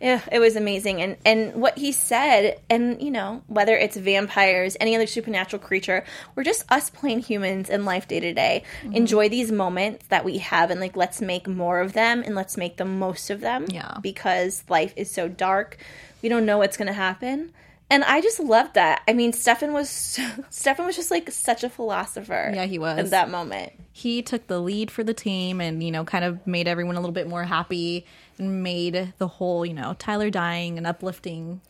Yeah, 0.00 0.22
it 0.32 0.38
was 0.38 0.56
amazing. 0.56 1.02
And 1.02 1.16
and 1.24 1.54
what 1.54 1.76
he 1.76 1.92
said, 1.92 2.58
and 2.70 3.02
you 3.02 3.10
know, 3.10 3.42
whether 3.48 3.76
it's 3.76 3.96
vampires, 3.96 4.76
any 4.80 4.96
other 4.96 5.06
supernatural 5.06 5.60
creature, 5.60 6.04
we're 6.34 6.44
just 6.44 6.70
us 6.72 6.88
plain 6.88 7.20
humans 7.20 7.68
in 7.68 7.84
life 7.84 8.08
day 8.08 8.20
to 8.20 8.32
day. 8.32 8.64
Mm-hmm. 8.82 8.94
Enjoy 8.94 9.28
these 9.28 9.52
moments 9.52 10.06
that 10.08 10.24
we 10.24 10.38
have, 10.38 10.70
and 10.70 10.80
like 10.80 10.96
let's 10.96 11.20
make 11.20 11.46
more 11.46 11.80
of 11.80 11.92
them, 11.92 12.22
and 12.24 12.34
let's 12.34 12.56
make 12.56 12.78
the 12.78 12.84
most 12.86 13.30
of 13.30 13.40
them. 13.40 13.66
Yeah. 13.68 13.98
because 14.00 14.64
life 14.68 14.92
is 14.96 15.10
so 15.10 15.28
dark, 15.28 15.76
we 16.22 16.28
don't 16.28 16.46
know 16.46 16.58
what's 16.58 16.76
going 16.76 16.88
to 16.88 16.92
happen. 16.94 17.52
And 17.90 18.04
I 18.04 18.20
just 18.20 18.38
loved 18.38 18.74
that. 18.74 19.02
I 19.08 19.12
mean, 19.12 19.32
Stefan 19.32 19.72
was 19.72 19.90
Stefan 20.50 20.86
was 20.86 20.96
just 20.96 21.10
like 21.10 21.30
such 21.30 21.64
a 21.64 21.68
philosopher. 21.68 22.52
Yeah, 22.54 22.64
he 22.66 22.78
was. 22.78 22.98
in 22.98 23.10
that 23.10 23.30
moment. 23.30 23.72
He 23.92 24.22
took 24.22 24.46
the 24.46 24.60
lead 24.60 24.90
for 24.90 25.02
the 25.04 25.12
team, 25.12 25.60
and 25.60 25.82
you 25.82 25.90
know, 25.90 26.04
kind 26.04 26.24
of 26.24 26.46
made 26.46 26.68
everyone 26.68 26.96
a 26.96 27.00
little 27.00 27.12
bit 27.12 27.28
more 27.28 27.44
happy, 27.44 28.06
made 28.40 29.12
the 29.18 29.28
whole 29.28 29.64
you 29.64 29.74
know 29.74 29.94
Tyler 29.98 30.30
dying 30.30 30.78
and 30.78 30.86
uplifting 30.86 31.60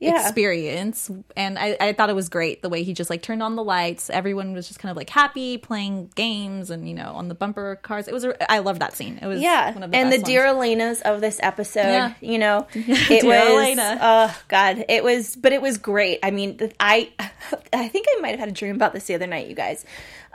Yeah, 0.00 0.22
experience. 0.22 1.10
And 1.36 1.58
I, 1.58 1.76
I 1.78 1.92
thought 1.92 2.08
it 2.08 2.16
was 2.16 2.30
great 2.30 2.62
the 2.62 2.70
way 2.70 2.82
he 2.82 2.94
just 2.94 3.10
like 3.10 3.20
turned 3.20 3.42
on 3.42 3.54
the 3.54 3.62
lights. 3.62 4.08
Everyone 4.08 4.54
was 4.54 4.66
just 4.66 4.80
kind 4.80 4.90
of 4.90 4.96
like 4.96 5.10
happy 5.10 5.58
playing 5.58 6.10
games, 6.14 6.70
and 6.70 6.88
you 6.88 6.94
know, 6.94 7.12
on 7.12 7.28
the 7.28 7.34
bumper 7.34 7.76
cars. 7.76 8.08
It 8.08 8.14
was 8.14 8.24
a, 8.24 8.50
I 8.52 8.60
loved 8.60 8.80
that 8.80 8.94
scene. 8.96 9.18
It 9.20 9.26
was 9.26 9.42
Yeah, 9.42 9.72
one 9.74 9.82
of 9.82 9.90
the 9.90 9.96
and 9.98 10.10
the 10.10 10.16
dear 10.18 10.46
ones. 10.54 10.58
Elenas 10.78 11.02
of 11.02 11.20
this 11.20 11.38
episode, 11.42 11.82
Yeah. 11.82 12.14
you 12.22 12.38
know, 12.38 12.66
it 12.74 13.20
Dear 13.20 13.24
was. 13.30 13.50
Elena. 13.50 13.98
Oh 14.00 14.42
God, 14.48 14.84
it 14.88 15.04
was, 15.04 15.36
but 15.36 15.52
it 15.52 15.60
was 15.60 15.76
great. 15.76 16.18
I 16.22 16.30
mean, 16.30 16.58
I, 16.80 17.10
I 17.72 17.88
think 17.88 18.06
I 18.16 18.20
might 18.22 18.30
have 18.30 18.40
had 18.40 18.48
a 18.48 18.52
dream 18.52 18.74
about 18.74 18.94
this 18.94 19.04
the 19.06 19.14
other 19.14 19.26
night, 19.26 19.48
you 19.48 19.54
guys. 19.54 19.84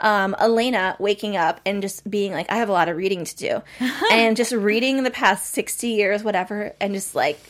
Um, 0.00 0.36
Elena 0.38 0.94
waking 1.00 1.36
up 1.36 1.60
and 1.66 1.82
just 1.82 2.08
being 2.08 2.32
like, 2.32 2.52
I 2.52 2.56
have 2.58 2.68
a 2.68 2.72
lot 2.72 2.88
of 2.88 2.96
reading 2.96 3.24
to 3.24 3.36
do, 3.36 3.62
and 4.12 4.36
just 4.36 4.52
reading 4.52 5.02
the 5.02 5.10
past 5.10 5.50
sixty 5.52 5.88
years, 5.88 6.22
whatever, 6.22 6.72
and 6.80 6.94
just 6.94 7.16
like. 7.16 7.40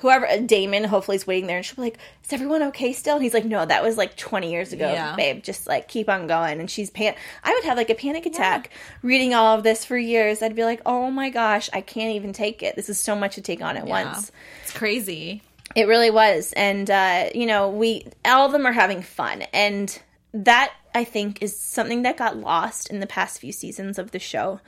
Whoever 0.00 0.26
Damon 0.46 0.84
hopefully 0.84 1.16
is 1.16 1.26
waiting 1.26 1.46
there, 1.46 1.56
and 1.58 1.64
she'll 1.64 1.76
be 1.76 1.82
like, 1.82 1.98
"Is 2.24 2.32
everyone 2.32 2.62
okay 2.64 2.92
still?" 2.92 3.14
And 3.16 3.22
he's 3.24 3.34
like, 3.34 3.44
"No, 3.44 3.64
that 3.64 3.82
was 3.82 3.96
like 3.96 4.16
20 4.16 4.50
years 4.50 4.72
ago, 4.72 4.90
Yeah. 4.90 5.14
babe. 5.16 5.42
Just 5.42 5.66
like 5.66 5.88
keep 5.88 6.08
on 6.08 6.26
going." 6.26 6.58
And 6.60 6.70
she's 6.70 6.90
pan. 6.90 7.14
I 7.44 7.52
would 7.54 7.64
have 7.64 7.76
like 7.76 7.90
a 7.90 7.94
panic 7.94 8.26
attack 8.26 8.70
reading 9.02 9.34
all 9.34 9.56
of 9.56 9.62
this 9.62 9.84
for 9.84 9.96
years. 9.98 10.42
I'd 10.42 10.56
be 10.56 10.64
like, 10.64 10.80
"Oh 10.86 11.10
my 11.10 11.30
gosh, 11.30 11.68
I 11.72 11.80
can't 11.80 12.14
even 12.16 12.32
take 12.32 12.62
it. 12.62 12.76
This 12.76 12.88
is 12.88 12.98
so 12.98 13.14
much 13.14 13.34
to 13.36 13.40
take 13.42 13.62
on 13.62 13.76
at 13.76 13.86
Yeah. 13.86 13.90
once." 13.90 14.32
It's 14.62 14.72
crazy. 14.72 15.42
It 15.76 15.86
really 15.86 16.10
was, 16.10 16.52
and 16.56 16.90
uh, 16.90 17.26
you 17.34 17.46
know, 17.46 17.68
we 17.68 18.06
all 18.24 18.46
of 18.46 18.52
them 18.52 18.66
are 18.66 18.72
having 18.72 19.02
fun, 19.02 19.42
and 19.52 19.96
that 20.34 20.72
I 20.94 21.04
think 21.04 21.42
is 21.42 21.56
something 21.58 22.02
that 22.02 22.16
got 22.16 22.36
lost 22.36 22.88
in 22.90 23.00
the 23.00 23.06
past 23.06 23.38
few 23.40 23.52
seasons 23.52 23.98
of 23.98 24.10
the 24.12 24.18
show. 24.18 24.60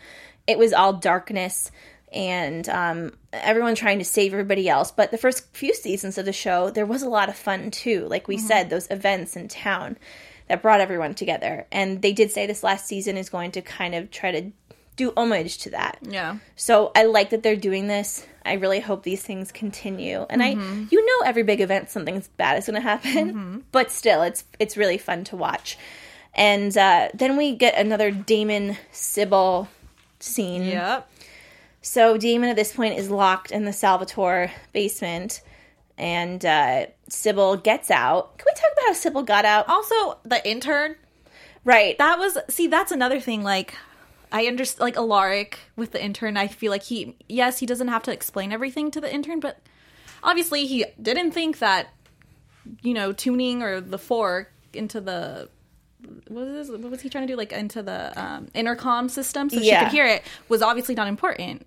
It 0.47 0.59
was 0.59 0.73
all 0.73 0.93
darkness 0.93 1.71
and 2.13 2.69
um, 2.69 3.13
everyone 3.33 3.75
trying 3.75 3.99
to 3.99 4.05
save 4.05 4.33
everybody 4.33 4.69
else. 4.69 4.91
But 4.91 5.11
the 5.11 5.19
first 5.19 5.55
few 5.55 5.75
seasons 5.75 6.19
of 6.19 6.25
the 6.25 6.33
show, 6.33 6.71
there 6.71 6.87
was 6.87 7.03
a 7.03 7.09
lot 7.09 7.29
of 7.29 7.37
fun 7.37 7.71
too. 7.71 8.07
Like 8.09 8.29
we 8.29 8.39
said, 8.39 8.71
those 8.71 8.91
events 8.91 9.37
in 9.37 9.49
town 9.49 9.97
that 10.49 10.63
brought 10.63 10.81
everyone 10.81 11.15
together, 11.15 11.67
and 11.73 12.03
they 12.03 12.13
did 12.13 12.31
say 12.31 12.47
this 12.47 12.63
last 12.63 12.87
season 12.87 13.17
is 13.17 13.31
going 13.31 13.53
to 13.53 13.63
kind 13.63 13.95
of 13.95 14.11
try 14.11 14.31
to 14.33 14.51
do 14.97 15.13
homage 15.17 15.59
to 15.59 15.71
that. 15.71 15.99
Yeah. 16.03 16.37
So 16.57 16.93
I 16.95 17.05
like 17.05 17.31
that 17.31 17.43
they're 17.43 17.57
doing 17.57 17.87
this. 17.89 18.27
I 18.45 18.55
really 18.55 18.81
hope 18.81 19.05
these 19.05 19.23
things 19.23 19.53
continue. 19.53 20.27
And 20.29 20.43
I, 20.43 20.51
you 20.91 21.07
know, 21.07 21.27
every 21.27 21.45
big 21.45 21.61
event 21.61 21.91
something 21.91 22.23
bad 22.37 22.59
is 22.59 22.67
going 22.67 22.75
to 22.75 22.81
happen, 22.81 23.65
but 23.73 23.91
still, 23.91 24.23
it's 24.23 24.45
it's 24.59 24.77
really 24.77 24.99
fun 24.99 25.25
to 25.25 25.37
watch. 25.37 25.79
And 26.35 26.77
uh, 26.77 27.09
then 27.15 27.37
we 27.37 27.55
get 27.55 27.79
another 27.79 28.11
Damon 28.11 28.77
Sybil 28.91 29.69
scene. 30.19 30.65
Yep. 30.65 31.09
So 31.83 32.17
Damon 32.17 32.49
at 32.49 32.57
this 32.57 32.73
point 32.73 32.97
is 32.97 33.11
locked 33.11 33.51
in 33.51 33.65
the 33.65 33.73
Salvatore 33.73 34.53
basement, 34.73 35.43
and 35.99 36.45
uh, 36.45 36.87
Sybil 37.09 37.57
gets 37.57 37.91
out. 37.91 38.39
Can 38.39 38.47
we 38.49 38.55
talk 38.55 38.73
about 38.73 38.87
how 38.87 38.93
Sybil 38.95 39.23
got 39.23 39.45
out? 39.45 39.69
Also, 39.69 40.19
the 40.25 40.41
intern 40.49 40.97
Right. 41.65 41.97
that 41.99 42.19
was 42.19 42.39
see 42.49 42.67
that's 42.67 42.91
another 42.91 43.21
thing 43.21 43.45
like 43.45 43.75
I 44.33 44.47
understand, 44.47 44.81
like 44.81 44.97
Alaric 44.97 45.59
with 45.77 45.93
the 45.93 46.03
intern. 46.03 46.37
I 46.37 46.49
feel 46.49 46.71
like 46.71 46.85
he, 46.85 47.17
yes, 47.29 47.59
he 47.59 47.67
doesn't 47.67 47.89
have 47.89 48.03
to 48.05 48.13
explain 48.13 48.51
everything 48.51 48.91
to 48.93 49.01
the 49.01 49.13
intern, 49.13 49.41
but 49.41 49.61
obviously 50.23 50.67
he 50.67 50.87
didn't 51.01 51.33
think 51.33 51.59
that, 51.59 51.89
you 52.81 52.95
know, 52.95 53.13
tuning 53.13 53.63
or 53.63 53.81
the 53.81 53.99
fork 53.99 54.51
into 54.73 55.01
the 55.01 55.49
what 56.29 56.47
was 56.47 56.69
this, 56.69 56.71
what 56.71 56.91
was 56.91 57.01
he 57.03 57.09
trying 57.09 57.27
to 57.27 57.33
do? 57.33 57.37
Like 57.37 57.53
into 57.53 57.83
the 57.83 58.13
um, 58.21 58.49
intercom 58.55 59.09
system 59.09 59.51
so 59.51 59.61
she 59.61 59.71
could 59.85 59.93
hear 59.93 60.07
it 60.07 60.25
was 60.49 60.63
obviously 60.63 60.95
not 60.95 61.07
important. 61.09 61.67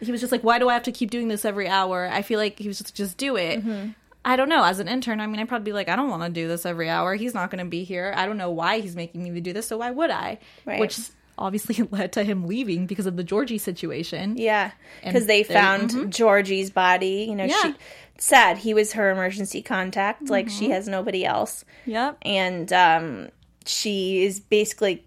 He 0.00 0.10
was 0.12 0.20
just 0.20 0.32
like, 0.32 0.42
why 0.42 0.58
do 0.58 0.68
I 0.68 0.74
have 0.74 0.84
to 0.84 0.92
keep 0.92 1.10
doing 1.10 1.28
this 1.28 1.44
every 1.44 1.68
hour? 1.68 2.08
I 2.10 2.22
feel 2.22 2.38
like 2.38 2.58
he 2.58 2.68
was 2.68 2.78
just 2.78 2.94
just 2.94 3.16
do 3.18 3.36
it. 3.36 3.60
Mm-hmm. 3.64 3.90
I 4.24 4.36
don't 4.36 4.48
know. 4.48 4.62
As 4.64 4.80
an 4.80 4.88
intern, 4.88 5.20
I 5.20 5.26
mean, 5.26 5.40
I'd 5.40 5.48
probably 5.48 5.64
be 5.64 5.72
like, 5.72 5.88
I 5.88 5.96
don't 5.96 6.10
want 6.10 6.22
to 6.22 6.28
do 6.30 6.46
this 6.46 6.66
every 6.66 6.90
hour. 6.90 7.14
He's 7.14 7.32
not 7.34 7.50
going 7.50 7.64
to 7.64 7.68
be 7.70 7.84
here. 7.84 8.12
I 8.14 8.26
don't 8.26 8.36
know 8.36 8.50
why 8.50 8.80
he's 8.80 8.94
making 8.94 9.22
me 9.32 9.40
do 9.40 9.52
this, 9.54 9.66
so 9.68 9.78
why 9.78 9.90
would 9.90 10.10
I? 10.10 10.38
Right. 10.66 10.78
Which 10.78 10.98
obviously 11.38 11.82
led 11.90 12.12
to 12.12 12.22
him 12.24 12.46
leaving 12.46 12.86
because 12.86 13.06
of 13.06 13.16
the 13.16 13.24
Georgie 13.24 13.56
situation. 13.58 14.36
Yeah, 14.36 14.72
because 15.02 15.24
they 15.26 15.42
found 15.42 16.12
Georgie's 16.12 16.70
body. 16.70 17.26
You 17.30 17.34
know, 17.34 17.44
Yeah. 17.44 17.62
she 17.62 17.74
sad. 18.18 18.58
He 18.58 18.74
was 18.74 18.92
her 18.92 19.10
emergency 19.10 19.62
contact. 19.62 20.28
Like 20.28 20.50
she 20.50 20.68
has 20.70 20.86
nobody 20.86 21.24
else, 21.24 21.64
Yep. 21.86 22.18
and 22.22 22.70
um, 22.74 23.28
she 23.64 24.22
is 24.24 24.38
basically 24.40 25.02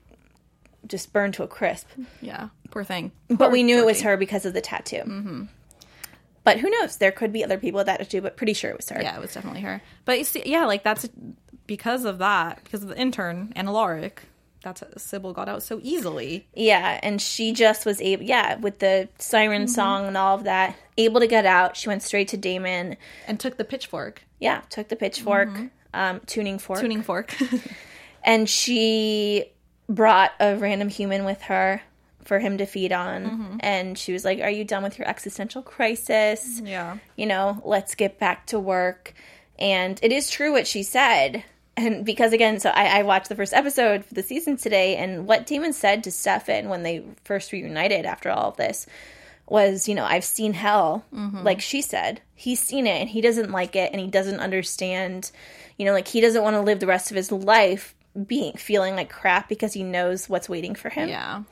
just 0.88 1.13
burned 1.13 1.36
to 1.36 1.43
a 1.43 1.47
crisp. 1.47 1.88
Yeah. 2.21 2.49
Poor 2.73 2.83
thing. 2.83 3.12
But 3.29 3.51
we 3.51 3.62
knew 3.62 3.77
it 3.77 3.86
was 3.86 4.01
her 4.01 4.17
because 4.17 4.45
of 4.47 4.53
the 4.53 4.62
tattoo. 4.62 5.03
Mm-hmm. 5.05 5.43
But 6.43 6.59
who 6.59 6.69
knows? 6.71 6.97
There 6.97 7.12
could 7.12 7.31
be 7.31 7.43
other 7.43 7.57
people 7.59 7.77
with 7.77 7.86
that 7.86 7.99
tattoo, 7.99 8.19
but 8.21 8.36
pretty 8.36 8.53
sure 8.53 8.71
it 8.71 8.77
was 8.77 8.89
her. 8.89 8.99
Yeah, 8.99 9.15
it 9.15 9.21
was 9.21 9.31
definitely 9.33 9.62
her. 9.62 9.79
But 10.05 10.17
you 10.17 10.23
see, 10.23 10.41
yeah, 10.45 10.65
like 10.65 10.83
that's 10.83 11.07
because 11.67 12.03
of 12.03 12.17
that, 12.17 12.63
because 12.63 12.81
of 12.81 12.89
the 12.89 12.97
intern 12.99 13.53
and 13.55 13.67
Alaric. 13.67 14.23
That's 14.63 14.79
how 14.81 14.88
Sybil 14.97 15.33
got 15.33 15.47
out 15.49 15.62
so 15.62 15.79
easily. 15.83 16.47
Yeah, 16.55 16.99
and 17.03 17.21
she 17.21 17.51
just 17.53 17.86
was 17.86 18.01
able, 18.01 18.23
yeah, 18.23 18.55
with 18.55 18.79
the 18.79 19.07
siren 19.19 19.63
Mm-hmm. 19.63 19.71
song 19.71 20.07
and 20.07 20.17
all 20.17 20.36
of 20.36 20.45
that, 20.45 20.75
able 20.97 21.19
to 21.19 21.27
get 21.27 21.45
out. 21.45 21.77
She 21.77 21.89
went 21.89 22.01
straight 22.01 22.29
to 22.29 22.38
Damon. 22.38 22.97
and 23.27 23.39
took 23.39 23.57
the 23.57 23.65
pitchfork 23.65 24.23
Yeah, 24.39 24.62
took 24.69 24.88
the 24.89 24.95
pitchfork, 24.95 25.49
um, 25.93 26.21
tuning 26.25 26.57
fork, 26.59 26.79
tuning 26.79 27.03
fork. 27.03 27.36
and 28.23 28.49
she 28.49 29.45
brought 29.89 30.31
a 30.39 30.55
random 30.55 30.88
human 30.89 31.25
with 31.25 31.41
her 31.43 31.81
for 32.25 32.39
him 32.39 32.57
to 32.57 32.65
feed 32.65 32.91
on. 32.91 33.23
Mm-hmm. 33.23 33.57
And 33.59 33.97
she 33.97 34.13
was 34.13 34.25
like, 34.25 34.39
"Are 34.39 34.49
you 34.49 34.63
done 34.63 34.83
with 34.83 34.97
your 34.97 35.07
existential 35.07 35.62
crisis? 35.62 36.62
yeah. 36.63 36.97
You 37.15 37.25
know, 37.25 37.62
let's 37.63 37.95
get 37.95 38.19
back 38.19 38.47
to 38.47 38.59
work." 38.59 39.13
And 39.59 39.99
it 40.01 40.12
is 40.12 40.29
true 40.29 40.51
what 40.51 40.67
she 40.67 40.83
said. 40.83 41.43
And 41.75 42.05
because 42.05 42.33
again, 42.33 42.59
so 42.59 42.69
I, 42.69 42.99
I 42.99 43.03
watched 43.03 43.29
the 43.29 43.36
first 43.36 43.53
episode 43.53 44.05
for 44.05 44.13
the 44.13 44.23
season 44.23 44.57
today, 44.57 44.95
and 44.95 45.27
what 45.27 45.45
Damon 45.45 45.73
said 45.73 46.03
to 46.03 46.12
Stefan 46.12 46.69
when 46.69 46.83
they 46.83 47.03
first 47.23 47.51
reunited 47.51 48.05
after 48.05 48.29
all 48.29 48.49
of 48.49 48.57
this 48.57 48.86
was, 49.47 49.89
you 49.89 49.95
know, 49.95 50.05
I've 50.05 50.23
seen 50.23 50.53
hell, 50.53 51.03
like 51.43 51.62
she 51.62 51.81
said. 51.81 52.21
He's 52.33 52.62
seen 52.62 52.88
it 52.88 53.01
and 53.01 53.09
he 53.09 53.21
doesn't 53.21 53.51
like 53.51 53.75
it 53.75 53.91
and 53.91 53.99
he 53.99 54.07
doesn't 54.07 54.39
understand, 54.39 55.31
you 55.77 55.86
know, 55.86 55.91
like 55.91 56.07
he 56.07 56.21
doesn't 56.21 56.43
want 56.43 56.55
to 56.55 56.62
live 56.62 56.79
the 56.79 56.88
rest 56.88 57.12
of 57.12 57.17
his 57.17 57.31
life 57.31 57.93
being 58.27 58.53
feeling 58.53 58.95
like 58.95 59.09
crap 59.09 59.49
because 59.49 59.73
he 59.73 59.83
knows 59.83 60.29
what's 60.29 60.47
waiting 60.47 60.75
for 60.75 60.89
him. 60.89 61.09
Yeah. 61.09 61.43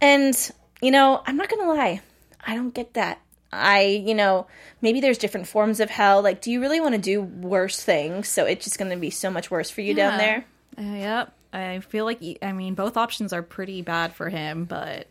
And, 0.00 0.50
you 0.80 0.90
know, 0.90 1.22
I'm 1.26 1.36
not 1.36 1.48
going 1.48 1.62
to 1.62 1.68
lie. 1.72 2.00
I 2.46 2.54
don't 2.54 2.74
get 2.74 2.94
that. 2.94 3.20
I, 3.52 3.82
you 4.06 4.14
know, 4.14 4.46
maybe 4.80 5.00
there's 5.00 5.18
different 5.18 5.48
forms 5.48 5.80
of 5.80 5.90
hell. 5.90 6.22
Like, 6.22 6.40
do 6.40 6.50
you 6.50 6.60
really 6.60 6.80
want 6.80 6.94
to 6.94 7.00
do 7.00 7.20
worse 7.20 7.82
things? 7.82 8.28
So 8.28 8.44
it's 8.46 8.64
just 8.64 8.78
going 8.78 8.90
to 8.90 8.96
be 8.96 9.10
so 9.10 9.30
much 9.30 9.50
worse 9.50 9.70
for 9.70 9.80
you 9.80 9.92
down 9.94 10.18
there. 10.18 10.44
Uh, 10.78 10.82
yep. 10.82 11.32
I 11.52 11.80
feel 11.80 12.04
like 12.04 12.20
I 12.42 12.52
mean 12.52 12.74
both 12.74 12.96
options 12.96 13.32
are 13.32 13.42
pretty 13.42 13.82
bad 13.82 14.12
for 14.14 14.28
him, 14.28 14.66
but 14.66 15.08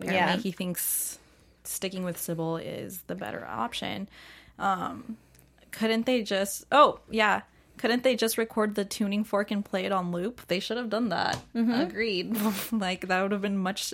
apparently 0.00 0.14
Yeah. 0.16 0.36
he 0.38 0.50
thinks 0.50 1.18
sticking 1.64 2.02
with 2.02 2.18
Sybil 2.18 2.56
is 2.56 3.02
the 3.08 3.14
better 3.14 3.46
option. 3.46 4.08
Um, 4.58 5.18
couldn't 5.70 6.06
they 6.06 6.22
just? 6.22 6.64
Oh 6.72 7.00
yeah. 7.10 7.42
Couldn't 7.76 8.04
they 8.04 8.16
just 8.16 8.38
record 8.38 8.74
the 8.74 8.86
tuning 8.86 9.22
fork 9.22 9.50
and 9.50 9.62
play 9.62 9.84
it 9.84 9.92
on 9.92 10.12
loop? 10.12 10.46
They 10.48 10.60
should 10.60 10.78
have 10.78 10.88
done 10.88 11.10
that. 11.10 11.36
Agreed. 11.54 12.34
like 12.72 13.08
that 13.08 13.20
would 13.22 13.32
have 13.32 13.42
been 13.42 13.58
much 13.58 13.92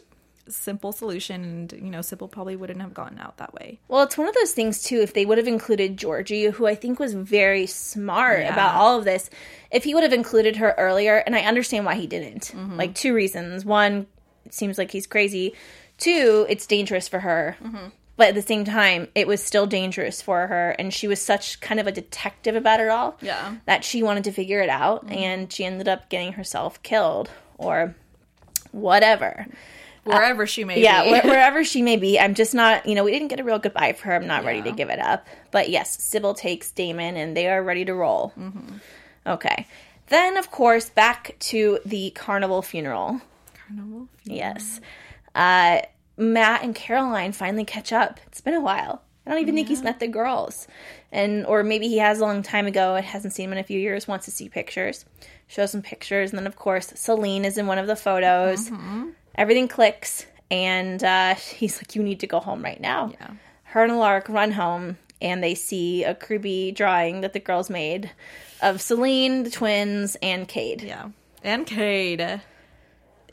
simple 0.51 0.93
solution, 0.93 1.43
and 1.45 1.73
you 1.73 1.91
know 1.91 2.03
Sybil 2.03 2.29
probably 2.29 2.57
wouldn't 2.57 2.81
have 2.81 2.95
gotten 2.95 3.19
out 3.19 3.37
that 3.39 3.55
way. 3.55 3.79
Well, 3.89 4.03
it's 4.03 4.17
one 4.19 4.29
of 4.29 4.35
those 4.35 4.53
things 4.53 4.83
too. 4.83 5.01
If 5.01 5.15
they 5.15 5.27
would 5.27 5.39
have 5.39 5.49
included 5.49 5.97
Georgie, 5.97 6.47
who 6.47 6.67
I 6.67 6.75
think 6.75 6.99
was 6.99 7.15
very 7.15 7.67
smart 7.67 8.41
Yeah. 8.41 8.53
about 8.53 8.75
all 8.75 8.99
of 8.99 9.05
this, 9.05 9.31
if 9.71 9.85
he 9.85 9.95
would 9.95 10.03
have 10.03 10.13
included 10.13 10.57
her 10.57 10.75
earlier, 10.79 11.17
and 11.17 11.35
I 11.37 11.41
understand 11.41 11.85
why 11.85 11.95
he 11.95 12.07
didn't. 12.07 12.53
Mm-hmm. 12.55 12.77
Like 12.77 12.95
two 12.95 13.15
reasons: 13.15 13.65
one, 13.65 14.07
it 14.45 14.55
seems 14.55 14.79
like 14.79 14.91
he's 14.91 15.07
crazy; 15.07 15.55
two, 15.99 16.47
it's 16.49 16.67
dangerous 16.67 17.09
for 17.09 17.21
her. 17.21 17.57
Mm-hmm. 17.63 17.89
But 18.17 18.31
at 18.31 18.35
the 18.35 18.43
same 18.43 18.65
time, 18.65 19.07
it 19.15 19.29
was 19.29 19.41
still 19.41 19.67
dangerous 19.67 20.21
for 20.21 20.49
her, 20.49 20.71
and 20.77 20.93
she 20.93 21.07
was 21.07 21.21
such 21.23 21.61
kind 21.61 21.79
of 21.79 21.87
a 21.87 21.93
detective 21.93 22.57
about 22.57 22.81
it 22.81 22.89
all. 22.89 23.17
Yeah. 23.21 23.39
Mm-hmm. 23.39 23.55
that 23.67 23.85
she 23.85 24.03
wanted 24.03 24.25
to 24.25 24.33
figure 24.33 24.61
it 24.61 24.69
out, 24.69 25.09
and 25.09 25.53
she 25.53 25.65
ended 25.65 25.87
up 25.87 26.09
getting 26.11 26.33
herself 26.33 26.83
killed 26.83 27.31
or 27.59 27.95
whatever. 28.73 29.47
Wherever 30.09 30.47
she 30.47 30.65
may 30.65 30.83
Yeah, 30.83 31.05
be. 31.05 31.11
Yeah, 31.11 31.21
wherever 31.27 31.65
she 31.65 31.83
may 31.83 31.97
be. 31.97 32.19
I'm 32.19 32.35
just 32.35 32.55
not, 32.55 32.87
you 32.87 32.95
know, 32.95 33.05
we 33.05 33.13
didn't 33.13 33.29
get 33.29 33.41
a 33.41 33.45
real 33.45 33.59
goodbye 33.59 33.93
for 33.93 34.07
her. 34.09 34.15
I'm 34.17 34.27
not 34.27 34.45
ready 34.45 34.63
to 34.63 34.73
give 34.73 34.91
it 34.91 34.99
up. 34.99 35.27
But 35.51 35.69
yes, 35.71 36.03
Sybil 36.03 36.35
takes 36.35 36.71
Damon 36.71 37.17
and 37.17 37.37
they 37.37 37.49
are 37.49 37.63
ready 37.63 37.85
to 37.85 37.95
roll. 37.95 38.33
Mm-hmm. 38.39 38.77
Okay. 39.27 39.67
Then, 40.09 40.37
of 40.37 40.51
course, 40.51 40.89
back 40.89 41.37
to 41.41 41.79
the 41.85 42.11
carnival 42.11 42.63
funeral. 42.63 43.21
Carnival? 43.67 44.09
Yes. 44.25 44.81
Uh, 45.35 45.81
Matt 46.17 46.63
and 46.65 46.75
Caroline 46.75 47.33
finally 47.33 47.65
catch 47.65 47.93
up. 47.93 48.19
It's 48.27 48.41
been 48.41 48.55
a 48.55 48.61
while. 48.61 49.03
I 49.27 49.31
don't 49.33 49.41
even 49.41 49.55
think 49.55 49.69
he's 49.69 49.83
met 49.83 50.01
the 50.01 50.09
girls. 50.09 50.67
And 51.13 51.45
or 51.45 51.63
maybe 51.63 51.87
he 51.89 51.99
has 51.99 52.19
a 52.19 52.23
long 52.23 52.43
time 52.43 52.67
ago 52.67 52.95
and 52.95 53.05
hasn't 53.05 53.35
seen 53.35 53.51
them 53.51 53.59
in 53.59 53.63
a 53.63 53.67
few 53.67 53.79
years, 53.79 54.09
wants 54.09 54.25
to 54.25 54.31
see 54.31 54.49
pictures. 54.49 55.05
Shows 55.49 55.71
some 55.71 55.83
pictures, 55.83 56.31
and 56.31 56.39
then 56.39 56.47
of 56.47 56.57
course 56.57 56.93
Seline 56.95 57.45
is 57.45 57.59
in 57.59 57.67
one 57.67 57.79
of 57.79 57.87
the 57.87 57.97
photos. 57.97 58.71
Everything 59.39 59.69
clicks, 59.69 60.27
and 60.51 61.03
uh, 61.03 61.35
he's 61.37 61.79
like, 61.79 61.95
"You 61.97 62.03
need 62.03 62.21
to 62.21 62.27
go 62.27 62.41
home 62.41 62.63
right 62.63 62.81
now." 62.81 63.13
Yeah. 63.19 63.31
Her 63.65 63.85
and 63.85 63.99
Lark 63.99 64.29
run 64.29 64.51
home, 64.53 64.99
and 65.23 65.43
they 65.43 65.55
see 65.55 66.05
a 66.05 66.15
creepy 66.15 66.73
drawing 66.73 67.21
that 67.23 67.33
the 67.33 67.41
girls 67.41 67.71
made 67.71 68.11
of 68.61 68.81
Seline, 68.83 69.45
the 69.45 69.51
twins, 69.51 70.17
and 70.23 70.47
Cade. 70.49 70.83
Yeah. 70.83 71.09
And 71.45 71.67
Cade. 71.67 72.41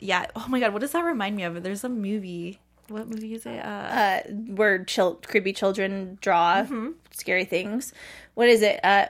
Yeah. 0.00 0.26
Oh 0.36 0.46
my 0.48 0.60
god, 0.60 0.72
what 0.72 0.80
does 0.80 0.92
that 0.92 1.04
remind 1.04 1.36
me 1.36 1.42
of? 1.42 1.62
There's 1.62 1.84
a 1.84 1.88
movie. 1.88 2.60
What 2.88 3.08
movie 3.08 3.34
is 3.34 3.44
it? 3.46 3.58
Uh, 3.58 3.68
uh, 3.68 4.20
where 4.54 4.84
chil- 4.84 5.20
creepy 5.26 5.52
children 5.52 6.18
draw 6.20 6.62
Mm-hmm. 6.62 6.90
scary 7.10 7.44
things. 7.44 7.92
What 8.34 8.48
is 8.48 8.62
it? 8.62 8.78
Uh, 8.84 9.06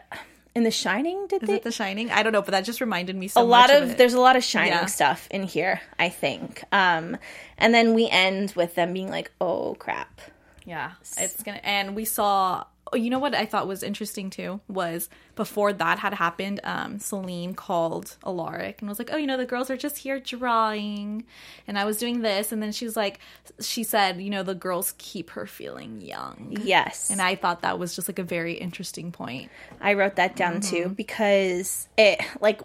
in 0.56 0.64
The 0.64 0.70
Shining, 0.70 1.26
did 1.28 1.42
is 1.42 1.48
they? 1.48 1.56
it 1.56 1.62
The 1.64 1.70
Shining? 1.70 2.10
I 2.10 2.22
don't 2.22 2.32
know, 2.32 2.40
but 2.42 2.50
that 2.52 2.64
just 2.64 2.80
reminded 2.80 3.14
me 3.14 3.28
so 3.28 3.42
a 3.42 3.44
lot 3.44 3.70
of, 3.70 3.90
it. 3.90 3.98
there's 3.98 4.14
a 4.14 4.20
lot 4.20 4.36
of 4.36 4.42
Shining 4.42 4.72
Yeah. 4.72 4.86
stuff 4.86 5.28
in 5.30 5.42
here, 5.42 5.82
I 5.98 6.08
think. 6.08 6.64
Um, 6.72 7.18
and 7.58 7.74
then 7.74 7.92
we 7.94 8.08
end 8.08 8.54
with 8.56 8.74
them 8.74 8.92
being 8.94 9.10
like, 9.10 9.30
"Oh 9.40 9.76
crap." 9.78 10.20
Yeah, 10.64 10.92
it's 11.18 11.42
gonna. 11.42 11.60
And 11.62 11.94
we 11.94 12.04
saw. 12.06 12.64
Oh, 12.92 12.96
you 12.96 13.11
know 13.11 13.18
what 13.18 13.35
I 13.35 13.46
thought 13.46 13.66
was 13.66 13.83
interesting 13.83 14.31
too 14.31 14.61
was 14.68 15.09
before 15.35 15.72
that 15.72 15.99
had 15.99 16.14
happened, 16.14 16.61
um, 16.62 16.99
Seline 17.01 17.55
called 17.55 18.16
Alaric 18.25 18.81
and 18.81 18.88
was 18.88 18.99
like, 19.01 19.11
"Oh, 19.12 19.16
you 19.16 19.27
know, 19.27 19.37
the 19.37 19.44
girls 19.44 19.70
are 19.70 19.77
just 19.77 19.99
here 19.99 20.20
drawing," 20.20 21.25
and 21.66 21.79
I 21.79 21.85
was 21.85 21.96
doing 21.99 22.22
this, 22.22 22.53
and 22.53 22.62
then 22.62 22.70
she 22.72 22.85
was 22.85 22.96
like, 22.96 23.18
she 23.61 23.83
said, 23.83 24.20
"You 24.20 24.31
know, 24.31 24.42
the 24.44 24.55
girls 24.55 24.94
keep 24.99 25.31
her 25.31 25.46
feeling 25.46 26.01
young," 26.01 26.57
Yes, 26.62 27.11
and 27.11 27.20
I 27.20 27.35
thought 27.35 27.62
that 27.62 27.79
was 27.79 27.96
just 27.96 28.09
like 28.09 28.20
a 28.20 28.22
very 28.25 28.55
interesting 28.55 29.11
point. 29.11 29.51
I 29.81 29.94
wrote 29.94 30.16
that 30.16 30.37
down 30.37 30.61
Mm-hmm. 30.61 30.70
too 30.77 30.88
because 30.90 31.88
it 31.99 32.20
like 32.40 32.61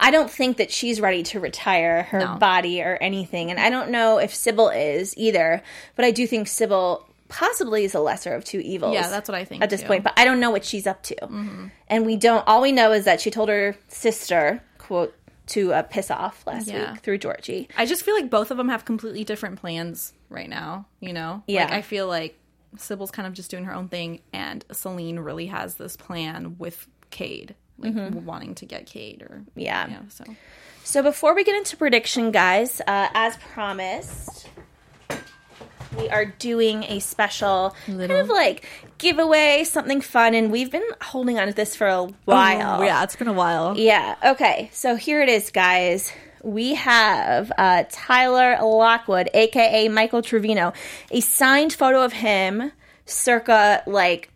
I 0.00 0.10
don't 0.10 0.30
think 0.30 0.56
that 0.56 0.72
she's 0.72 1.00
ready 1.00 1.22
to 1.24 1.38
retire 1.38 2.02
her 2.04 2.18
No. 2.18 2.34
body 2.36 2.82
or 2.82 2.98
anything, 3.00 3.50
and 3.52 3.60
I 3.60 3.70
don't 3.70 3.90
know 3.90 4.18
if 4.18 4.34
Sybil 4.34 4.70
is 4.70 5.16
either. 5.16 5.62
But 5.94 6.04
I 6.04 6.10
do 6.10 6.26
think 6.26 6.48
Sybil 6.48 7.06
possibly 7.32 7.84
is 7.84 7.94
a 7.94 8.00
lesser 8.00 8.34
of 8.34 8.44
two 8.44 8.60
evils. 8.60 8.94
Yeah, 8.94 9.08
that's 9.08 9.28
what 9.28 9.36
I 9.36 9.44
think, 9.44 9.62
at 9.62 9.70
this 9.70 9.80
too. 9.80 9.86
point. 9.88 10.04
But 10.04 10.12
I 10.16 10.24
don't 10.24 10.38
know 10.38 10.50
what 10.50 10.64
she's 10.64 10.86
up 10.86 11.02
to, 11.04 11.16
and 11.88 12.06
we 12.06 12.16
don't. 12.16 12.46
All 12.46 12.60
we 12.62 12.72
know 12.72 12.92
is 12.92 13.06
that 13.06 13.20
she 13.20 13.30
told 13.30 13.48
her 13.48 13.74
sister 13.88 14.62
quote 14.78 15.14
to 15.48 15.72
uh, 15.72 15.82
piss 15.82 16.10
off 16.10 16.46
last 16.46 16.68
Yeah. 16.68 16.92
week 16.92 17.00
through 17.00 17.18
Georgie. 17.18 17.68
I 17.76 17.86
just 17.86 18.04
feel 18.04 18.14
like 18.14 18.30
both 18.30 18.50
of 18.50 18.56
them 18.58 18.68
have 18.68 18.84
completely 18.84 19.24
different 19.24 19.58
plans 19.60 20.12
right 20.28 20.48
now, 20.48 20.86
you 21.00 21.12
know? 21.12 21.42
Yeah. 21.48 21.64
Like, 21.64 21.72
I 21.72 21.82
feel 21.82 22.06
like 22.06 22.38
Sybil's 22.76 23.10
kind 23.10 23.26
of 23.26 23.34
just 23.34 23.50
doing 23.50 23.64
her 23.64 23.74
own 23.74 23.88
thing, 23.88 24.20
and 24.32 24.64
Seline 24.70 25.18
really 25.18 25.46
has 25.46 25.74
this 25.76 25.96
plan 25.96 26.56
with 26.58 26.86
Cade, 27.10 27.54
like 27.78 27.94
wanting 28.24 28.54
to 28.56 28.66
get 28.66 28.86
Cade 28.86 29.22
or. 29.22 29.36
Mm-hmm. 29.38 29.60
Yeah. 29.60 29.88
Yeah, 29.88 29.98
so. 30.10 30.24
So 30.84 31.02
before 31.02 31.34
we 31.34 31.44
get 31.44 31.54
into 31.56 31.76
prediction, 31.76 32.30
guys, 32.32 32.80
uh, 32.80 33.08
as 33.14 33.36
promised, 33.36 34.48
we 35.96 36.08
are 36.08 36.24
doing 36.24 36.84
a 36.84 36.98
special 37.00 37.74
kind 37.86 38.10
of 38.10 38.28
like 38.28 38.66
giveaway, 38.98 39.64
something 39.64 40.00
fun, 40.00 40.34
and 40.34 40.50
we've 40.50 40.70
been 40.70 40.86
holding 41.00 41.38
on 41.38 41.48
to 41.48 41.52
this 41.52 41.76
for 41.76 41.86
a 41.86 42.04
while. 42.24 42.80
Oh, 42.80 42.84
yeah, 42.84 43.02
it's 43.02 43.16
been 43.16 43.28
a 43.28 43.32
while. 43.32 43.76
Yeah. 43.76 44.16
Okay. 44.24 44.70
So 44.72 44.96
here 44.96 45.22
it 45.22 45.28
is, 45.28 45.50
guys. 45.50 46.12
we 46.42 46.74
have 46.74 47.52
uh, 47.56 47.84
Tyler 47.90 48.58
Lockwood, 48.62 49.30
aka 49.34 49.88
Michael 49.88 50.22
Trevino, 50.22 50.72
a 51.10 51.20
signed 51.20 51.72
photo 51.72 52.04
of 52.04 52.12
him 52.12 52.72
circa 53.06 53.82
like 53.86 54.31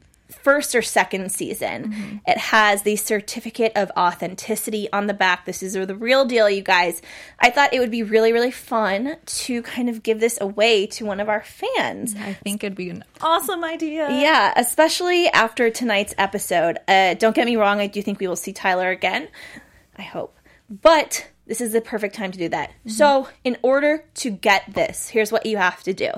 first 0.46 0.76
or 0.76 0.80
second 0.80 1.32
season. 1.32 1.90
Mm-hmm. 1.90 2.16
It 2.24 2.38
has 2.38 2.82
the 2.82 2.94
certificate 2.94 3.72
of 3.74 3.90
authenticity 3.96 4.88
on 4.92 5.08
the 5.08 5.12
back. 5.12 5.44
This 5.44 5.60
is 5.60 5.72
the 5.72 5.96
real 5.96 6.24
deal, 6.24 6.48
you 6.48 6.62
guys. 6.62 7.02
I 7.40 7.50
thought 7.50 7.74
it 7.74 7.80
would 7.80 7.90
be 7.90 8.04
really, 8.04 8.32
really 8.32 8.52
fun 8.52 9.16
to 9.26 9.62
kind 9.62 9.88
of 9.88 10.04
give 10.04 10.20
this 10.20 10.40
away 10.40 10.86
to 10.86 11.04
one 11.04 11.18
of 11.18 11.28
our 11.28 11.42
fans. 11.42 12.14
I 12.14 12.34
think 12.34 12.62
it'd 12.62 12.76
be 12.76 12.90
an 12.90 13.02
awesome 13.20 13.64
idea. 13.64 14.08
Yeah, 14.08 14.52
especially 14.54 15.26
after 15.30 15.68
tonight's 15.68 16.14
episode. 16.16 16.78
Uh, 16.86 17.14
don't 17.14 17.34
get 17.34 17.46
me 17.46 17.56
wrong, 17.56 17.80
I 17.80 17.88
do 17.88 18.00
think 18.00 18.20
we 18.20 18.28
will 18.28 18.36
see 18.36 18.52
Tyler 18.52 18.90
again. 18.90 19.26
I 19.96 20.02
hope. 20.02 20.38
But 20.70 21.28
this 21.48 21.60
is 21.60 21.72
the 21.72 21.80
perfect 21.80 22.14
time 22.14 22.30
to 22.30 22.38
do 22.38 22.50
that. 22.50 22.70
Mm-hmm. 22.70 22.90
So, 22.90 23.28
in 23.42 23.56
order 23.62 24.04
to 24.14 24.30
get 24.30 24.62
this, 24.74 25.08
here's 25.08 25.32
what 25.32 25.44
you 25.44 25.56
have 25.56 25.82
to 25.82 25.92
do. 25.92 26.12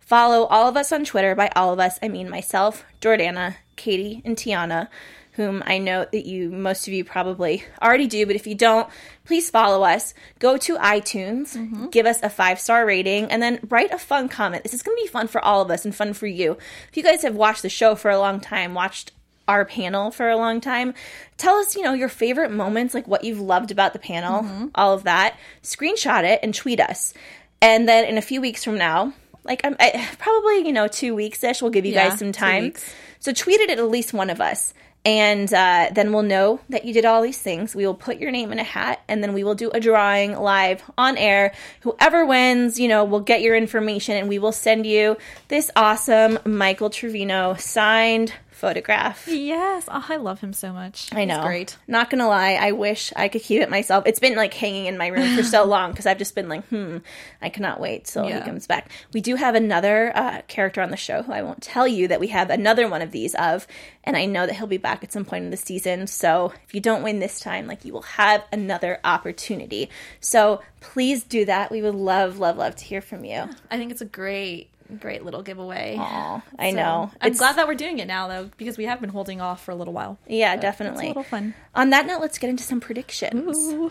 Follow 0.00 0.46
all 0.46 0.66
of 0.66 0.78
us 0.78 0.92
on 0.92 1.04
Twitter. 1.04 1.34
By 1.34 1.50
all 1.54 1.74
of 1.74 1.78
us, 1.78 1.98
I 2.00 2.08
mean 2.08 2.30
myself, 2.30 2.86
Jordana, 3.02 3.56
Katie, 3.76 4.22
and 4.24 4.36
Tiana, 4.36 4.88
whom 5.32 5.62
I 5.66 5.78
know 5.78 6.06
that 6.10 6.26
you, 6.26 6.50
most 6.50 6.88
of 6.88 6.94
you 6.94 7.04
probably 7.04 7.62
already 7.82 8.06
do, 8.06 8.26
but 8.26 8.36
if 8.36 8.46
you 8.46 8.54
don't, 8.54 8.88
please 9.24 9.50
follow 9.50 9.84
us. 9.84 10.14
Go 10.38 10.56
to 10.56 10.76
iTunes, 10.78 11.54
mm-hmm. 11.56 11.88
give 11.88 12.06
us 12.06 12.22
a 12.22 12.30
five 12.30 12.58
star 12.58 12.86
rating, 12.86 13.30
and 13.30 13.42
then 13.42 13.60
write 13.68 13.92
a 13.92 13.98
fun 13.98 14.28
comment. 14.28 14.62
This 14.62 14.74
is 14.74 14.82
going 14.82 14.96
to 14.96 15.02
be 15.02 15.08
fun 15.08 15.28
for 15.28 15.44
all 15.44 15.60
of 15.60 15.70
us 15.70 15.84
and 15.84 15.94
fun 15.94 16.14
for 16.14 16.26
you. 16.26 16.56
If 16.88 16.96
you 16.96 17.02
guys 17.02 17.22
have 17.22 17.34
watched 17.34 17.62
the 17.62 17.68
show 17.68 17.94
for 17.94 18.10
a 18.10 18.18
long 18.18 18.40
time, 18.40 18.72
watched 18.72 19.12
our 19.46 19.64
panel 19.64 20.10
for 20.10 20.28
a 20.28 20.36
long 20.36 20.60
time. 20.60 20.94
Tell 21.36 21.56
us, 21.56 21.76
you 21.76 21.82
know, 21.82 21.92
your 21.92 22.08
favorite 22.08 22.50
moments, 22.50 22.94
like 22.94 23.06
what 23.06 23.24
you've 23.24 23.40
loved 23.40 23.70
about 23.70 23.92
the 23.92 23.98
panel, 23.98 24.42
mm-hmm. 24.42 24.66
all 24.74 24.94
of 24.94 25.04
that. 25.04 25.38
Screenshot 25.62 26.24
it 26.24 26.40
and 26.42 26.54
tweet 26.54 26.80
us. 26.80 27.14
And 27.62 27.88
then 27.88 28.04
in 28.04 28.18
a 28.18 28.22
few 28.22 28.40
weeks 28.40 28.64
from 28.64 28.78
now, 28.78 29.12
like 29.46 29.60
I'm 29.64 29.76
I, 29.78 30.08
probably 30.18 30.66
you 30.66 30.72
know 30.72 30.88
two 30.88 31.14
weeks 31.14 31.42
ish. 31.42 31.62
We'll 31.62 31.70
give 31.70 31.84
you 31.84 31.92
yeah, 31.92 32.10
guys 32.10 32.18
some 32.18 32.32
time. 32.32 32.72
So 33.20 33.32
tweet 33.32 33.60
it 33.60 33.70
at 33.70 33.78
at 33.78 33.88
least 33.88 34.12
one 34.12 34.30
of 34.30 34.40
us, 34.40 34.74
and 35.04 35.52
uh, 35.54 35.90
then 35.92 36.12
we'll 36.12 36.22
know 36.22 36.60
that 36.68 36.84
you 36.84 36.92
did 36.92 37.04
all 37.04 37.22
these 37.22 37.40
things. 37.40 37.74
We 37.74 37.86
will 37.86 37.94
put 37.94 38.18
your 38.18 38.30
name 38.30 38.50
in 38.52 38.58
a 38.58 38.64
hat, 38.64 39.02
and 39.08 39.22
then 39.22 39.34
we 39.34 39.44
will 39.44 39.54
do 39.54 39.70
a 39.70 39.80
drawing 39.80 40.32
live 40.36 40.82
on 40.98 41.16
air. 41.16 41.54
Whoever 41.82 42.26
wins, 42.26 42.80
you 42.80 42.88
know, 42.88 43.04
will 43.04 43.20
get 43.20 43.40
your 43.40 43.56
information, 43.56 44.16
and 44.16 44.28
we 44.28 44.38
will 44.38 44.52
send 44.52 44.84
you 44.84 45.16
this 45.48 45.70
awesome 45.76 46.38
Michael 46.44 46.90
Trevino 46.90 47.54
signed 47.54 48.32
photograph. 48.56 49.28
Yes. 49.28 49.86
Oh, 49.86 50.04
I 50.08 50.16
love 50.16 50.40
him 50.40 50.54
so 50.54 50.72
much. 50.72 51.10
I 51.12 51.26
know. 51.26 51.36
He's 51.36 51.44
great. 51.44 51.76
Not 51.86 52.08
gonna 52.08 52.26
lie, 52.26 52.54
I 52.54 52.72
wish 52.72 53.12
I 53.14 53.28
could 53.28 53.42
keep 53.42 53.60
it 53.60 53.68
myself. 53.68 54.04
It's 54.06 54.18
been 54.18 54.34
like 54.34 54.54
hanging 54.54 54.86
in 54.86 54.96
my 54.96 55.08
room 55.08 55.36
for 55.36 55.42
so 55.42 55.64
long 55.66 55.90
because 55.90 56.06
I've 56.06 56.16
just 56.16 56.34
been 56.34 56.48
like, 56.48 56.64
hmm, 56.68 56.98
I 57.42 57.50
cannot 57.50 57.80
wait 57.80 58.06
till 58.06 58.26
yeah. 58.26 58.38
he 58.38 58.44
comes 58.46 58.66
back. 58.66 58.90
We 59.12 59.20
do 59.20 59.34
have 59.34 59.54
another 59.54 60.10
uh, 60.16 60.40
character 60.48 60.80
on 60.80 60.90
the 60.90 60.96
show 60.96 61.22
who 61.22 61.32
I 61.32 61.42
won't 61.42 61.62
tell 61.62 61.86
you 61.86 62.08
that 62.08 62.18
we 62.18 62.28
have 62.28 62.48
another 62.48 62.88
one 62.88 63.02
of 63.02 63.10
these 63.10 63.34
of, 63.34 63.66
and 64.04 64.16
I 64.16 64.24
know 64.24 64.46
that 64.46 64.56
he'll 64.56 64.66
be 64.66 64.78
back 64.78 65.04
at 65.04 65.12
some 65.12 65.26
point 65.26 65.44
in 65.44 65.50
the 65.50 65.58
season. 65.58 66.06
So 66.06 66.54
if 66.66 66.74
you 66.74 66.80
don't 66.80 67.02
win 67.02 67.18
this 67.18 67.38
time, 67.38 67.66
like 67.66 67.84
you 67.84 67.92
will 67.92 68.02
have 68.02 68.42
another 68.52 69.00
opportunity. 69.04 69.90
So 70.20 70.62
please 70.80 71.22
do 71.24 71.44
that. 71.44 71.70
We 71.70 71.82
would 71.82 71.94
love, 71.94 72.38
love, 72.38 72.56
love 72.56 72.76
to 72.76 72.84
hear 72.84 73.02
from 73.02 73.26
you. 73.26 73.50
I 73.70 73.76
think 73.76 73.90
it's 73.90 74.00
a 74.00 74.06
great 74.06 74.70
great 75.00 75.24
little 75.24 75.42
giveaway. 75.42 75.96
Aww, 75.98 76.42
I 76.58 76.70
so, 76.70 76.76
know. 76.76 77.10
I'm 77.20 77.30
it's... 77.30 77.38
glad 77.38 77.56
that 77.56 77.66
we're 77.66 77.74
doing 77.74 77.98
it 77.98 78.06
now, 78.06 78.28
though, 78.28 78.50
because 78.56 78.78
we 78.78 78.84
have 78.84 79.00
been 79.00 79.10
holding 79.10 79.40
off 79.40 79.64
for 79.64 79.70
a 79.70 79.74
little 79.74 79.92
while. 79.92 80.18
Yeah, 80.26 80.56
definitely. 80.56 81.06
a 81.06 81.08
little 81.08 81.22
fun. 81.22 81.54
On 81.74 81.90
that 81.90 82.06
note, 82.06 82.20
let's 82.20 82.38
get 82.38 82.50
into 82.50 82.62
some 82.62 82.80
predictions. 82.80 83.56
Ooh. 83.58 83.90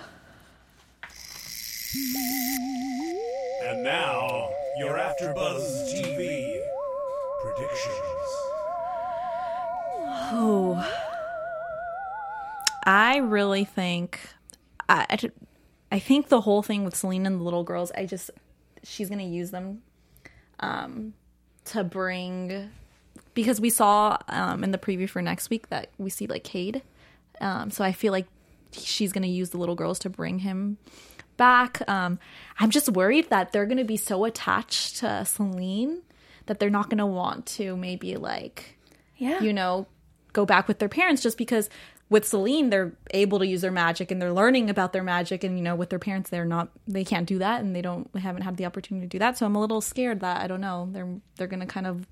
And 3.63 3.83
now, 3.83 4.49
your 4.77 4.97
AfterBuzz 4.97 5.93
TV 5.93 6.61
predictions. 7.41 7.95
Oh, 10.37 10.91
I 12.83 13.17
really 13.17 13.65
think 13.65 14.19
I, 14.89 15.17
I 15.91 15.99
think 15.99 16.29
the 16.29 16.41
whole 16.41 16.61
thing 16.61 16.83
with 16.83 16.95
Selena 16.95 17.27
and 17.27 17.39
the 17.39 17.43
little 17.43 17.63
girls. 17.63 17.91
I 17.95 18.05
just 18.05 18.31
she's 18.83 19.09
gonna 19.09 19.23
use 19.23 19.51
them 19.51 19.81
um, 20.59 21.13
to 21.65 21.83
bring 21.83 22.69
because 23.33 23.59
we 23.59 23.69
saw 23.69 24.17
um, 24.29 24.63
in 24.63 24.71
the 24.71 24.77
preview 24.77 25.09
for 25.09 25.21
next 25.21 25.49
week 25.49 25.69
that 25.69 25.89
we 25.97 26.09
see 26.09 26.27
like 26.27 26.43
Cade. 26.43 26.81
Um, 27.41 27.69
so 27.69 27.83
I 27.83 27.91
feel 27.91 28.11
like 28.11 28.27
she's 28.71 29.11
going 29.11 29.23
to 29.23 29.29
use 29.29 29.49
the 29.49 29.57
little 29.57 29.75
girls 29.75 29.99
to 29.99 30.09
bring 30.09 30.39
him 30.39 30.77
back. 31.37 31.87
Um, 31.89 32.19
I'm 32.59 32.69
just 32.69 32.89
worried 32.89 33.29
that 33.29 33.51
they're 33.51 33.65
going 33.65 33.77
to 33.77 33.83
be 33.83 33.97
so 33.97 34.25
attached 34.25 34.97
to 34.97 35.25
Seline 35.25 36.01
that 36.45 36.59
they're 36.59 36.69
not 36.69 36.89
going 36.89 36.99
to 36.99 37.05
want 37.05 37.45
to 37.45 37.75
maybe 37.75 38.15
like, 38.15 38.77
yeah, 39.17 39.41
you 39.41 39.51
know, 39.51 39.87
go 40.33 40.45
back 40.45 40.67
with 40.67 40.79
their 40.79 40.89
parents 40.89 41.21
just 41.21 41.37
because 41.37 41.69
with 42.09 42.25
Seline, 42.25 42.69
they're 42.69 42.93
able 43.11 43.39
to 43.39 43.47
use 43.47 43.61
their 43.61 43.71
magic 43.71 44.11
and 44.11 44.21
they're 44.21 44.33
learning 44.33 44.69
about 44.69 44.93
their 44.93 45.03
magic. 45.03 45.43
And, 45.43 45.57
you 45.57 45.63
know, 45.63 45.75
with 45.75 45.89
their 45.89 45.99
parents, 45.99 46.29
they're 46.29 46.45
not, 46.45 46.69
they 46.87 47.03
can't 47.03 47.27
do 47.27 47.39
that 47.39 47.61
and 47.61 47.75
they 47.75 47.81
don't, 47.81 48.11
they 48.13 48.19
haven't 48.19 48.43
had 48.43 48.57
the 48.57 48.65
opportunity 48.65 49.07
to 49.07 49.09
do 49.09 49.19
that. 49.19 49.37
So 49.37 49.45
I'm 49.45 49.55
a 49.55 49.59
little 49.59 49.81
scared 49.81 50.19
that, 50.19 50.41
I 50.41 50.47
don't 50.47 50.61
know, 50.61 50.89
they're, 50.91 51.07
they're 51.37 51.47
to 51.47 51.65
kind 51.65 51.87
of, 51.87 52.07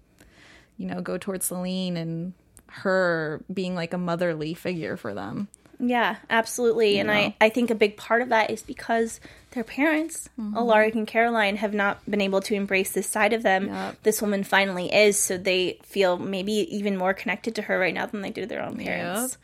you 0.77 0.87
know, 0.87 1.01
go 1.01 1.17
towards 1.17 1.45
Seline 1.45 1.97
and 1.97 2.33
her 2.67 3.43
being 3.53 3.75
like 3.75 3.93
a 3.93 3.97
motherly 3.97 4.55
figure 4.55 4.97
for 4.97 5.13
them. 5.13 5.47
Yeah, 5.85 6.15
absolutely. 6.29 6.95
You 6.95 7.01
and 7.01 7.11
I, 7.11 7.35
I 7.41 7.49
think 7.49 7.69
a 7.69 7.75
big 7.75 7.97
part 7.97 8.21
of 8.21 8.29
that 8.29 8.49
is 8.49 8.61
because 8.61 9.19
their 9.51 9.65
parents, 9.65 10.29
mm-hmm. 10.39 10.55
Alaric 10.55 10.95
and 10.95 11.05
Caroline, 11.05 11.57
have 11.57 11.73
not 11.73 11.99
been 12.09 12.21
able 12.21 12.39
to 12.41 12.55
embrace 12.55 12.91
this 12.91 13.07
side 13.07 13.33
of 13.33 13.43
them. 13.43 13.67
Yep. 13.67 14.03
This 14.03 14.21
woman 14.21 14.43
finally 14.43 14.93
is, 14.93 15.19
so 15.19 15.37
they 15.37 15.79
feel 15.83 16.17
maybe 16.17 16.53
even 16.75 16.95
more 16.95 17.13
connected 17.13 17.55
to 17.55 17.63
her 17.63 17.77
right 17.77 17.93
now 17.93 18.05
than 18.05 18.21
they 18.21 18.29
do 18.29 18.45
their 18.45 18.63
own 18.63 18.77
parents. 18.77 19.37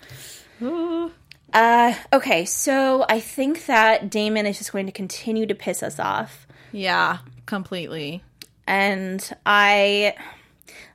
Yep. 0.61 1.11
uh, 1.53 1.93
okay, 2.13 2.45
so 2.45 3.05
I 3.09 3.19
think 3.19 3.65
that 3.65 4.09
Damon 4.09 4.45
is 4.45 4.57
just 4.57 4.71
going 4.71 4.85
to 4.85 4.91
continue 4.93 5.45
to 5.45 5.55
piss 5.55 5.83
us 5.83 5.99
off. 5.99 6.47
Yeah, 6.71 7.17
completely. 7.45 8.23
And 8.65 9.27
I 9.45 10.15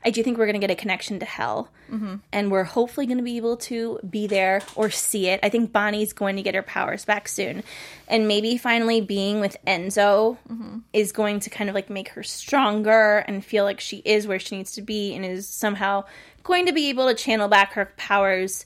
I 0.04 0.10
do 0.10 0.22
think 0.22 0.38
we're 0.38 0.46
going 0.46 0.60
to 0.60 0.66
get 0.66 0.70
a 0.70 0.74
connection 0.74 1.18
to 1.20 1.26
hell. 1.26 1.70
Mm-hmm. 1.90 2.16
And 2.32 2.50
we're 2.50 2.64
hopefully 2.64 3.06
going 3.06 3.18
to 3.18 3.24
be 3.24 3.36
able 3.36 3.56
to 3.58 3.98
be 4.08 4.26
there 4.26 4.62
or 4.74 4.90
see 4.90 5.28
it. 5.28 5.40
I 5.42 5.48
think 5.48 5.72
Bonnie's 5.72 6.12
going 6.12 6.36
to 6.36 6.42
get 6.42 6.54
her 6.54 6.62
powers 6.62 7.04
back 7.04 7.28
soon. 7.28 7.62
And 8.08 8.26
maybe 8.28 8.56
finally 8.56 9.00
being 9.00 9.40
with 9.40 9.56
Enzo 9.66 10.38
mm-hmm. 10.50 10.78
is 10.92 11.12
going 11.12 11.40
to 11.40 11.50
kind 11.50 11.68
of 11.68 11.74
like 11.74 11.90
make 11.90 12.08
her 12.10 12.22
stronger 12.22 13.18
and 13.18 13.44
feel 13.44 13.64
like 13.64 13.80
she 13.80 13.98
is 14.04 14.26
where 14.26 14.38
she 14.38 14.56
needs 14.56 14.72
to 14.72 14.82
be 14.82 15.14
and 15.14 15.24
is 15.24 15.46
somehow 15.48 16.04
going 16.42 16.66
to 16.66 16.72
be 16.72 16.90
able 16.90 17.08
to 17.08 17.14
channel 17.14 17.48
back 17.48 17.72
her 17.72 17.92
powers. 17.96 18.64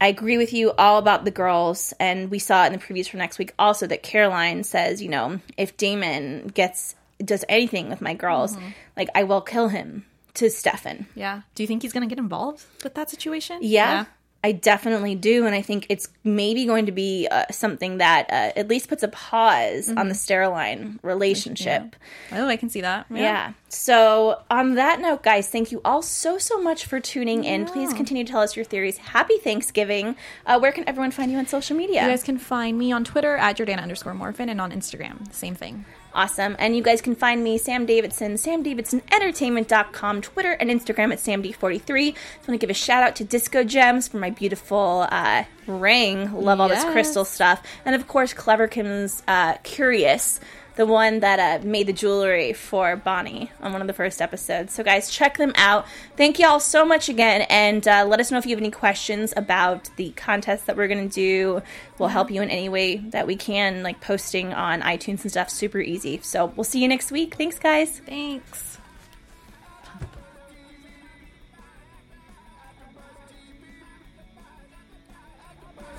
I 0.00 0.08
agree 0.08 0.36
with 0.36 0.52
you 0.52 0.72
all 0.72 0.98
about 0.98 1.24
the 1.24 1.30
girls, 1.30 1.94
and 1.98 2.30
we 2.30 2.38
saw 2.38 2.66
in 2.66 2.72
the 2.72 2.78
previews 2.78 3.08
for 3.08 3.16
next 3.16 3.38
week 3.38 3.54
also 3.58 3.86
that 3.86 4.02
Caroline 4.02 4.64
says, 4.64 5.00
you 5.00 5.08
know, 5.08 5.40
if 5.56 5.76
Damon 5.76 6.48
gets 6.48 6.94
does 7.24 7.44
anything 7.48 7.88
with 7.88 8.00
my 8.00 8.12
girls, 8.12 8.56
mm-hmm. 8.56 8.70
like 8.96 9.08
I 9.14 9.22
will 9.22 9.40
kill 9.40 9.68
him 9.68 10.04
to 10.34 10.50
Stefan. 10.50 11.06
Yeah. 11.14 11.42
Do 11.54 11.62
you 11.62 11.66
think 11.66 11.82
he's 11.82 11.92
going 11.92 12.08
to 12.08 12.12
get 12.12 12.18
involved 12.18 12.64
with 12.82 12.94
that 12.94 13.10
situation? 13.10 13.58
Yeah, 13.62 13.92
yeah. 13.92 14.04
I 14.42 14.52
definitely 14.52 15.14
do. 15.14 15.46
And 15.46 15.54
I 15.54 15.62
think 15.62 15.86
it's 15.88 16.08
maybe 16.22 16.66
going 16.66 16.86
to 16.86 16.92
be 16.92 17.26
uh, 17.30 17.46
something 17.50 17.98
that 17.98 18.28
uh, 18.28 18.58
at 18.58 18.68
least 18.68 18.88
puts 18.88 19.02
a 19.02 19.08
pause 19.08 19.88
mm-hmm. 19.88 19.98
on 19.98 20.08
the 20.08 20.14
Steroline 20.14 20.98
relationship. 21.02 21.96
Yeah. 22.30 22.42
Oh, 22.42 22.48
I 22.48 22.56
can 22.56 22.68
see 22.68 22.82
that. 22.82 23.06
Yeah. 23.10 23.18
yeah. 23.18 23.52
So, 23.74 24.40
on 24.48 24.76
that 24.76 25.00
note, 25.00 25.24
guys, 25.24 25.48
thank 25.48 25.72
you 25.72 25.80
all 25.84 26.00
so, 26.00 26.38
so 26.38 26.60
much 26.60 26.86
for 26.86 27.00
tuning 27.00 27.42
in. 27.42 27.66
Please 27.66 27.92
continue 27.92 28.22
to 28.22 28.30
tell 28.30 28.40
us 28.40 28.54
your 28.54 28.64
theories. 28.64 28.98
Happy 28.98 29.36
Thanksgiving. 29.38 30.14
Uh, 30.46 30.60
where 30.60 30.70
can 30.70 30.88
everyone 30.88 31.10
find 31.10 31.30
you 31.32 31.38
on 31.38 31.46
social 31.48 31.76
media? 31.76 32.02
You 32.02 32.08
guys 32.08 32.22
can 32.22 32.38
find 32.38 32.78
me 32.78 32.92
on 32.92 33.02
Twitter 33.02 33.36
at 33.36 33.56
Jordana 33.56 33.82
underscore 33.82 34.14
Morfin 34.14 34.48
and 34.48 34.60
on 34.60 34.70
Instagram. 34.70 35.32
Same 35.34 35.56
thing. 35.56 35.84
Awesome. 36.14 36.54
And 36.60 36.76
you 36.76 36.82
guys 36.84 37.00
can 37.00 37.16
find 37.16 37.42
me, 37.42 37.58
Sam 37.58 37.84
Davidson, 37.84 38.34
samdavidsonentertainment.com, 38.34 40.22
Twitter 40.22 40.52
and 40.52 40.70
Instagram 40.70 41.12
at 41.12 41.18
samd43. 41.18 42.14
Just 42.14 42.48
want 42.48 42.48
to 42.48 42.58
give 42.58 42.70
a 42.70 42.74
shout 42.74 43.02
out 43.02 43.16
to 43.16 43.24
Disco 43.24 43.64
Gems 43.64 44.06
for 44.06 44.18
my 44.18 44.30
beautiful 44.30 45.08
uh, 45.10 45.42
ring. 45.66 46.32
Love 46.32 46.60
all 46.60 46.68
yes. 46.68 46.84
this 46.84 46.92
crystal 46.92 47.24
stuff. 47.24 47.66
And 47.84 47.96
of 47.96 48.06
course, 48.06 48.32
Clever 48.32 48.68
Kim's 48.68 49.24
uh, 49.26 49.54
Curious 49.64 50.38
the 50.76 50.86
one 50.86 51.20
that 51.20 51.38
uh, 51.38 51.66
made 51.66 51.86
the 51.86 51.92
jewelry 51.92 52.52
for 52.52 52.96
Bonnie 52.96 53.50
on 53.60 53.72
one 53.72 53.80
of 53.80 53.86
the 53.86 53.92
first 53.92 54.20
episodes. 54.20 54.74
So, 54.74 54.82
guys, 54.82 55.10
check 55.10 55.38
them 55.38 55.52
out. 55.56 55.86
Thank 56.16 56.38
you 56.38 56.46
all 56.46 56.60
so 56.60 56.84
much 56.84 57.08
again, 57.08 57.42
and 57.42 57.86
uh, 57.86 58.04
let 58.06 58.20
us 58.20 58.30
know 58.30 58.38
if 58.38 58.46
you 58.46 58.50
have 58.50 58.62
any 58.62 58.70
questions 58.70 59.32
about 59.36 59.90
the 59.96 60.10
contest 60.10 60.66
that 60.66 60.76
we're 60.76 60.88
going 60.88 61.08
to 61.08 61.14
do. 61.14 61.62
We'll 61.98 62.08
help 62.08 62.30
you 62.30 62.42
in 62.42 62.50
any 62.50 62.68
way 62.68 62.96
that 62.96 63.26
we 63.26 63.36
can, 63.36 63.82
like 63.82 64.00
posting 64.00 64.52
on 64.52 64.82
iTunes 64.82 65.22
and 65.22 65.30
stuff. 65.30 65.50
Super 65.50 65.80
easy. 65.80 66.20
So, 66.22 66.46
we'll 66.56 66.64
see 66.64 66.80
you 66.80 66.88
next 66.88 67.10
week. 67.12 67.36
Thanks, 67.36 67.58
guys. 67.58 68.00
Thanks. 68.00 68.73